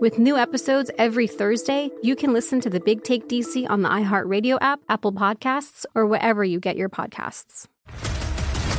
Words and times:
With 0.00 0.16
new 0.16 0.36
episodes 0.36 0.92
every 0.96 1.26
Thursday, 1.26 1.90
you 2.04 2.14
can 2.14 2.32
listen 2.32 2.60
to 2.60 2.70
the 2.70 2.78
Big 2.78 3.02
Take 3.02 3.28
DC 3.28 3.68
on 3.68 3.82
the 3.82 3.88
iHeartRadio 3.88 4.56
app, 4.60 4.78
Apple 4.88 5.12
Podcasts, 5.12 5.84
or 5.92 6.06
wherever 6.06 6.44
you 6.44 6.60
get 6.60 6.76
your 6.76 6.88
podcasts. 6.88 7.66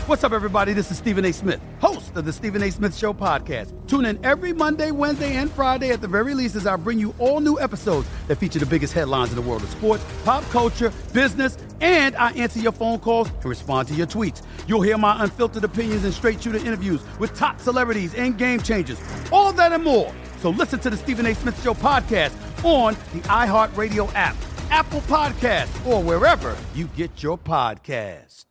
What's 0.08 0.24
up, 0.24 0.32
everybody? 0.32 0.72
This 0.72 0.90
is 0.92 0.98
Stephen 0.98 1.26
A. 1.26 1.34
Smith, 1.34 1.60
host 1.82 2.16
of 2.16 2.24
the 2.24 2.32
Stephen 2.32 2.64
A. 2.64 2.72
Smith 2.72 2.96
Show 2.96 3.14
podcast. 3.14 3.74
Tune 3.86 4.06
in 4.06 4.26
every 4.26 4.54
Monday, 4.54 4.92
Wednesday, 4.92 5.36
and 5.36 5.52
Friday 5.52 5.90
at 5.90 6.00
the 6.00 6.08
very 6.08 6.34
least 6.34 6.56
as 6.56 6.66
I 6.66 6.78
bring 6.78 7.00
you 7.00 7.14
all 7.20 7.42
new 7.42 7.60
episodes 7.60 8.08
that 8.30 8.38
feature 8.38 8.60
the 8.60 8.66
biggest 8.66 8.94
headlines 8.94 9.30
in 9.30 9.36
the 9.36 9.42
world 9.42 9.62
of 9.62 9.70
sports, 9.72 10.06
pop 10.24 10.46
culture, 10.46 10.94
business, 11.12 11.58
and 11.82 12.16
I 12.16 12.32
answer 12.32 12.62
your 12.62 12.72
phone 12.72 12.98
calls 12.98 13.30
and 13.30 13.46
respond 13.46 13.90
to 13.90 13.94
your 13.94 14.08
tweets. 14.08 14.42
You'll 14.70 14.84
hear 14.84 14.98
my 14.98 15.22
unfiltered 15.22 15.66
opinions 15.66 16.06
and 16.06 16.14
straight 16.14 16.42
shooter 16.42 16.60
interviews 16.60 17.02
with 17.20 17.38
top 17.38 17.60
celebrities 17.60 18.16
and 18.16 18.38
game 18.38 18.62
changers. 18.62 19.02
All 19.34 19.52
that 19.52 19.74
and 19.74 19.84
more. 19.84 20.14
So 20.42 20.52
listen 20.52 20.80
to 20.80 20.90
the 20.90 20.96
Stephen 20.96 21.26
A. 21.26 21.36
Smith 21.36 21.62
Show 21.62 21.74
podcast 21.74 22.34
on 22.64 22.94
the 23.14 23.20
iHeartRadio 23.28 24.10
app, 24.16 24.38
Apple 24.70 25.02
Podcast, 25.02 25.86
or 25.86 26.02
wherever 26.02 26.56
you 26.74 26.88
get 26.96 27.22
your 27.22 27.38
podcast. 27.38 28.46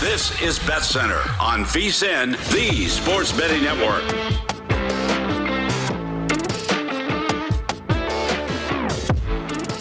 This 0.00 0.40
is 0.42 0.58
Bet 0.60 0.82
Center 0.82 1.20
on 1.40 1.64
VSIN, 1.64 2.32
the 2.52 2.86
Sports 2.86 3.32
Betting 3.32 3.62
Network. 3.62 4.02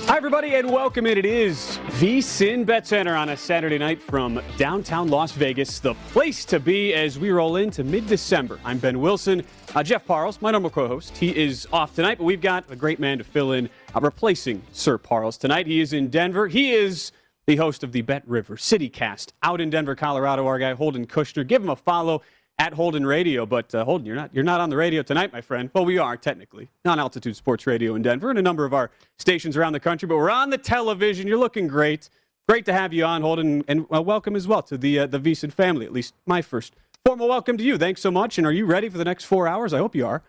Hi, 0.07 0.17
everybody, 0.17 0.53
and 0.55 0.71
welcome 0.71 1.07
in. 1.07 1.17
It 1.17 1.25
is 1.25 1.76
VSIN 1.97 2.63
Bet 2.63 2.85
Center 2.85 3.15
on 3.15 3.29
a 3.29 3.35
Saturday 3.35 3.79
night 3.79 3.99
from 3.99 4.39
downtown 4.55 5.07
Las 5.07 5.31
Vegas, 5.31 5.79
the 5.79 5.95
place 6.11 6.45
to 6.45 6.59
be 6.59 6.93
as 6.93 7.17
we 7.17 7.31
roll 7.31 7.55
into 7.55 7.83
mid 7.83 8.05
December. 8.05 8.59
I'm 8.63 8.77
Ben 8.77 9.01
Wilson. 9.01 9.43
Uh, 9.73 9.81
Jeff 9.81 10.05
Parles, 10.05 10.39
my 10.39 10.51
normal 10.51 10.69
co 10.69 10.87
host, 10.87 11.17
he 11.17 11.35
is 11.35 11.67
off 11.73 11.95
tonight, 11.95 12.19
but 12.19 12.25
we've 12.25 12.39
got 12.39 12.65
a 12.69 12.75
great 12.75 12.99
man 12.99 13.17
to 13.17 13.23
fill 13.23 13.53
in, 13.53 13.67
uh, 13.95 13.99
replacing 13.99 14.61
Sir 14.73 14.99
Parles 14.99 15.39
tonight. 15.39 15.65
He 15.65 15.81
is 15.81 15.91
in 15.91 16.09
Denver. 16.09 16.47
He 16.47 16.71
is 16.71 17.11
the 17.47 17.55
host 17.55 17.83
of 17.83 17.93
the 17.93 18.03
Bet 18.03 18.21
River 18.27 18.57
City 18.57 18.89
Cast 18.89 19.33
out 19.41 19.59
in 19.59 19.71
Denver, 19.71 19.95
Colorado. 19.95 20.45
Our 20.45 20.59
guy 20.59 20.75
Holden 20.75 21.07
Kushner. 21.07 21.47
Give 21.47 21.63
him 21.63 21.69
a 21.69 21.75
follow 21.75 22.21
at 22.59 22.73
Holden 22.73 23.05
Radio. 23.05 23.45
But 23.45 23.73
uh, 23.73 23.85
Holden, 23.85 24.05
you're 24.05 24.15
not 24.15 24.33
you're 24.33 24.43
not 24.43 24.59
on 24.59 24.69
the 24.69 24.77
radio 24.77 25.01
tonight, 25.01 25.31
my 25.31 25.41
friend. 25.41 25.69
Well, 25.73 25.85
we 25.85 25.97
are 25.97 26.17
technically 26.17 26.69
on 26.85 26.99
Altitude 26.99 27.35
Sports 27.35 27.67
Radio 27.67 27.95
in 27.95 28.01
Denver 28.01 28.29
and 28.29 28.39
a 28.39 28.41
number 28.41 28.65
of 28.65 28.73
our 28.73 28.91
stations 29.17 29.57
around 29.57 29.73
the 29.73 29.79
country. 29.79 30.07
But 30.07 30.17
we're 30.17 30.29
on 30.29 30.49
the 30.49 30.57
television. 30.57 31.27
You're 31.27 31.37
looking 31.37 31.67
great. 31.67 32.09
Great 32.47 32.65
to 32.65 32.73
have 32.73 32.93
you 32.93 33.03
on, 33.03 33.21
Holden, 33.21 33.63
and 33.67 33.85
uh, 33.93 34.01
welcome 34.01 34.35
as 34.35 34.47
well 34.47 34.61
to 34.63 34.77
the 34.77 34.99
uh, 34.99 35.07
the 35.07 35.19
VSIN 35.19 35.51
family. 35.51 35.85
At 35.85 35.93
least 35.93 36.13
my 36.25 36.41
first 36.41 36.75
formal 37.05 37.27
welcome 37.27 37.57
to 37.57 37.63
you. 37.63 37.77
Thanks 37.77 38.01
so 38.01 38.11
much. 38.11 38.37
And 38.37 38.47
are 38.47 38.51
you 38.51 38.65
ready 38.65 38.89
for 38.89 38.97
the 38.97 39.05
next 39.05 39.25
four 39.25 39.47
hours? 39.47 39.73
I 39.73 39.77
hope 39.77 39.95
you 39.95 40.07
are. 40.07 40.23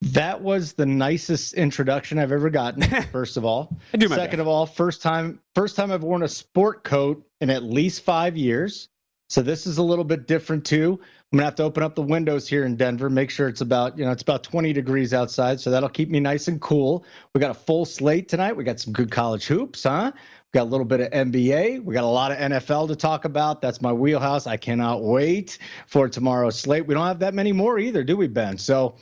That 0.00 0.40
was 0.40 0.74
the 0.74 0.86
nicest 0.86 1.54
introduction 1.54 2.20
I've 2.20 2.30
ever 2.30 2.50
gotten. 2.50 2.82
First 3.12 3.36
of 3.36 3.44
all, 3.44 3.76
I 3.92 3.96
do 3.96 4.08
my 4.08 4.14
second 4.14 4.36
best. 4.36 4.40
of 4.42 4.48
all, 4.48 4.64
first 4.64 5.02
time 5.02 5.40
first 5.56 5.74
time 5.74 5.90
I've 5.90 6.04
worn 6.04 6.22
a 6.22 6.28
sport 6.28 6.84
coat 6.84 7.26
in 7.40 7.50
at 7.50 7.64
least 7.64 8.02
five 8.02 8.36
years. 8.36 8.88
So 9.28 9.42
this 9.42 9.66
is 9.66 9.76
a 9.76 9.82
little 9.82 10.04
bit 10.04 10.26
different 10.26 10.64
too. 10.64 10.98
I'm 11.30 11.36
gonna 11.36 11.44
have 11.44 11.54
to 11.56 11.62
open 11.62 11.82
up 11.82 11.94
the 11.94 12.02
windows 12.02 12.48
here 12.48 12.64
in 12.64 12.76
Denver, 12.76 13.10
make 13.10 13.28
sure 13.28 13.48
it's 13.48 13.60
about 13.60 13.98
you 13.98 14.04
know 14.04 14.10
it's 14.10 14.22
about 14.22 14.42
20 14.42 14.72
degrees 14.72 15.12
outside, 15.12 15.60
so 15.60 15.70
that'll 15.70 15.90
keep 15.90 16.08
me 16.08 16.18
nice 16.18 16.48
and 16.48 16.58
cool. 16.60 17.04
We 17.34 17.40
got 17.40 17.50
a 17.50 17.54
full 17.54 17.84
slate 17.84 18.28
tonight. 18.28 18.56
We 18.56 18.64
got 18.64 18.80
some 18.80 18.94
good 18.94 19.10
college 19.10 19.46
hoops, 19.46 19.82
huh? 19.82 20.12
We 20.14 20.58
got 20.58 20.64
a 20.64 20.70
little 20.70 20.86
bit 20.86 21.00
of 21.00 21.10
NBA. 21.10 21.84
We 21.84 21.92
got 21.92 22.04
a 22.04 22.06
lot 22.06 22.32
of 22.32 22.38
NFL 22.38 22.88
to 22.88 22.96
talk 22.96 23.26
about. 23.26 23.60
That's 23.60 23.82
my 23.82 23.92
wheelhouse. 23.92 24.46
I 24.46 24.56
cannot 24.56 25.02
wait 25.02 25.58
for 25.86 26.08
tomorrow's 26.08 26.58
slate. 26.58 26.86
We 26.86 26.94
don't 26.94 27.06
have 27.06 27.18
that 27.18 27.34
many 27.34 27.52
more 27.52 27.78
either, 27.78 28.02
do 28.02 28.16
we, 28.16 28.28
Ben? 28.28 28.56
So 28.56 28.94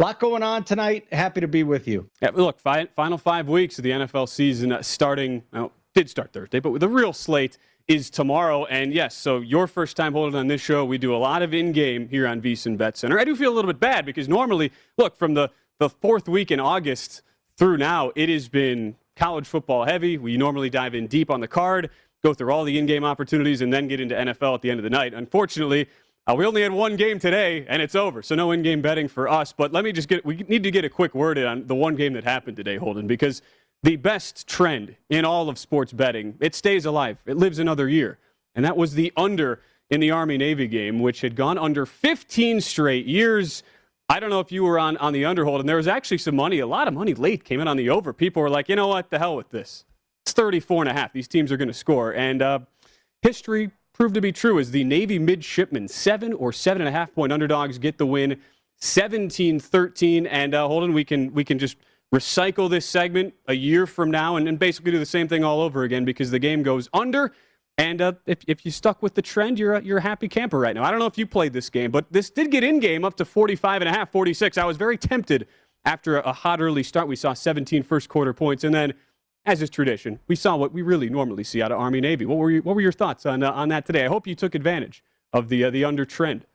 a 0.00 0.02
lot 0.02 0.18
going 0.18 0.42
on 0.42 0.64
tonight. 0.64 1.06
Happy 1.12 1.42
to 1.42 1.48
be 1.48 1.62
with 1.62 1.86
you. 1.86 2.08
Yeah, 2.22 2.30
look, 2.32 2.58
fi- 2.58 2.88
final 2.96 3.18
five 3.18 3.50
weeks 3.50 3.76
of 3.78 3.84
the 3.84 3.90
NFL 3.90 4.30
season 4.30 4.72
uh, 4.72 4.80
starting, 4.80 5.42
well, 5.52 5.72
did 5.92 6.08
start 6.08 6.32
Thursday, 6.32 6.58
but 6.58 6.70
with 6.70 6.82
a 6.82 6.88
real 6.88 7.12
slate 7.12 7.58
is 7.86 8.10
tomorrow. 8.10 8.64
And 8.66 8.92
yes, 8.92 9.14
so 9.14 9.40
your 9.40 9.66
first 9.66 9.96
time 9.96 10.12
Holden 10.14 10.38
on 10.38 10.46
this 10.46 10.60
show, 10.60 10.84
we 10.84 10.98
do 10.98 11.14
a 11.14 11.18
lot 11.18 11.42
of 11.42 11.52
in-game 11.52 12.08
here 12.08 12.26
on 12.26 12.40
VSiN 12.40 12.76
Bet 12.78 12.96
Center. 12.96 13.18
I 13.18 13.24
do 13.24 13.36
feel 13.36 13.52
a 13.52 13.54
little 13.54 13.70
bit 13.70 13.80
bad 13.80 14.06
because 14.06 14.28
normally, 14.28 14.72
look, 14.96 15.16
from 15.16 15.34
the, 15.34 15.50
the 15.78 15.90
fourth 15.90 16.28
week 16.28 16.50
in 16.50 16.60
August 16.60 17.22
through 17.58 17.76
now, 17.76 18.10
it 18.16 18.28
has 18.28 18.48
been 18.48 18.96
college 19.16 19.46
football 19.46 19.84
heavy. 19.84 20.16
We 20.18 20.36
normally 20.36 20.70
dive 20.70 20.94
in 20.94 21.06
deep 21.06 21.30
on 21.30 21.40
the 21.40 21.48
card, 21.48 21.90
go 22.22 22.32
through 22.32 22.52
all 22.52 22.64
the 22.64 22.78
in-game 22.78 23.04
opportunities, 23.04 23.60
and 23.60 23.72
then 23.72 23.86
get 23.86 24.00
into 24.00 24.14
NFL 24.14 24.54
at 24.54 24.62
the 24.62 24.70
end 24.70 24.80
of 24.80 24.84
the 24.84 24.90
night. 24.90 25.12
Unfortunately, 25.12 25.88
uh, 26.26 26.34
we 26.34 26.46
only 26.46 26.62
had 26.62 26.72
one 26.72 26.96
game 26.96 27.18
today, 27.18 27.66
and 27.68 27.82
it's 27.82 27.94
over. 27.94 28.22
So 28.22 28.34
no 28.34 28.50
in-game 28.52 28.80
betting 28.80 29.08
for 29.08 29.28
us. 29.28 29.52
But 29.52 29.72
let 29.72 29.84
me 29.84 29.92
just 29.92 30.08
get 30.08 30.24
we 30.24 30.36
need 30.48 30.62
to 30.62 30.70
get 30.70 30.84
a 30.86 30.88
quick 30.88 31.14
word 31.14 31.36
in 31.36 31.44
on 31.44 31.66
the 31.66 31.74
one 31.74 31.96
game 31.96 32.14
that 32.14 32.24
happened 32.24 32.56
today, 32.56 32.76
Holden, 32.76 33.06
because 33.06 33.42
the 33.84 33.96
best 33.96 34.46
trend 34.46 34.96
in 35.10 35.26
all 35.26 35.50
of 35.50 35.58
sports 35.58 35.92
betting 35.92 36.34
it 36.40 36.54
stays 36.54 36.86
alive. 36.86 37.18
It 37.26 37.36
lives 37.36 37.58
another 37.58 37.86
year, 37.86 38.18
and 38.54 38.64
that 38.64 38.78
was 38.78 38.94
the 38.94 39.12
under 39.14 39.60
in 39.90 40.00
the 40.00 40.10
Army 40.10 40.38
Navy 40.38 40.66
game, 40.66 41.00
which 41.00 41.20
had 41.20 41.36
gone 41.36 41.58
under 41.58 41.84
15 41.84 42.62
straight 42.62 43.04
years. 43.04 43.62
I 44.08 44.20
don't 44.20 44.30
know 44.30 44.40
if 44.40 44.50
you 44.50 44.64
were 44.64 44.78
on 44.78 44.96
on 44.96 45.12
the 45.12 45.24
underhold, 45.24 45.60
and 45.60 45.68
There 45.68 45.76
was 45.76 45.86
actually 45.86 46.18
some 46.18 46.34
money, 46.34 46.60
a 46.60 46.66
lot 46.66 46.88
of 46.88 46.94
money 46.94 47.12
late 47.12 47.44
came 47.44 47.60
in 47.60 47.68
on 47.68 47.76
the 47.76 47.90
over. 47.90 48.14
People 48.14 48.40
were 48.40 48.48
like, 48.48 48.70
you 48.70 48.76
know 48.76 48.88
what, 48.88 49.10
the 49.10 49.18
hell 49.18 49.36
with 49.36 49.50
this. 49.50 49.84
It's 50.24 50.32
34 50.32 50.84
and 50.84 50.90
a 50.90 50.94
half. 50.94 51.12
These 51.12 51.28
teams 51.28 51.52
are 51.52 51.58
going 51.58 51.68
to 51.68 51.74
score, 51.74 52.14
and 52.14 52.40
uh, 52.40 52.60
history 53.20 53.70
proved 53.92 54.14
to 54.14 54.22
be 54.22 54.32
true 54.32 54.58
as 54.58 54.70
the 54.70 54.82
Navy 54.84 55.18
midshipmen, 55.18 55.88
seven 55.88 56.32
or 56.32 56.54
seven 56.54 56.80
and 56.80 56.88
a 56.88 56.92
half 56.92 57.14
point 57.14 57.34
underdogs, 57.34 57.76
get 57.76 57.98
the 57.98 58.06
win 58.06 58.40
17 58.78 59.60
13. 59.60 60.26
And 60.26 60.54
uh, 60.54 60.66
Holden, 60.66 60.94
we 60.94 61.04
can, 61.04 61.34
we 61.34 61.44
can 61.44 61.58
just 61.58 61.76
recycle 62.14 62.70
this 62.70 62.86
segment 62.86 63.34
a 63.48 63.54
year 63.54 63.86
from 63.86 64.10
now 64.10 64.36
and, 64.36 64.46
and 64.48 64.58
basically 64.58 64.92
do 64.92 64.98
the 64.98 65.06
same 65.06 65.26
thing 65.26 65.42
all 65.42 65.60
over 65.60 65.82
again 65.82 66.04
because 66.04 66.30
the 66.30 66.38
game 66.38 66.62
goes 66.62 66.88
under. 66.92 67.32
And 67.76 68.00
uh, 68.00 68.12
if, 68.26 68.38
if 68.46 68.64
you 68.64 68.70
stuck 68.70 69.02
with 69.02 69.14
the 69.14 69.22
trend, 69.22 69.58
you're 69.58 69.74
a, 69.74 69.82
you're 69.82 69.98
a 69.98 70.02
happy 70.02 70.28
camper 70.28 70.60
right 70.60 70.76
now. 70.76 70.84
I 70.84 70.90
don't 70.90 71.00
know 71.00 71.06
if 71.06 71.18
you 71.18 71.26
played 71.26 71.52
this 71.52 71.68
game, 71.68 71.90
but 71.90 72.06
this 72.12 72.30
did 72.30 72.52
get 72.52 72.62
in 72.62 72.78
game 72.78 73.04
up 73.04 73.16
to 73.16 73.24
45 73.24 73.82
and 73.82 73.88
a 73.88 73.92
half, 73.92 74.12
46. 74.12 74.56
I 74.56 74.64
was 74.64 74.76
very 74.76 74.96
tempted 74.96 75.48
after 75.84 76.18
a, 76.18 76.32
hot 76.32 76.60
early 76.60 76.84
start. 76.84 77.08
We 77.08 77.16
saw 77.16 77.32
17 77.32 77.82
first 77.82 78.08
quarter 78.08 78.32
points, 78.32 78.62
and 78.62 78.72
then 78.72 78.94
as 79.44 79.60
is 79.60 79.68
tradition, 79.68 80.20
we 80.28 80.36
saw 80.36 80.54
what 80.56 80.72
we 80.72 80.82
really 80.82 81.10
normally 81.10 81.42
see 81.42 81.60
out 81.60 81.72
of 81.72 81.80
Army 81.80 82.00
Navy. 82.00 82.26
What 82.26 82.38
were 82.38 82.50
you, 82.50 82.62
what 82.62 82.76
were 82.76 82.80
your 82.80 82.92
thoughts 82.92 83.26
on 83.26 83.42
uh, 83.42 83.50
on 83.50 83.68
that 83.70 83.84
today? 83.84 84.04
I 84.04 84.08
hope 84.08 84.26
you 84.26 84.34
took 84.34 84.54
advantage 84.54 85.02
of 85.32 85.48
the 85.48 85.64
uh, 85.64 85.70
the 85.70 85.84
under 85.84 86.06
trend. 86.06 86.46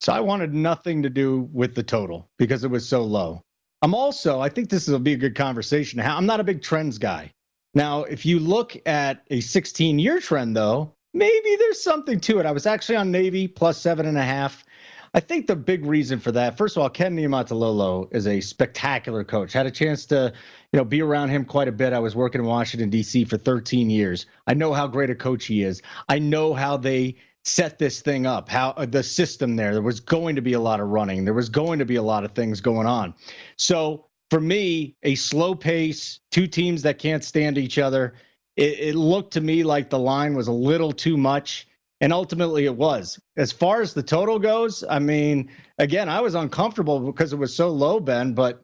So 0.00 0.12
I 0.12 0.20
wanted 0.20 0.54
nothing 0.54 1.02
to 1.02 1.10
do 1.10 1.48
with 1.52 1.74
the 1.74 1.82
total 1.82 2.28
because 2.38 2.64
it 2.64 2.70
was 2.70 2.88
so 2.88 3.02
low. 3.02 3.42
I'm 3.82 3.94
also, 3.94 4.40
I 4.40 4.48
think 4.48 4.70
this 4.70 4.88
will 4.88 4.98
be 4.98 5.12
a 5.12 5.18
good 5.18 5.34
conversation. 5.34 6.00
I'm 6.00 6.26
not 6.26 6.40
a 6.40 6.44
big 6.44 6.62
trends 6.62 6.98
guy. 6.98 7.32
Now, 7.74 8.04
if 8.04 8.24
you 8.24 8.38
look 8.38 8.76
at 8.86 9.22
a 9.30 9.40
16 9.40 9.98
year 9.98 10.18
trend, 10.18 10.56
though, 10.56 10.94
maybe 11.12 11.56
there's 11.58 11.82
something 11.82 12.20
to 12.20 12.38
it. 12.38 12.46
I 12.46 12.52
was 12.52 12.66
actually 12.66 12.96
on 12.96 13.10
Navy 13.10 13.46
plus 13.46 13.78
seven 13.78 14.06
and 14.06 14.16
a 14.16 14.22
half. 14.22 14.64
I 15.12 15.20
think 15.20 15.46
the 15.46 15.56
big 15.56 15.84
reason 15.84 16.18
for 16.18 16.32
that, 16.32 16.58
first 16.58 16.76
of 16.76 16.82
all, 16.82 16.90
Ken 16.90 17.16
Niumatalolo 17.16 18.14
is 18.14 18.26
a 18.26 18.40
spectacular 18.40 19.24
coach. 19.24 19.52
Had 19.52 19.66
a 19.66 19.70
chance 19.70 20.04
to, 20.06 20.32
you 20.72 20.76
know, 20.76 20.84
be 20.84 21.00
around 21.00 21.30
him 21.30 21.44
quite 21.44 21.68
a 21.68 21.72
bit. 21.72 21.92
I 21.92 21.98
was 21.98 22.14
working 22.14 22.40
in 22.40 22.46
Washington 22.46 22.90
D.C. 22.90 23.24
for 23.24 23.38
13 23.38 23.88
years. 23.88 24.26
I 24.46 24.54
know 24.54 24.72
how 24.72 24.86
great 24.86 25.10
a 25.10 25.14
coach 25.14 25.46
he 25.46 25.62
is. 25.62 25.80
I 26.08 26.18
know 26.18 26.52
how 26.52 26.76
they 26.76 27.16
set 27.46 27.78
this 27.78 28.00
thing 28.00 28.26
up, 28.26 28.48
how 28.48 28.70
uh, 28.70 28.84
the 28.86 29.02
system 29.02 29.54
there. 29.54 29.72
There 29.72 29.82
was 29.82 30.00
going 30.00 30.34
to 30.34 30.42
be 30.42 30.54
a 30.54 30.60
lot 30.60 30.80
of 30.80 30.88
running. 30.88 31.24
There 31.24 31.34
was 31.34 31.48
going 31.48 31.78
to 31.78 31.84
be 31.84 31.96
a 31.96 32.02
lot 32.02 32.24
of 32.24 32.32
things 32.32 32.60
going 32.60 32.86
on. 32.86 33.14
So 33.56 34.06
for 34.30 34.40
me, 34.40 34.96
a 35.04 35.14
slow 35.14 35.54
pace, 35.54 36.18
two 36.32 36.48
teams 36.48 36.82
that 36.82 36.98
can't 36.98 37.22
stand 37.22 37.56
each 37.56 37.78
other. 37.78 38.14
It, 38.56 38.78
it 38.80 38.94
looked 38.96 39.32
to 39.34 39.40
me 39.40 39.62
like 39.62 39.90
the 39.90 39.98
line 39.98 40.34
was 40.34 40.48
a 40.48 40.52
little 40.52 40.92
too 40.92 41.16
much. 41.16 41.68
And 42.00 42.12
ultimately, 42.12 42.66
it 42.66 42.76
was. 42.76 43.18
As 43.38 43.52
far 43.52 43.80
as 43.80 43.94
the 43.94 44.02
total 44.02 44.38
goes, 44.38 44.84
I 44.90 44.98
mean, 44.98 45.50
again, 45.78 46.10
I 46.10 46.20
was 46.20 46.34
uncomfortable 46.34 47.00
because 47.00 47.32
it 47.32 47.36
was 47.36 47.54
so 47.54 47.68
low, 47.68 48.00
Ben, 48.00 48.34
but 48.34 48.62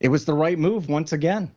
it 0.00 0.08
was 0.08 0.24
the 0.24 0.34
right 0.34 0.58
move 0.58 0.88
once 0.88 1.12
again. 1.12 1.52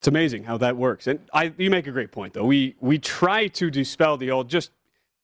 It's 0.00 0.08
amazing 0.08 0.44
how 0.44 0.58
that 0.58 0.76
works. 0.76 1.06
And 1.06 1.20
I, 1.32 1.54
you 1.56 1.70
make 1.70 1.86
a 1.86 1.92
great 1.92 2.12
point, 2.12 2.34
though. 2.34 2.44
We 2.44 2.74
we 2.80 2.98
try 2.98 3.46
to 3.46 3.70
dispel 3.70 4.18
the 4.18 4.30
old 4.30 4.50
just 4.50 4.72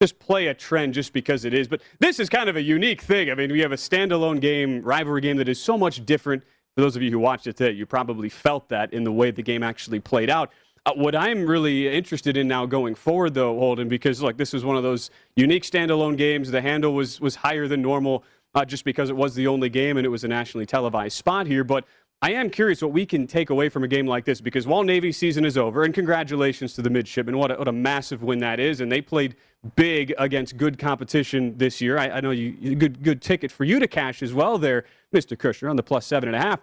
just 0.01 0.19
play 0.21 0.47
a 0.47 0.55
trend 0.55 0.95
just 0.95 1.13
because 1.13 1.45
it 1.45 1.53
is. 1.53 1.67
But 1.67 1.83
this 1.99 2.21
is 2.21 2.29
kind 2.29 2.49
of 2.49 2.57
a 2.57 2.63
unique 2.63 3.03
thing. 3.03 3.31
I 3.31 3.35
mean, 3.35 3.51
we 3.51 3.61
have 3.61 3.73
a 3.73 3.77
standalone 3.77 4.41
game, 4.41 4.81
rivalry 4.83 5.21
game 5.21 5.37
that 5.39 5.49
is 5.49 5.61
so 5.61 5.77
much 5.77 6.05
different. 6.07 6.45
For 6.77 6.83
those 6.83 6.95
of 6.95 7.03
you 7.03 7.11
who 7.11 7.19
watched 7.19 7.49
it 7.49 7.57
today, 7.57 7.77
you 7.77 7.85
probably 7.85 8.29
felt 8.29 8.69
that 8.69 8.93
in 8.93 9.03
the 9.03 9.11
way 9.11 9.33
the 9.33 9.43
game 9.43 9.65
actually 9.65 9.99
played 9.99 10.31
out. 10.31 10.53
Uh, 10.87 10.93
what 10.95 11.17
I'm 11.17 11.45
really 11.45 11.89
interested 11.89 12.37
in 12.37 12.47
now 12.47 12.65
going 12.65 12.95
forward, 12.95 13.35
though, 13.35 13.59
Holden, 13.59 13.89
because 13.89 14.23
like 14.23 14.37
this 14.37 14.53
was 14.53 14.65
one 14.65 14.77
of 14.77 14.85
those 14.85 15.11
unique 15.35 15.65
standalone 15.65 16.17
games. 16.17 16.53
The 16.53 16.63
handle 16.63 16.95
was 16.95 17.21
was 17.21 17.35
higher 17.35 17.67
than 17.67 17.83
normal, 17.83 18.23
uh, 18.55 18.65
just 18.65 18.85
because 18.85 19.11
it 19.11 19.17
was 19.17 19.35
the 19.35 19.49
only 19.49 19.69
game 19.69 19.97
and 19.97 20.07
it 20.07 20.11
was 20.11 20.23
a 20.23 20.29
nationally 20.29 20.67
televised 20.67 21.17
spot 21.17 21.49
here. 21.49 21.65
But 21.65 21.85
I 22.21 22.33
am 22.33 22.51
curious 22.51 22.83
what 22.83 22.93
we 22.93 23.07
can 23.07 23.29
take 23.29 23.51
away 23.51 23.69
from 23.69 23.85
a 23.85 23.89
game 23.89 24.07
like 24.07 24.25
this, 24.25 24.41
because 24.41 24.67
while 24.67 24.83
Navy 24.83 25.13
season 25.13 25.45
is 25.45 25.57
over, 25.57 25.85
and 25.85 25.95
congratulations 25.95 26.73
to 26.75 26.83
the 26.83 26.91
midshipmen, 26.91 27.39
what 27.39 27.53
a, 27.53 27.55
what 27.55 27.69
a 27.69 27.73
massive 27.73 28.23
win 28.23 28.41
that 28.41 28.59
is, 28.59 28.81
and 28.81 28.91
they 28.91 29.01
played 29.01 29.37
big 29.77 30.13
against 30.19 30.57
good 30.57 30.79
competition 30.79 31.57
this 31.57 31.81
year. 31.81 31.97
I, 31.97 32.11
I 32.11 32.21
know 32.21 32.33
you 32.33 32.75
good 32.75 33.03
good 33.03 33.23
ticket 33.23 33.53
for 33.53 33.65
you 33.65 33.79
to 33.79 33.87
cash 33.87 34.23
as 34.23 34.35
well 34.35 34.59
there, 34.59 34.85
Mr. 35.15 35.37
Kushner, 35.37 35.71
on 35.71 35.77
the 35.77 35.83
plus 35.83 36.07
seven 36.07 36.29
and 36.29 36.37
a 36.37 36.41
half 36.41 36.61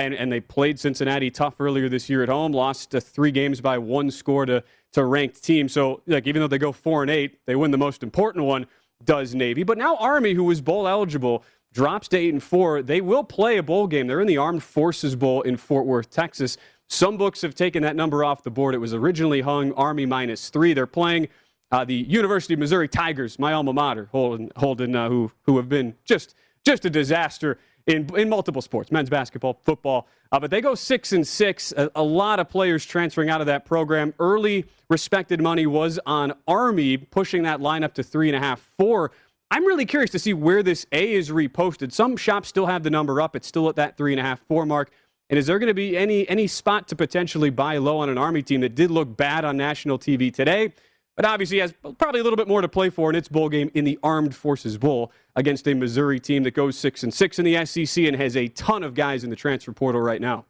and, 0.00 0.14
and 0.14 0.30
they 0.30 0.40
played 0.40 0.78
Cincinnati 0.78 1.30
tough 1.30 1.60
earlier 1.60 1.88
this 1.88 2.08
year 2.08 2.22
at 2.22 2.28
home. 2.28 2.52
Lost 2.52 2.90
three 2.90 3.30
games 3.30 3.60
by 3.60 3.78
one 3.78 4.10
score 4.10 4.46
to 4.46 4.62
to 4.92 5.04
ranked 5.04 5.42
team. 5.42 5.68
So 5.68 6.02
like 6.06 6.26
even 6.26 6.40
though 6.40 6.48
they 6.48 6.58
go 6.58 6.72
four 6.72 7.02
and 7.02 7.10
eight, 7.10 7.38
they 7.46 7.56
win 7.56 7.70
the 7.70 7.78
most 7.78 8.02
important 8.02 8.44
one. 8.44 8.66
Does 9.04 9.34
Navy? 9.34 9.62
But 9.62 9.76
now 9.76 9.96
Army, 9.96 10.32
who 10.32 10.44
was 10.44 10.60
bowl 10.60 10.88
eligible, 10.88 11.44
drops 11.76 12.08
to 12.08 12.16
eight 12.16 12.32
and 12.32 12.42
four. 12.42 12.82
They 12.82 13.02
will 13.02 13.22
play 13.22 13.58
a 13.58 13.62
bowl 13.62 13.86
game. 13.86 14.06
They're 14.06 14.22
in 14.22 14.26
the 14.26 14.38
Armed 14.38 14.62
Forces 14.62 15.14
Bowl 15.14 15.42
in 15.42 15.58
Fort 15.58 15.84
Worth, 15.84 16.08
Texas. 16.10 16.56
Some 16.88 17.18
books 17.18 17.42
have 17.42 17.54
taken 17.54 17.82
that 17.82 17.94
number 17.94 18.24
off 18.24 18.42
the 18.42 18.50
board. 18.50 18.74
It 18.74 18.78
was 18.78 18.94
originally 18.94 19.42
hung 19.42 19.72
Army 19.72 20.06
minus 20.06 20.48
three. 20.48 20.72
They're 20.72 20.86
playing 20.86 21.28
uh, 21.70 21.84
the 21.84 21.94
University 21.94 22.54
of 22.54 22.60
Missouri 22.60 22.88
Tigers, 22.88 23.38
my 23.38 23.52
alma 23.52 23.74
mater, 23.74 24.08
Holden, 24.10 24.50
Holden 24.56 24.96
uh, 24.96 25.10
who 25.10 25.30
who 25.42 25.58
have 25.58 25.68
been 25.68 25.94
just 26.06 26.34
just 26.64 26.86
a 26.86 26.90
disaster 26.90 27.58
in, 27.86 28.08
in 28.16 28.28
multiple 28.28 28.62
sports, 28.62 28.90
men's 28.90 29.10
basketball, 29.10 29.60
football. 29.62 30.08
Uh, 30.32 30.40
but 30.40 30.50
they 30.50 30.60
go 30.60 30.74
six 30.74 31.12
and 31.12 31.26
six. 31.26 31.72
A, 31.76 31.90
a, 31.94 32.02
lot 32.02 32.40
of 32.40 32.48
players 32.48 32.84
transferring 32.84 33.30
out 33.30 33.40
of 33.40 33.46
that 33.46 33.64
program. 33.64 34.12
Early 34.18 34.64
respected 34.88 35.40
money 35.40 35.66
was 35.66 36.00
on 36.06 36.32
Army, 36.48 36.96
pushing 36.96 37.44
that 37.44 37.60
line 37.60 37.84
up 37.84 37.94
to 37.94 38.02
three 38.02 38.28
and 38.28 38.36
a 38.36 38.40
half, 38.40 38.68
four. 38.78 39.12
I'm 39.50 39.64
really 39.64 39.86
curious 39.86 40.10
to 40.10 40.18
see 40.18 40.34
where 40.34 40.62
this 40.62 40.86
A 40.92 41.14
is 41.14 41.30
reposted. 41.30 41.92
Some 41.92 42.16
shops 42.16 42.48
still 42.48 42.66
have 42.66 42.82
the 42.82 42.90
number 42.90 43.20
up. 43.20 43.36
It's 43.36 43.46
still 43.46 43.68
at 43.68 43.76
that 43.76 43.96
three 43.96 44.12
and 44.12 44.20
a 44.20 44.22
half, 44.22 44.40
four 44.40 44.66
mark. 44.66 44.90
And 45.30 45.38
is 45.38 45.46
there 45.46 45.58
going 45.58 45.68
to 45.68 45.74
be 45.74 45.96
any 45.96 46.28
any 46.28 46.46
spot 46.46 46.88
to 46.88 46.96
potentially 46.96 47.50
buy 47.50 47.78
low 47.78 47.98
on 47.98 48.08
an 48.08 48.18
Army 48.18 48.42
team 48.42 48.60
that 48.60 48.74
did 48.74 48.90
look 48.90 49.16
bad 49.16 49.44
on 49.44 49.56
national 49.56 49.98
TV 49.98 50.32
today? 50.32 50.72
but 51.16 51.24
obviously 51.24 51.58
has 51.58 51.74
probably 51.98 52.20
a 52.20 52.22
little 52.22 52.36
bit 52.36 52.46
more 52.46 52.60
to 52.60 52.68
play 52.68 52.90
for 52.90 53.10
in 53.10 53.16
its 53.16 53.26
bowl 53.26 53.48
game 53.48 53.70
in 53.74 53.84
the 53.84 53.98
Armed 54.02 54.34
Forces 54.34 54.76
Bowl 54.76 55.10
against 55.34 55.66
a 55.66 55.74
Missouri 55.74 56.20
team 56.20 56.42
that 56.44 56.52
goes 56.52 56.76
six 56.76 57.02
and 57.02 57.12
six 57.12 57.38
in 57.38 57.44
the 57.44 57.64
SEC 57.64 58.04
and 58.04 58.14
has 58.16 58.36
a 58.36 58.48
ton 58.48 58.82
of 58.84 58.94
guys 58.94 59.24
in 59.24 59.30
the 59.30 59.36
transfer 59.36 59.72
portal 59.72 60.00
right 60.00 60.20
now. 60.20 60.44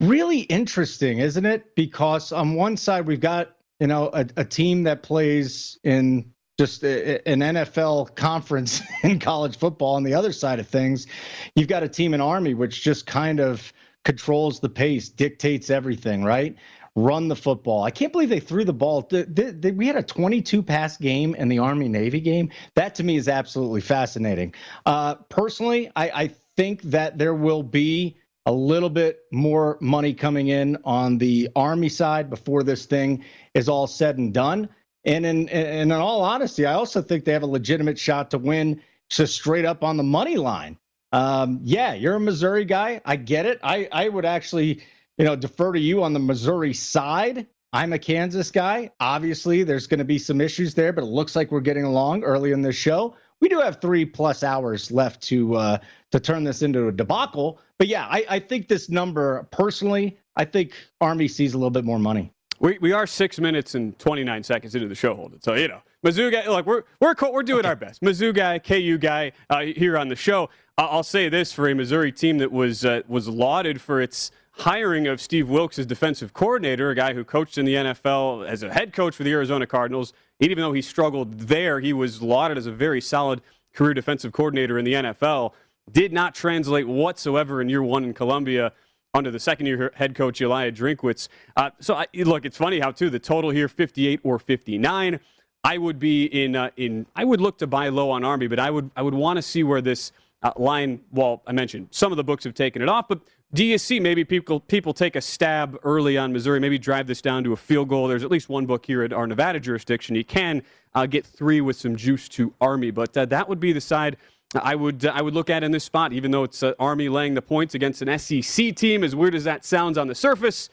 Really 0.00 0.40
interesting, 0.40 1.18
isn't 1.18 1.46
it? 1.46 1.76
Because 1.76 2.32
on 2.32 2.54
one 2.54 2.76
side 2.76 3.06
we've 3.06 3.20
got 3.20 3.56
you 3.78 3.86
know 3.86 4.10
a, 4.12 4.26
a 4.36 4.44
team 4.44 4.82
that 4.82 5.04
plays 5.04 5.78
in 5.84 6.32
just 6.58 6.84
a, 6.84 7.26
an 7.28 7.40
NFL 7.40 8.14
conference 8.14 8.82
in 9.02 9.18
college 9.18 9.56
football. 9.56 9.94
On 9.96 10.02
the 10.02 10.14
other 10.14 10.32
side 10.32 10.58
of 10.60 10.68
things, 10.68 11.06
you've 11.54 11.68
got 11.68 11.82
a 11.82 11.88
team 11.88 12.14
in 12.14 12.20
Army 12.20 12.54
which 12.54 12.82
just 12.82 13.06
kind 13.06 13.40
of 13.40 13.72
controls 14.04 14.60
the 14.60 14.68
pace, 14.68 15.08
dictates 15.08 15.70
everything, 15.70 16.24
right? 16.24 16.56
run 16.94 17.28
the 17.28 17.36
football. 17.36 17.82
I 17.82 17.90
can't 17.90 18.12
believe 18.12 18.28
they 18.28 18.40
threw 18.40 18.64
the 18.64 18.72
ball. 18.72 19.08
We 19.10 19.86
had 19.86 19.96
a 19.96 20.02
22 20.02 20.62
pass 20.62 20.96
game 20.96 21.34
in 21.34 21.48
the 21.48 21.58
Army 21.58 21.88
Navy 21.88 22.20
game. 22.20 22.50
That 22.74 22.94
to 22.96 23.04
me 23.04 23.16
is 23.16 23.28
absolutely 23.28 23.80
fascinating. 23.80 24.54
Uh, 24.84 25.14
personally, 25.14 25.90
I, 25.96 26.10
I 26.10 26.28
think 26.56 26.82
that 26.82 27.18
there 27.18 27.34
will 27.34 27.62
be 27.62 28.18
a 28.44 28.52
little 28.52 28.90
bit 28.90 29.20
more 29.30 29.78
money 29.80 30.12
coming 30.12 30.48
in 30.48 30.76
on 30.84 31.16
the 31.18 31.48
Army 31.54 31.88
side 31.88 32.28
before 32.28 32.62
this 32.62 32.86
thing 32.86 33.24
is 33.54 33.68
all 33.68 33.86
said 33.86 34.18
and 34.18 34.34
done. 34.34 34.68
And 35.04 35.26
in, 35.26 35.48
and 35.48 35.90
in 35.90 35.92
all 35.92 36.22
honesty, 36.22 36.66
I 36.66 36.74
also 36.74 37.02
think 37.02 37.24
they 37.24 37.32
have 37.32 37.42
a 37.42 37.46
legitimate 37.46 37.98
shot 37.98 38.30
to 38.30 38.38
win 38.38 38.80
just 39.10 39.34
straight 39.34 39.64
up 39.64 39.82
on 39.82 39.96
the 39.96 40.02
money 40.02 40.36
line. 40.36 40.78
Um, 41.12 41.60
yeah, 41.62 41.92
you're 41.92 42.14
a 42.14 42.20
Missouri 42.20 42.64
guy. 42.64 43.00
I 43.04 43.16
get 43.16 43.44
it. 43.44 43.60
I, 43.62 43.88
I 43.92 44.08
would 44.08 44.24
actually 44.24 44.82
you 45.18 45.24
know, 45.24 45.36
defer 45.36 45.72
to 45.72 45.80
you 45.80 46.02
on 46.02 46.12
the 46.12 46.18
Missouri 46.18 46.72
side. 46.72 47.46
I'm 47.72 47.92
a 47.92 47.98
Kansas 47.98 48.50
guy. 48.50 48.90
Obviously, 49.00 49.62
there's 49.62 49.86
going 49.86 49.98
to 49.98 50.04
be 50.04 50.18
some 50.18 50.40
issues 50.40 50.74
there, 50.74 50.92
but 50.92 51.04
it 51.04 51.08
looks 51.08 51.34
like 51.36 51.50
we're 51.50 51.60
getting 51.60 51.84
along 51.84 52.22
early 52.22 52.52
in 52.52 52.62
this 52.62 52.76
show. 52.76 53.16
We 53.40 53.48
do 53.48 53.60
have 53.60 53.80
three 53.80 54.04
plus 54.04 54.42
hours 54.42 54.90
left 54.90 55.22
to 55.24 55.54
uh, 55.54 55.78
to 56.12 56.20
turn 56.20 56.44
this 56.44 56.62
into 56.62 56.88
a 56.88 56.92
debacle. 56.92 57.60
But 57.78 57.88
yeah, 57.88 58.06
I, 58.08 58.24
I 58.28 58.38
think 58.38 58.68
this 58.68 58.88
number 58.88 59.48
personally, 59.50 60.18
I 60.36 60.44
think 60.44 60.72
Army 61.00 61.28
sees 61.28 61.54
a 61.54 61.56
little 61.56 61.70
bit 61.70 61.84
more 61.84 61.98
money. 61.98 62.32
We, 62.62 62.78
we 62.80 62.92
are 62.92 63.06
six 63.06 63.38
minutes 63.38 63.74
and 63.74 63.98
29 63.98 64.42
seconds 64.42 64.74
into 64.74 64.88
the 64.88 64.94
show, 64.94 65.14
Holden. 65.14 65.42
So, 65.42 65.52
you 65.54 65.68
know, 65.68 65.82
Mizzou 66.06 66.32
guy, 66.32 66.48
look, 66.48 66.64
we're, 66.64 66.84
we're, 67.00 67.14
we're 67.30 67.42
doing 67.42 67.60
okay. 67.60 67.68
our 67.68 67.76
best. 67.76 68.00
Mizzou 68.02 68.34
guy, 68.34 68.58
KU 68.58 68.96
guy 68.98 69.32
uh, 69.50 69.60
here 69.60 69.98
on 69.98 70.08
the 70.08 70.16
show. 70.16 70.48
I'll 70.78 71.02
say 71.02 71.28
this 71.28 71.52
for 71.52 71.68
a 71.68 71.74
Missouri 71.74 72.12
team 72.12 72.38
that 72.38 72.50
was, 72.50 72.86
uh, 72.86 73.02
was 73.06 73.28
lauded 73.28 73.80
for 73.80 74.00
its– 74.00 74.30
hiring 74.52 75.06
of 75.06 75.20
Steve 75.20 75.48
Wilks 75.48 75.78
as 75.78 75.86
defensive 75.86 76.32
coordinator, 76.32 76.90
a 76.90 76.94
guy 76.94 77.14
who 77.14 77.24
coached 77.24 77.58
in 77.58 77.64
the 77.64 77.74
NFL 77.74 78.46
as 78.46 78.62
a 78.62 78.72
head 78.72 78.92
coach 78.92 79.16
for 79.16 79.24
the 79.24 79.32
Arizona 79.32 79.66
Cardinals. 79.66 80.12
Even 80.40 80.58
though 80.58 80.72
he 80.72 80.82
struggled 80.82 81.38
there, 81.38 81.80
he 81.80 81.92
was 81.92 82.20
lauded 82.20 82.58
as 82.58 82.66
a 82.66 82.72
very 82.72 83.00
solid 83.00 83.40
career 83.72 83.94
defensive 83.94 84.32
coordinator 84.32 84.78
in 84.78 84.84
the 84.84 84.92
NFL. 84.92 85.52
Did 85.90 86.12
not 86.12 86.34
translate 86.34 86.86
whatsoever 86.86 87.60
in 87.60 87.68
year 87.68 87.82
one 87.82 88.04
in 88.04 88.14
Columbia 88.14 88.72
under 89.14 89.30
the 89.30 89.38
second 89.38 89.66
year 89.66 89.92
head 89.94 90.14
coach 90.14 90.40
Eliah 90.40 90.74
Drinkwitz. 90.74 91.28
Uh, 91.54 91.68
so 91.80 91.94
I, 91.94 92.06
look, 92.14 92.46
it's 92.46 92.56
funny 92.56 92.80
how 92.80 92.90
too 92.90 93.10
the 93.10 93.18
total 93.18 93.50
here 93.50 93.68
58 93.68 94.20
or 94.22 94.38
59. 94.38 95.20
I 95.64 95.76
would 95.76 95.98
be 95.98 96.24
in 96.24 96.56
uh, 96.56 96.70
in 96.78 97.04
I 97.14 97.24
would 97.26 97.40
look 97.40 97.58
to 97.58 97.66
buy 97.66 97.90
low 97.90 98.10
on 98.10 98.24
Army, 98.24 98.46
but 98.46 98.58
I 98.58 98.70
would 98.70 98.90
I 98.96 99.02
would 99.02 99.12
want 99.12 99.36
to 99.36 99.42
see 99.42 99.64
where 99.64 99.82
this 99.82 100.12
uh, 100.42 100.52
line. 100.56 101.00
Well, 101.12 101.42
I 101.46 101.52
mentioned 101.52 101.88
some 101.90 102.10
of 102.10 102.16
the 102.16 102.24
books 102.24 102.42
have 102.44 102.54
taken 102.54 102.80
it 102.80 102.88
off, 102.88 103.06
but 103.06 103.20
do 103.52 103.66
you 103.66 103.76
see 103.76 104.00
maybe 104.00 104.24
people 104.24 104.60
people 104.60 104.94
take 104.94 105.14
a 105.14 105.20
stab 105.20 105.78
early 105.84 106.16
on 106.16 106.32
Missouri, 106.32 106.58
maybe 106.58 106.78
drive 106.78 107.06
this 107.06 107.20
down 107.20 107.44
to 107.44 107.52
a 107.52 107.56
field 107.56 107.90
goal? 107.90 108.08
There's 108.08 108.24
at 108.24 108.30
least 108.30 108.48
one 108.48 108.64
book 108.64 108.86
here 108.86 109.02
at 109.02 109.12
our 109.12 109.26
Nevada 109.26 109.60
jurisdiction. 109.60 110.16
You 110.16 110.24
can 110.24 110.62
uh, 110.94 111.04
get 111.04 111.26
three 111.26 111.60
with 111.60 111.76
some 111.76 111.96
juice 111.96 112.30
to 112.30 112.54
Army, 112.62 112.90
but 112.90 113.14
uh, 113.14 113.26
that 113.26 113.46
would 113.46 113.60
be 113.60 113.74
the 113.74 113.80
side 113.80 114.16
I 114.54 114.74
would 114.74 115.04
uh, 115.04 115.12
I 115.14 115.22
would 115.22 115.34
look 115.34 115.50
at 115.50 115.64
in 115.64 115.70
this 115.72 115.84
spot, 115.84 116.12
even 116.12 116.30
though 116.30 116.44
it's 116.44 116.62
uh, 116.62 116.74
Army 116.78 117.08
laying 117.08 117.34
the 117.34 117.42
points 117.42 117.74
against 117.74 118.02
an 118.02 118.18
SEC 118.18 118.74
team. 118.76 119.04
As 119.04 119.16
weird 119.16 119.34
as 119.34 119.44
that 119.44 119.64
sounds 119.64 119.96
on 119.96 120.08
the 120.08 120.14
surface, 120.14 120.68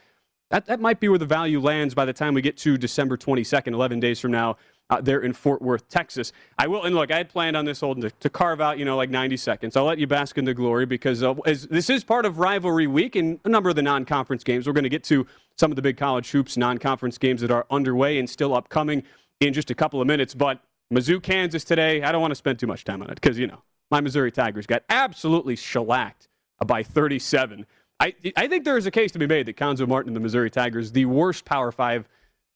that 0.50 0.66
that 0.66 0.80
might 0.80 1.00
be 1.00 1.08
where 1.08 1.18
the 1.18 1.26
value 1.26 1.62
lands 1.62 1.94
by 1.94 2.06
the 2.06 2.14
time 2.14 2.34
we 2.34 2.42
get 2.42 2.58
to 2.58 2.78
December 2.78 3.18
22nd, 3.18 3.74
11 3.74 4.00
days 4.00 4.20
from 4.20 4.32
now 4.32 4.58
uh, 4.90 5.00
there 5.02 5.22
in 5.22 5.34
Fort 5.34 5.62
Worth, 5.62 5.88
Texas. 5.90 6.34
I 6.58 6.68
will, 6.68 6.84
and 6.84 6.96
look, 6.96 7.12
I 7.12 7.18
had 7.18 7.30
planned 7.30 7.56
on 7.56 7.66
this 7.66 7.80
Holden 7.80 8.02
to, 8.02 8.10
to, 8.10 8.30
carve 8.30 8.60
out, 8.60 8.80
you 8.80 8.86
know, 8.86 8.98
like 8.98 9.10
90 9.10 9.38
seconds. 9.38 9.76
I'll 9.76 9.86
let 9.86 10.00
you 10.00 10.08
bask 10.08 10.38
in 10.38 10.46
the 10.46 10.54
glory 10.54 10.86
because 10.86 11.24
uh, 11.24 11.36
as, 11.46 11.68
this 11.68 11.90
is 11.90 12.04
part 12.04 12.26
of 12.26 12.40
rivalry 12.40 12.88
week 12.88 13.16
and 13.16 13.40
a 13.46 13.50
number 13.50 13.70
of 13.70 13.76
the 13.76 13.84
non-conference 13.84 14.44
games. 14.44 14.66
We're 14.66 14.74
going 14.74 14.84
to 14.84 14.90
get 14.90 15.04
to 15.06 15.28
some 15.58 15.72
of 15.72 15.76
the 15.76 15.82
big 15.82 15.98
college 15.98 16.32
hoops 16.32 16.58
non-conference 16.58 17.18
games 17.18 17.42
that 17.42 17.52
are 17.52 17.66
underway 17.70 18.18
and 18.18 18.30
still 18.30 18.56
upcoming 18.56 19.04
in 19.40 19.54
just 19.54 19.70
a 19.70 19.76
couple 19.76 20.02
of 20.02 20.08
minutes. 20.08 20.34
But 20.34 20.60
Mizzou, 20.92 21.22
Kansas 21.22 21.64
today, 21.64 22.02
I 22.02 22.12
don't 22.12 22.22
want 22.22 22.32
to 22.32 22.36
spend 22.36 22.58
too 22.58 22.68
much 22.68 22.84
time 22.84 23.04
on 23.04 23.10
it 23.10 23.22
because, 23.22 23.38
you 23.38 23.48
know, 23.48 23.62
my 23.92 24.02
Missouri 24.02 24.32
Tigers 24.32 24.66
got 24.66 24.84
absolutely 24.90 25.56
shellacked 25.56 26.28
by 26.66 26.84
37 26.84 27.66
I 28.00 28.14
I 28.38 28.48
think 28.48 28.64
there 28.64 28.78
is 28.78 28.86
a 28.86 28.92
case 28.92 29.12
to 29.12 29.20
be 29.20 29.28
made 29.28 29.46
that 29.48 29.58
Cuonzo 29.58 29.88
Martin 29.88 30.10
and 30.10 30.16
the 30.16 30.22
Missouri 30.22 30.50
Tigers, 30.50 30.92
the 30.92 31.06
worst 31.06 31.46
Power 31.46 31.72
Five 31.72 32.08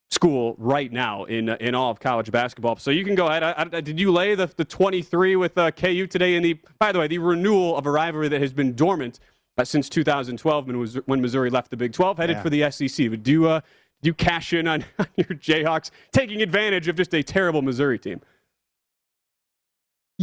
school 0.09 0.55
right 0.57 0.91
now 0.91 1.25
in 1.25 1.49
uh, 1.49 1.57
in 1.59 1.75
all 1.75 1.91
of 1.91 1.99
college 1.99 2.31
basketball. 2.31 2.77
So 2.77 2.91
you 2.91 3.03
can 3.03 3.15
go 3.15 3.27
ahead. 3.27 3.43
I, 3.43 3.67
I, 3.73 3.81
did 3.81 3.99
you 3.99 4.11
lay 4.11 4.35
the, 4.35 4.49
the 4.55 4.65
23 4.65 5.35
with 5.35 5.57
uh, 5.57 5.71
KU 5.71 6.07
today 6.07 6.35
in 6.35 6.43
the, 6.43 6.59
by 6.79 6.91
the 6.91 6.99
way, 6.99 7.07
the 7.07 7.17
renewal 7.17 7.75
of 7.75 7.85
a 7.85 7.91
rivalry 7.91 8.29
that 8.29 8.41
has 8.41 8.53
been 8.53 8.75
dormant 8.75 9.19
uh, 9.57 9.65
since 9.65 9.89
2012 9.89 10.67
when, 10.67 10.77
was, 10.77 10.95
when 11.05 11.21
Missouri 11.21 11.49
left 11.49 11.71
the 11.71 11.77
Big 11.77 11.93
12, 11.93 12.17
headed 12.17 12.37
yeah. 12.37 12.43
for 12.43 12.49
the 12.49 12.71
SEC. 12.71 13.09
But 13.09 13.23
do 13.23 13.31
you, 13.31 13.49
uh, 13.49 13.61
do 14.01 14.09
you 14.09 14.13
cash 14.13 14.53
in 14.53 14.67
on, 14.67 14.85
on 14.99 15.07
your 15.15 15.27
Jayhawks 15.29 15.89
taking 16.11 16.41
advantage 16.41 16.87
of 16.87 16.95
just 16.95 17.13
a 17.13 17.23
terrible 17.23 17.61
Missouri 17.61 17.97
team? 17.97 18.21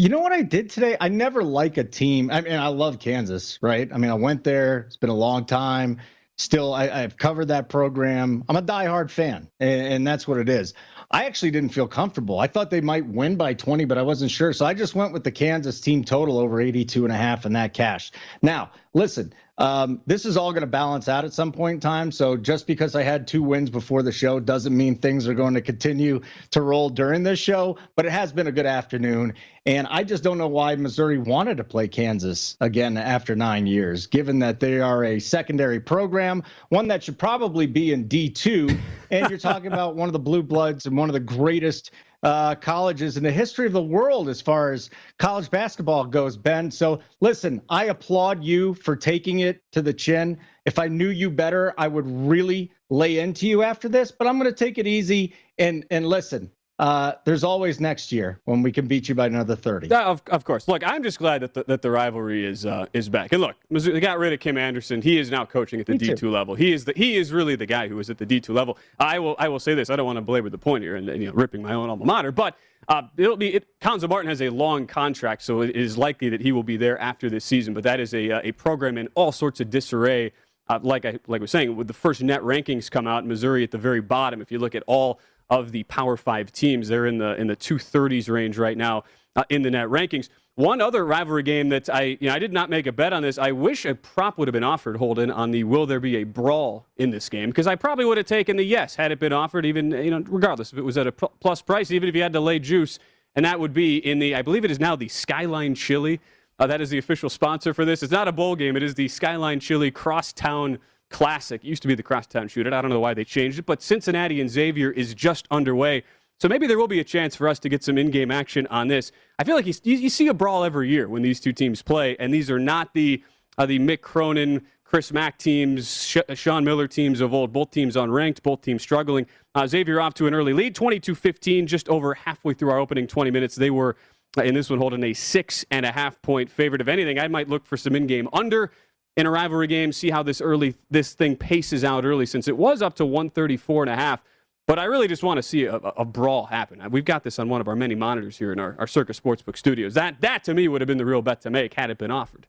You 0.01 0.09
know 0.09 0.21
what 0.21 0.33
I 0.33 0.41
did 0.41 0.71
today? 0.71 0.97
I 0.99 1.09
never 1.09 1.45
like 1.45 1.77
a 1.77 1.85
team. 1.85 2.31
I 2.31 2.41
mean, 2.41 2.55
I 2.55 2.69
love 2.69 2.99
Kansas, 2.99 3.59
right? 3.61 3.87
I 3.93 3.99
mean, 3.99 4.11
I 4.11 4.15
went 4.15 4.45
there. 4.45 4.79
It's 4.87 4.97
been 4.97 5.11
a 5.11 5.15
long 5.15 5.45
time 5.45 6.01
still 6.41 6.73
I, 6.73 6.87
have 6.87 7.17
covered 7.17 7.47
that 7.49 7.69
program. 7.69 8.45
I'm 8.49 8.57
a 8.57 8.63
diehard 8.63 9.11
fan, 9.11 9.49
and, 9.61 9.81
and, 9.93 10.07
that's 10.07 10.27
what 10.27 10.39
it 10.39 10.49
is. 10.49 10.75
I 11.11 11.27
actually 11.27 11.51
didn't 11.51 11.71
feel 11.71 11.87
comfortable. 11.87 12.39
I 12.39 12.47
thought 12.47 12.71
they 12.71 12.81
might 12.81 13.07
win 13.07 13.37
by 13.37 13.55
20, 13.55 13.85
but 13.85 13.99
I 13.99 14.03
wasn't 14.03 14.31
sure. 14.31 14.53
So 14.53 14.65
I 14.65 14.75
just 14.75 14.95
went 14.95 15.13
with 15.13 15.25
the 15.25 15.31
Kansas 15.31 15.81
team 15.81 16.05
total 16.05 16.39
over 16.39 16.61
82 16.61 17.05
and 17.05 17.13
a 17.13 17.17
half 17.17 17.45
and 17.45 17.57
that 17.57 17.75
cash. 17.75 18.11
Now, 18.43 18.71
listen, 18.95 19.35
um, 19.61 20.01
this 20.07 20.25
is 20.25 20.39
all 20.39 20.53
going 20.53 20.63
to 20.63 20.67
balance 20.67 21.07
out 21.07 21.27
at 21.27 21.35
some 21.35 21.53
point 21.53 21.75
in 21.75 21.81
time. 21.81 22.11
So 22.11 22.35
just 22.35 22.67
because 22.67 22.95
I 22.95 23.03
had 23.03 23.29
two 23.29 23.43
wins 23.43 23.69
before 23.69 24.03
the 24.03 24.11
show 24.11 24.41
doesn't 24.41 24.75
mean 24.75 24.97
things 24.97 25.29
are 25.29 25.35
going 25.35 25.53
to 25.53 25.61
continue 25.61 26.23
to 26.53 26.63
roll 26.63 26.89
during 26.89 27.23
this 27.23 27.39
show. 27.39 27.77
But 27.95 28.07
it 28.07 28.13
has 28.13 28.33
been 28.33 28.47
a 28.47 28.53
good 28.53 28.65
afternoon, 28.65 29.35
and 29.67 29.87
I 29.89 30.03
just 30.03 30.25
don't 30.25 30.39
know 30.39 30.49
why 30.49 30.75
Missouri 30.77 31.19
wanted 31.19 31.59
to 31.59 31.65
play 31.65 31.89
Kansas 31.89 32.57
again 32.61 32.97
after 32.97 33.37
nine 33.37 33.67
years, 33.67 34.07
given 34.07 34.39
that 34.39 34.61
they 34.61 34.81
are 34.81 35.05
a 35.05 35.21
secondary 35.21 35.79
program, 35.79 36.43
one 36.71 36.89
that 36.89 37.05
should 37.05 37.19
probably 37.19 37.67
be 37.67 37.93
in 37.93 38.09
D2, 38.09 38.81
and 39.11 39.29
you're 39.29 39.39
talking 39.39 39.73
about 39.73 39.95
one 39.95 40.09
of 40.09 40.15
the 40.15 40.19
blue 40.19 40.43
bloods 40.43 40.87
and 40.87 40.97
one 40.97 41.11
of 41.11 41.13
the 41.13 41.21
greatest 41.21 41.91
uh, 42.23 42.55
colleges 42.57 43.17
in 43.17 43.23
the 43.23 43.33
history 43.33 43.67
of 43.67 43.73
the 43.73 43.83
world 43.83 44.29
as 44.29 44.41
far 44.41 44.73
as 44.73 44.91
college 45.19 45.51
basketball 45.51 46.05
goes, 46.05 46.37
Ben. 46.37 46.71
So 46.71 47.01
listen, 47.21 47.63
I 47.69 47.87
applaud 47.87 48.45
you 48.45 48.75
for 48.75 48.97
taking 48.97 49.41
it 49.41 49.63
to 49.73 49.83
the 49.83 49.95
chin. 49.95 50.39
If 50.67 50.79
I 50.79 50.89
knew 50.89 51.09
you 51.09 51.31
better, 51.31 51.73
I 51.79 51.89
would 51.89 52.07
really 52.07 52.71
lay 52.91 53.19
into 53.19 53.47
you 53.47 53.63
after 53.63 53.89
this, 53.89 54.13
but 54.13 54.27
I'm 54.27 54.39
going 54.39 54.53
to 54.53 54.65
take 54.65 54.79
it 54.79 54.87
easy 54.87 55.35
and 55.59 55.85
and 55.91 56.07
listen 56.07 56.51
uh, 56.81 57.13
there's 57.27 57.45
always 57.45 57.79
next 57.79 58.11
year 58.11 58.41
when 58.47 58.63
we 58.63 58.73
can 58.73 58.87
beat 58.87 59.07
you 59.07 59.15
by 59.15 59.27
another 59.27 59.55
30. 59.55 59.93
of, 59.93 60.23
of 60.29 60.45
course. 60.45 60.67
Look, 60.67 60.83
I'm 60.83 61.03
just 61.03 61.19
glad 61.19 61.43
that 61.43 61.53
the, 61.53 61.63
that 61.65 61.83
the 61.83 61.91
rivalry 61.91 62.47
is 62.47 62.65
uh, 62.65 62.87
is 62.95 63.07
back. 63.11 63.35
And 63.35 63.43
look, 63.43 63.57
they 63.71 64.01
got 64.01 64.19
rid 64.19 64.33
of 64.33 64.41
Kim 64.41 64.57
Anderson. 64.57 65.03
He 65.03 65.19
is 65.19 65.31
now 65.31 65.45
coaching 65.45 65.79
at 65.79 65.85
the 65.85 65.93
Me 65.93 65.99
D2 65.99 66.17
too. 66.17 66.31
level. 66.31 66.55
He 66.55 66.73
is 66.73 66.87
the 66.87 66.95
he 66.97 67.19
is 67.19 67.35
really 67.35 67.55
the 67.55 67.67
guy 67.67 67.87
who 67.87 67.99
is 67.99 68.09
at 68.09 68.17
the 68.17 68.25
D2 68.25 68.55
level. 68.55 68.79
I 68.99 69.19
will 69.19 69.37
I 69.39 69.49
will 69.49 69.59
say 69.61 69.75
this. 69.75 69.91
I 69.91 69.97
don't 69.97 70.07
want 70.07 70.17
to 70.17 70.23
belabor 70.23 70.49
the 70.49 70.57
point 70.57 70.83
here 70.83 70.97
and 70.97 71.07
you 71.09 71.27
know 71.27 71.33
ripping 71.35 71.61
my 71.61 71.75
own 71.75 71.91
alma 71.91 72.07
mater, 72.07 72.33
but 72.33 72.57
uh, 72.89 73.03
it'll 73.19 73.37
be 73.37 73.57
it, 73.57 73.67
Cuonzo 73.83 74.09
Martin 74.09 74.31
has 74.31 74.41
a 74.41 74.49
long 74.49 74.87
contract, 74.87 75.43
so 75.43 75.61
it 75.61 75.77
is 75.77 75.99
likely 75.99 76.31
that 76.31 76.41
he 76.41 76.51
will 76.51 76.63
be 76.63 76.79
there 76.79 76.99
after 76.99 77.29
this 77.29 77.45
season. 77.45 77.75
But 77.75 77.83
that 77.83 78.01
is 78.01 78.15
a 78.15 78.31
uh, 78.31 78.41
a 78.43 78.53
program 78.53 78.97
in 78.97 79.07
all 79.17 79.33
sorts 79.33 79.61
of 79.61 79.69
disarray. 79.69 80.33
Uh, 80.67 80.79
like 80.83 81.05
I 81.05 81.19
like 81.27 81.41
I 81.41 81.43
was 81.43 81.51
saying, 81.51 81.77
with 81.77 81.89
the 81.89 81.93
first 81.93 82.23
net 82.23 82.41
rankings 82.41 82.91
come 82.91 83.07
out, 83.07 83.27
Missouri 83.27 83.65
at 83.65 83.71
the 83.71 83.77
very 83.77 84.01
bottom. 84.01 84.41
If 84.41 84.51
you 84.51 84.59
look 84.59 84.75
at 84.75 84.83
all 84.87 85.21
of 85.51 85.73
the 85.73 85.83
Power 85.85 86.17
Five 86.17 86.53
teams. 86.53 86.89
They're 86.89 87.07
in 87.07 87.19
the 87.19 87.35
in 87.35 87.47
the 87.49 87.57
230s 87.57 88.29
range 88.31 88.57
right 88.57 88.77
now 88.77 89.05
uh, 89.37 89.45
in 89.51 89.63
the 89.63 89.71
net 89.71 89.89
rankings. 89.89 90.29
One 90.55 90.81
other 90.81 91.05
rivalry 91.07 91.43
game 91.43 91.69
that 91.71 91.89
I 91.89 92.19
you 92.21 92.29
know 92.29 92.35
I 92.35 92.39
did 92.39 92.53
not 92.53 92.71
make 92.71 92.87
a 92.87 92.93
bet 92.93 93.13
on 93.13 93.23
this. 93.23 93.39
I 93.39 93.53
wish 93.53 93.85
a 93.85 93.95
prop 93.95 94.39
would 94.39 94.49
have 94.49 94.53
been 94.53 94.65
offered, 94.65 94.97
Holden, 94.97 95.31
on 95.31 95.51
the 95.51 95.65
will 95.65 95.87
there 95.87 96.01
be 96.01 96.17
a 96.17 96.25
brawl 96.25 96.87
in 96.97 97.11
this 97.11 97.29
game 97.29 97.51
because 97.51 97.67
I 97.67 97.77
probably 97.77 98.05
would 98.05 98.17
have 98.17 98.27
taken 98.27 98.57
the 98.57 98.65
yes 98.65 98.95
had 98.95 99.11
it 99.11 99.19
been 99.19 99.33
offered, 99.33 99.67
even 99.67 99.91
you 99.91 100.11
know 100.11 100.23
regardless 100.29 100.73
if 100.73 100.79
it 100.79 100.83
was 100.83 100.99
at 100.99 101.07
a 101.07 101.13
plus 101.13 101.63
price, 101.63 101.91
even 101.91 102.09
if 102.09 102.15
you 102.15 102.23
had 102.23 102.33
to 102.35 102.41
lay 102.41 102.59
juice, 102.59 102.99
and 103.35 103.45
that 103.45 103.59
would 103.59 103.73
be 103.73 103.97
in 103.99 104.19
the 104.19 104.35
I 104.35 104.43
believe 104.43 104.65
it 104.65 104.71
is 104.71 104.81
now 104.81 104.97
the 104.97 105.09
Skyline 105.09 105.75
Chili. 105.75 106.21
Uh, 106.59 106.67
that 106.67 106.83
is 106.83 106.91
the 106.91 106.99
official 106.99 107.31
sponsor 107.31 107.73
for 107.73 107.87
this. 107.87 108.03
It's 108.03 108.13
not 108.13 108.29
a 108.29 108.33
bowl 108.33 108.55
game. 108.55 108.77
It 108.77 108.83
is 108.83 108.95
the 108.95 109.09
Skyline 109.09 109.61
Chili 109.61 109.91
Crosstown 109.91 110.79
Classic. 111.11 111.63
It 111.63 111.67
used 111.69 111.83
to 111.83 111.89
be 111.89 111.95
the 111.95 112.03
Crosstown 112.03 112.49
Shootout. 112.49 112.73
I 112.73 112.81
don't 112.81 112.91
know 112.91 113.01
why 113.01 113.15
they 113.15 113.25
changed 113.25 113.59
it, 113.59 113.67
but 113.67 113.83
Cincinnati 113.83 114.41
and 114.41 114.49
Xavier 114.49 114.91
is 114.91 115.13
just 115.15 115.47
underway. 115.51 116.05
So 116.41 116.49
maybe 116.49 116.67
there 116.67 116.79
will 116.79 116.89
be 116.89 117.01
a 117.01 117.05
chance 117.05 117.37
for 117.37 117.49
us 117.49 117.59
to 117.59 117.69
get 117.69 117.85
some 117.85 117.99
in-game 117.99 118.31
action 118.31 118.67
on 118.69 118.89
this. 118.89 119.13
I 119.39 119.45
feel 119.45 119.57
like 119.57 119.67
you, 119.67 119.75
you 119.85 120.09
see 120.09 120.29
a 120.29 120.35
brawl 120.35 120.65
every 120.65 120.89
year 120.89 121.09
when 121.09 121.21
these 121.21 121.39
two 121.39 121.53
teams 121.53 121.83
play, 121.83 122.17
and 122.19 122.33
these 122.33 122.51
are 122.51 122.59
not 122.59 122.95
the 122.95 123.23
uh, 123.59 123.67
the 123.67 123.79
Mick 123.79 124.01
Cronin, 124.01 124.65
Chris 124.85 125.13
Mack 125.13 125.37
teams, 125.37 126.07
Sh- 126.07 126.35
Sean 126.35 126.65
Miller 126.65 126.89
teams 126.89 127.21
of 127.21 127.35
old. 127.35 127.53
Both 127.53 127.73
teams 127.73 127.95
unranked, 127.95 128.43
both 128.43 128.63
teams 128.63 128.81
struggling. 128.81 129.27
Uh, 129.55 129.67
Xavier 129.67 130.01
off 130.01 130.15
to 130.15 130.27
an 130.27 130.35
early 130.35 130.55
lead, 130.55 130.75
22-15, 130.75 131.67
just 131.67 131.89
over 131.89 132.15
halfway 132.15 132.55
through 132.55 132.71
our 132.71 132.79
opening 132.79 133.07
20 133.07 133.31
minutes. 133.31 133.55
They 133.55 133.71
were 133.71 133.97
uh, 134.39 134.43
in 134.43 134.55
this 134.55 134.71
one 134.71 134.79
holding 134.79 135.05
a 135.05 135.13
six 135.13 135.65
and 135.71 135.85
a 135.85 135.93
half 135.93 136.23
point 136.23 136.51
favorite. 136.51 136.81
If 136.81 136.89
anything, 136.89 137.19
I 137.19 137.29
might 137.29 137.49
look 137.49 137.67
for 137.67 137.77
some 137.77 137.95
in-game 137.95 138.29
under 138.33 138.73
in 139.21 139.27
a 139.27 139.31
rivalry 139.31 139.67
game, 139.67 139.93
see 139.93 140.11
how 140.11 140.23
this 140.23 140.41
early 140.41 140.75
this 140.91 141.13
thing 141.13 141.37
paces 141.37 141.85
out 141.85 142.05
early 142.05 142.25
since 142.25 142.49
it 142.49 142.57
was 142.57 142.81
up 142.81 142.95
to 142.97 143.05
134 143.05 143.85
and 143.85 143.93
a 143.93 143.97
half. 143.97 144.23
But 144.67 144.79
I 144.79 144.85
really 144.85 145.09
just 145.09 145.23
want 145.23 145.37
to 145.37 145.43
see 145.43 145.65
a, 145.65 145.77
a, 145.77 146.05
brawl 146.05 146.47
happen. 146.47 146.81
We've 146.91 147.05
got 147.05 147.25
this 147.25 147.39
on 147.39 147.49
one 147.49 147.61
of 147.61 147.69
our 147.69 147.75
many 147.75 147.95
monitors 147.95 148.39
here 148.39 148.53
in 148.53 148.61
our, 148.61 148.77
our 148.79 148.87
Circa 148.87 149.13
Sportsbook 149.13 149.57
studios. 149.57 149.95
That 149.95 150.21
that 150.21 150.45
to 150.45 150.55
me 150.55 150.69
would 150.69 150.81
have 150.81 150.89
been 150.89 150.99
the 150.99 151.05
real 151.05 151.23
bet 151.23 151.41
to 151.43 151.51
make 151.51 151.75
had 151.75 151.91
it 151.91 151.99
been 151.99 152.11
offered. 152.11 152.47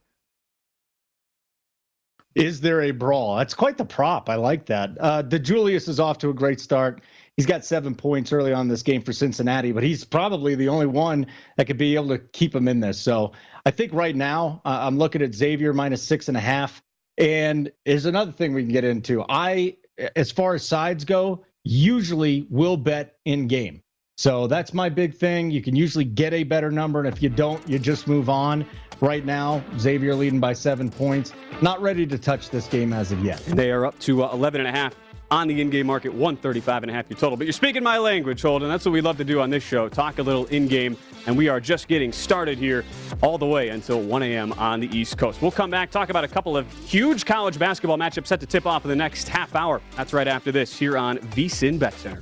Is 2.36 2.62
there 2.62 2.82
a 2.84 2.92
brawl? 2.92 3.36
That's 3.36 3.54
quite 3.54 3.78
the 3.78 3.86
prop. 3.86 4.30
I 4.30 4.36
like 4.36 4.66
that. 4.68 4.92
Uh, 5.00 5.22
DeJulius 5.24 5.90
is 5.90 6.00
off 6.00 6.18
to 6.20 6.30
a 6.30 6.34
great 6.34 6.62
start. 6.62 7.02
He's 7.36 7.46
got 7.46 7.66
seven 7.66 7.96
points 7.96 8.32
early 8.32 8.54
on 8.54 8.68
this 8.68 8.84
game 8.84 9.02
for 9.02 9.12
Cincinnati, 9.12 9.72
but 9.72 9.84
he's 9.84 10.06
probably 10.06 10.56
the 10.56 10.70
only 10.70 10.86
one 10.86 11.26
that 11.58 11.66
could 11.66 11.78
be 11.78 11.96
able 11.96 12.10
to 12.10 12.20
keep 12.20 12.56
him 12.56 12.68
in 12.68 12.80
this. 12.80 13.00
So 13.00 13.34
I 13.66 13.72
think 13.72 13.94
right 13.94 14.16
now 14.16 14.62
uh, 14.66 14.80
I'm 14.82 14.98
looking 14.98 15.22
at 15.22 15.34
Xavier 15.34 15.74
minus 15.74 16.02
six 16.04 16.28
and 16.28 16.38
a 16.38 16.42
half. 16.42 16.82
And 17.18 17.72
is 17.86 18.06
another 18.06 18.32
thing 18.32 18.54
we 18.54 18.64
can 18.64 18.72
get 18.72 18.84
into. 18.84 19.24
I, 19.30 19.78
as 20.16 20.32
far 20.32 20.56
as 20.56 20.66
sides 20.66 21.06
go, 21.06 21.44
usually 21.64 22.48
will 22.50 22.78
bet 22.78 23.18
in 23.26 23.48
game. 23.48 23.84
So 24.18 24.48
that's 24.48 24.74
my 24.74 24.90
big 24.90 25.16
thing. 25.16 25.52
You 25.52 25.62
can 25.62 25.76
usually 25.76 26.06
get 26.06 26.34
a 26.34 26.44
better 26.44 26.72
number, 26.72 27.00
and 27.00 27.08
if 27.08 27.22
you 27.22 27.30
don't, 27.30 27.68
you 27.68 27.80
just 27.80 28.08
move 28.08 28.30
on. 28.30 28.66
Right 29.02 29.26
now, 29.26 29.64
Xavier 29.80 30.16
leading 30.16 30.40
by 30.40 30.54
seven 30.54 30.90
points. 30.90 31.34
Not 31.62 31.82
ready 31.82 32.06
to 32.06 32.18
touch 32.18 32.50
this 32.50 32.68
game 32.68 32.94
as 32.94 33.12
of 33.12 33.24
yet. 33.24 33.40
They 33.46 33.72
are 33.72 33.86
up 33.86 33.98
to 34.00 34.24
uh, 34.24 34.32
11 34.32 34.62
and 34.62 34.70
a 34.70 34.72
half 34.72 34.96
on 35.32 35.48
the 35.48 35.62
in-game 35.62 35.88
market, 35.88 36.10
135 36.10 36.84
and 36.84 36.92
a 36.92 36.94
half 36.94 37.10
your 37.10 37.18
total. 37.18 37.38
But 37.38 37.48
you're 37.48 37.54
speaking 37.54 37.82
my 37.82 37.98
language, 37.98 38.42
Holden. 38.42 38.70
That's 38.70 38.86
what 38.86 38.92
we 38.92 39.02
love 39.02 39.18
to 39.18 39.24
do 39.24 39.40
on 39.40 39.50
this 39.50 39.64
show. 39.64 39.88
Talk 39.88 40.20
a 40.20 40.24
little 40.24 40.46
in-game, 40.48 40.98
and 41.26 41.38
we 41.38 41.48
are 41.48 41.62
just 41.62 41.88
getting 41.88 42.12
started 42.12 42.58
here 42.58 42.84
all 43.24 43.38
the 43.38 43.48
way 43.48 43.70
until 43.70 44.02
1 44.02 44.24
a.m. 44.24 44.52
on 44.54 44.82
the 44.82 44.96
East 44.96 45.18
Coast. 45.18 45.42
We'll 45.42 45.50
come 45.50 45.72
back, 45.72 45.90
talk 45.90 46.10
about 46.10 46.26
a 46.26 46.28
couple 46.28 46.58
of 46.58 46.72
huge 46.86 47.26
college 47.26 47.58
basketball 47.58 47.98
matchups 47.98 48.28
set 48.28 48.42
to 48.42 48.46
tip 48.46 48.66
off 48.66 48.84
in 48.84 48.90
the 48.90 48.96
next 48.96 49.30
half 49.30 49.56
hour. 49.56 49.82
That's 49.96 50.14
right 50.14 50.28
after 50.28 50.52
this 50.52 50.78
here 50.78 50.98
on 50.98 51.18
VSIN 51.18 51.80
Bet 51.80 51.94
Center. 51.94 52.22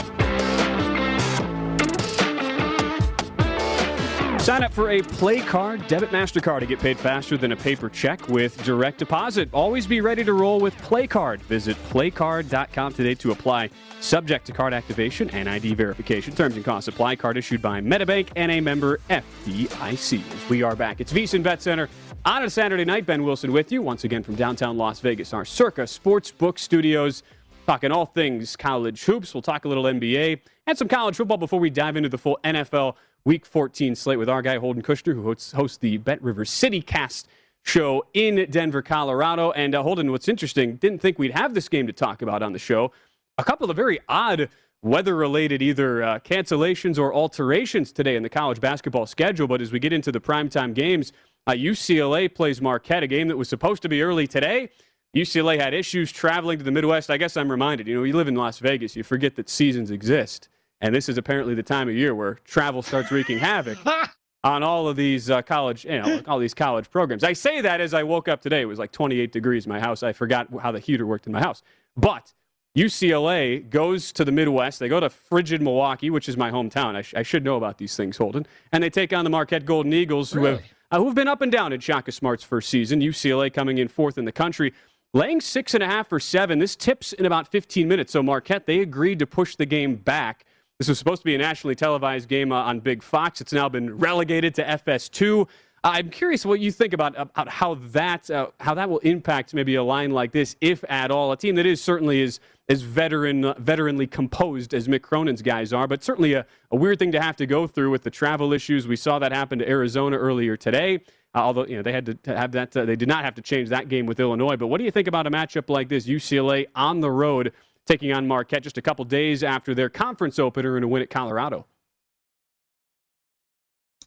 Sign 4.41 4.63
up 4.63 4.73
for 4.73 4.89
a 4.89 5.03
Play 5.03 5.39
Card 5.39 5.85
debit 5.87 6.09
MasterCard 6.09 6.61
to 6.61 6.65
get 6.65 6.79
paid 6.79 6.97
faster 6.97 7.37
than 7.37 7.51
a 7.51 7.55
paper 7.55 7.89
check 7.89 8.27
with 8.27 8.61
direct 8.63 8.97
deposit. 8.97 9.47
Always 9.53 9.85
be 9.85 10.01
ready 10.01 10.23
to 10.23 10.33
roll 10.33 10.59
with 10.59 10.75
Play 10.79 11.05
Card. 11.05 11.43
Visit 11.43 11.77
playcard.com 11.91 12.93
today 12.93 13.13
to 13.13 13.33
apply. 13.33 13.69
Subject 13.99 14.43
to 14.47 14.51
card 14.51 14.73
activation 14.73 15.29
and 15.29 15.47
ID 15.47 15.75
verification. 15.75 16.33
Terms 16.33 16.55
and 16.55 16.65
costs 16.65 16.87
apply. 16.87 17.17
Card 17.17 17.37
issued 17.37 17.61
by 17.61 17.81
MetaBank 17.81 18.29
and 18.35 18.51
a 18.51 18.59
member 18.61 18.99
FDIC. 19.11 20.49
We 20.49 20.63
are 20.63 20.75
back. 20.75 20.99
It's 20.99 21.13
VSIN 21.13 21.43
Bet 21.43 21.61
Center 21.61 21.87
on 22.25 22.41
a 22.41 22.49
Saturday 22.49 22.83
night. 22.83 23.05
Ben 23.05 23.21
Wilson 23.21 23.51
with 23.51 23.71
you 23.71 23.83
once 23.83 24.05
again 24.05 24.23
from 24.23 24.33
downtown 24.33 24.75
Las 24.75 25.01
Vegas, 25.01 25.35
our 25.35 25.45
Circa 25.45 25.83
Sportsbook 25.83 26.57
Studios. 26.57 27.21
Talking 27.67 27.91
all 27.91 28.07
things 28.07 28.55
college 28.55 29.03
hoops. 29.03 29.35
We'll 29.35 29.43
talk 29.43 29.65
a 29.65 29.67
little 29.67 29.83
NBA 29.83 30.39
and 30.65 30.75
some 30.75 30.87
college 30.87 31.15
football 31.15 31.37
before 31.37 31.59
we 31.59 31.69
dive 31.69 31.95
into 31.95 32.09
the 32.09 32.17
full 32.17 32.39
NFL 32.43 32.95
Week 33.23 33.45
14 33.45 33.95
slate 33.95 34.17
with 34.17 34.29
our 34.29 34.41
guy 34.41 34.57
Holden 34.57 34.81
Kushner, 34.81 35.13
who 35.13 35.23
hosts, 35.23 35.51
hosts 35.51 35.77
the 35.77 35.97
Bet 35.97 36.21
River 36.23 36.43
City 36.43 36.81
Cast 36.81 37.27
show 37.63 38.03
in 38.13 38.49
Denver, 38.49 38.81
Colorado. 38.81 39.51
And 39.51 39.75
uh, 39.75 39.83
Holden, 39.83 40.11
what's 40.11 40.27
interesting, 40.27 40.77
didn't 40.77 41.01
think 41.01 41.19
we'd 41.19 41.31
have 41.31 41.53
this 41.53 41.69
game 41.69 41.85
to 41.87 41.93
talk 41.93 42.21
about 42.21 42.41
on 42.41 42.53
the 42.53 42.59
show. 42.59 42.91
A 43.37 43.43
couple 43.43 43.69
of 43.69 43.75
very 43.75 43.99
odd 44.09 44.49
weather-related 44.81 45.61
either 45.61 46.01
uh, 46.01 46.19
cancellations 46.19 46.97
or 46.97 47.13
alterations 47.13 47.91
today 47.91 48.15
in 48.15 48.23
the 48.23 48.29
college 48.29 48.59
basketball 48.59 49.05
schedule. 49.05 49.47
But 49.47 49.61
as 49.61 49.71
we 49.71 49.79
get 49.79 49.93
into 49.93 50.11
the 50.11 50.19
primetime 50.19 50.73
games, 50.73 51.13
uh, 51.45 51.51
UCLA 51.51 52.33
plays 52.33 52.59
Marquette, 52.61 53.03
a 53.03 53.07
game 53.07 53.27
that 53.27 53.37
was 53.37 53.49
supposed 53.49 53.83
to 53.83 53.89
be 53.89 54.01
early 54.01 54.25
today. 54.25 54.69
UCLA 55.15 55.59
had 55.59 55.73
issues 55.73 56.11
traveling 56.11 56.57
to 56.57 56.63
the 56.63 56.71
Midwest. 56.71 57.11
I 57.11 57.17
guess 57.17 57.37
I'm 57.37 57.51
reminded, 57.51 57.87
you 57.87 57.95
know, 57.95 58.03
you 58.03 58.13
live 58.13 58.27
in 58.27 58.35
Las 58.35 58.59
Vegas, 58.59 58.95
you 58.95 59.03
forget 59.03 59.35
that 59.35 59.49
seasons 59.49 59.91
exist. 59.91 60.49
And 60.81 60.93
this 60.93 61.07
is 61.07 61.17
apparently 61.17 61.53
the 61.53 61.63
time 61.63 61.87
of 61.87 61.95
year 61.95 62.13
where 62.15 62.35
travel 62.45 62.81
starts 62.81 63.11
wreaking 63.11 63.37
havoc 63.37 63.77
on 64.43 64.63
all 64.63 64.87
of 64.87 64.95
these 64.95 65.29
uh, 65.29 65.41
college, 65.43 65.85
you 65.85 66.01
know, 66.01 66.21
all 66.27 66.39
these 66.39 66.55
college 66.55 66.89
programs. 66.89 67.23
I 67.23 67.33
say 67.33 67.61
that 67.61 67.79
as 67.79 67.93
I 67.93 68.03
woke 68.03 68.27
up 68.27 68.41
today. 68.41 68.61
It 68.61 68.65
was 68.65 68.79
like 68.79 68.91
28 68.91 69.31
degrees 69.31 69.65
in 69.65 69.69
my 69.69 69.79
house. 69.79 70.01
I 70.01 70.11
forgot 70.11 70.47
how 70.59 70.71
the 70.71 70.79
heater 70.79 71.05
worked 71.05 71.27
in 71.27 71.33
my 71.33 71.39
house. 71.39 71.61
But 71.95 72.33
UCLA 72.75 73.69
goes 73.69 74.11
to 74.13 74.25
the 74.25 74.31
Midwest. 74.31 74.79
They 74.79 74.89
go 74.89 74.99
to 74.99 75.09
frigid 75.09 75.61
Milwaukee, 75.61 76.09
which 76.09 76.27
is 76.27 76.35
my 76.37 76.49
hometown. 76.49 76.95
I, 76.95 77.01
sh- 77.03 77.13
I 77.15 77.23
should 77.23 77.43
know 77.43 77.57
about 77.57 77.77
these 77.77 77.95
things, 77.95 78.17
Holden. 78.17 78.47
And 78.71 78.83
they 78.83 78.89
take 78.89 79.13
on 79.13 79.23
the 79.23 79.29
Marquette 79.29 79.65
Golden 79.65 79.93
Eagles, 79.93 80.31
who 80.31 80.45
have 80.45 80.61
uh, 80.89 80.97
who've 80.97 81.15
been 81.15 81.27
up 81.27 81.41
and 81.41 81.51
down 81.51 81.73
in 81.73 81.79
Shaka 81.79 82.11
Smart's 82.11 82.43
first 82.43 82.69
season. 82.69 83.01
UCLA 83.01 83.53
coming 83.53 83.77
in 83.77 83.87
fourth 83.87 84.17
in 84.17 84.25
the 84.25 84.31
country. 84.31 84.73
Laying 85.13 85.41
six 85.41 85.73
and 85.73 85.83
a 85.83 85.87
half 85.87 86.11
or 86.11 86.19
seven. 86.19 86.59
This 86.59 86.75
tips 86.75 87.13
in 87.13 87.25
about 87.25 87.49
15 87.49 87.87
minutes. 87.87 88.13
So 88.13 88.23
Marquette, 88.23 88.65
they 88.65 88.79
agreed 88.79 89.19
to 89.19 89.27
push 89.27 89.55
the 89.55 89.65
game 89.65 89.95
back 89.95 90.45
this 90.81 90.89
was 90.89 90.97
supposed 90.97 91.21
to 91.21 91.25
be 91.25 91.35
a 91.35 91.37
nationally 91.37 91.75
televised 91.75 92.27
game 92.27 92.51
uh, 92.51 92.55
on 92.55 92.79
Big 92.79 93.03
Fox. 93.03 93.39
It's 93.39 93.53
now 93.53 93.69
been 93.69 93.99
relegated 93.99 94.55
to 94.55 94.63
FS2. 94.63 95.43
Uh, 95.43 95.45
I'm 95.83 96.09
curious 96.09 96.43
what 96.43 96.59
you 96.59 96.71
think 96.71 96.93
about, 96.93 97.13
about 97.19 97.49
how 97.49 97.75
that 97.75 98.31
uh, 98.31 98.47
how 98.59 98.73
that 98.73 98.89
will 98.89 98.97
impact 98.99 99.53
maybe 99.53 99.75
a 99.75 99.83
line 99.83 100.09
like 100.09 100.31
this, 100.31 100.55
if 100.59 100.83
at 100.89 101.11
all. 101.11 101.31
A 101.33 101.37
team 101.37 101.53
that 101.53 101.67
is 101.67 101.83
certainly 101.83 102.19
is 102.19 102.39
as 102.67 102.81
veteran 102.81 103.45
uh, 103.45 103.53
veteranly 103.59 104.07
composed 104.07 104.73
as 104.73 104.87
Mick 104.87 105.03
Cronin's 105.03 105.43
guys 105.43 105.71
are, 105.71 105.87
but 105.87 106.03
certainly 106.03 106.33
a, 106.33 106.47
a, 106.71 106.75
weird 106.75 106.97
thing 106.97 107.11
to 107.11 107.21
have 107.21 107.35
to 107.35 107.45
go 107.45 107.67
through 107.67 107.91
with 107.91 108.01
the 108.01 108.09
travel 108.09 108.51
issues. 108.51 108.87
We 108.87 108.95
saw 108.95 109.19
that 109.19 109.31
happen 109.31 109.59
to 109.59 109.69
Arizona 109.69 110.17
earlier 110.17 110.57
today. 110.57 111.01
Although 111.35 111.67
you 111.67 111.75
know 111.75 111.83
they 111.83 111.93
had 111.93 112.23
to 112.23 112.35
have 112.35 112.53
that, 112.53 112.71
they 112.71 112.95
did 112.95 113.07
not 113.07 113.23
have 113.23 113.35
to 113.35 113.43
change 113.43 113.69
that 113.69 113.87
game 113.87 114.07
with 114.07 114.19
Illinois. 114.19 114.55
But 114.55 114.65
what 114.65 114.79
do 114.79 114.83
you 114.85 114.91
think 114.91 115.07
about 115.07 115.27
a 115.27 115.29
matchup 115.29 115.69
like 115.69 115.89
this? 115.89 116.07
UCLA 116.07 116.65
on 116.73 117.01
the 117.01 117.11
road 117.11 117.53
taking 117.85 118.13
on 118.13 118.27
Marquette 118.27 118.63
just 118.63 118.77
a 118.77 118.81
couple 118.81 119.03
days 119.05 119.43
after 119.43 119.73
their 119.73 119.89
conference 119.89 120.39
opener 120.39 120.77
in 120.77 120.83
a 120.83 120.87
win 120.87 121.01
at 121.01 121.09
Colorado. 121.09 121.65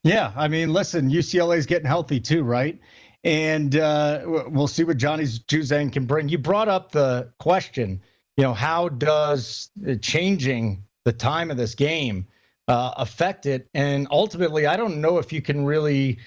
Yeah, 0.05 0.33
I 0.37 0.49
mean, 0.49 0.73
listen, 0.73 1.11
UCLA's 1.11 1.65
getting 1.65 1.87
healthy 1.87 2.21
too, 2.21 2.45
right? 2.45 2.79
And 3.25 3.77
uh, 3.77 4.21
we'll 4.49 4.69
see 4.69 4.85
what 4.85 4.99
Johnny 4.99 5.25
Juzang 5.25 5.91
can 5.91 6.05
bring. 6.05 6.29
You 6.29 6.37
brought 6.37 6.69
up 6.69 6.93
the 6.93 7.33
question, 7.39 8.03
you 8.37 8.45
know, 8.45 8.53
how 8.53 8.91
does 8.91 9.71
changing 10.03 10.85
the 11.07 11.13
time 11.13 11.51
of 11.51 11.57
this 11.57 11.75
game 11.75 12.27
uh, 12.69 12.93
affect 12.99 13.47
it? 13.47 13.67
And 13.73 14.07
ultimately, 14.11 14.67
I 14.67 14.77
don't 14.77 15.01
know 15.01 15.19
if 15.19 15.33
you 15.33 15.41
can 15.41 15.65
really. 15.65 16.19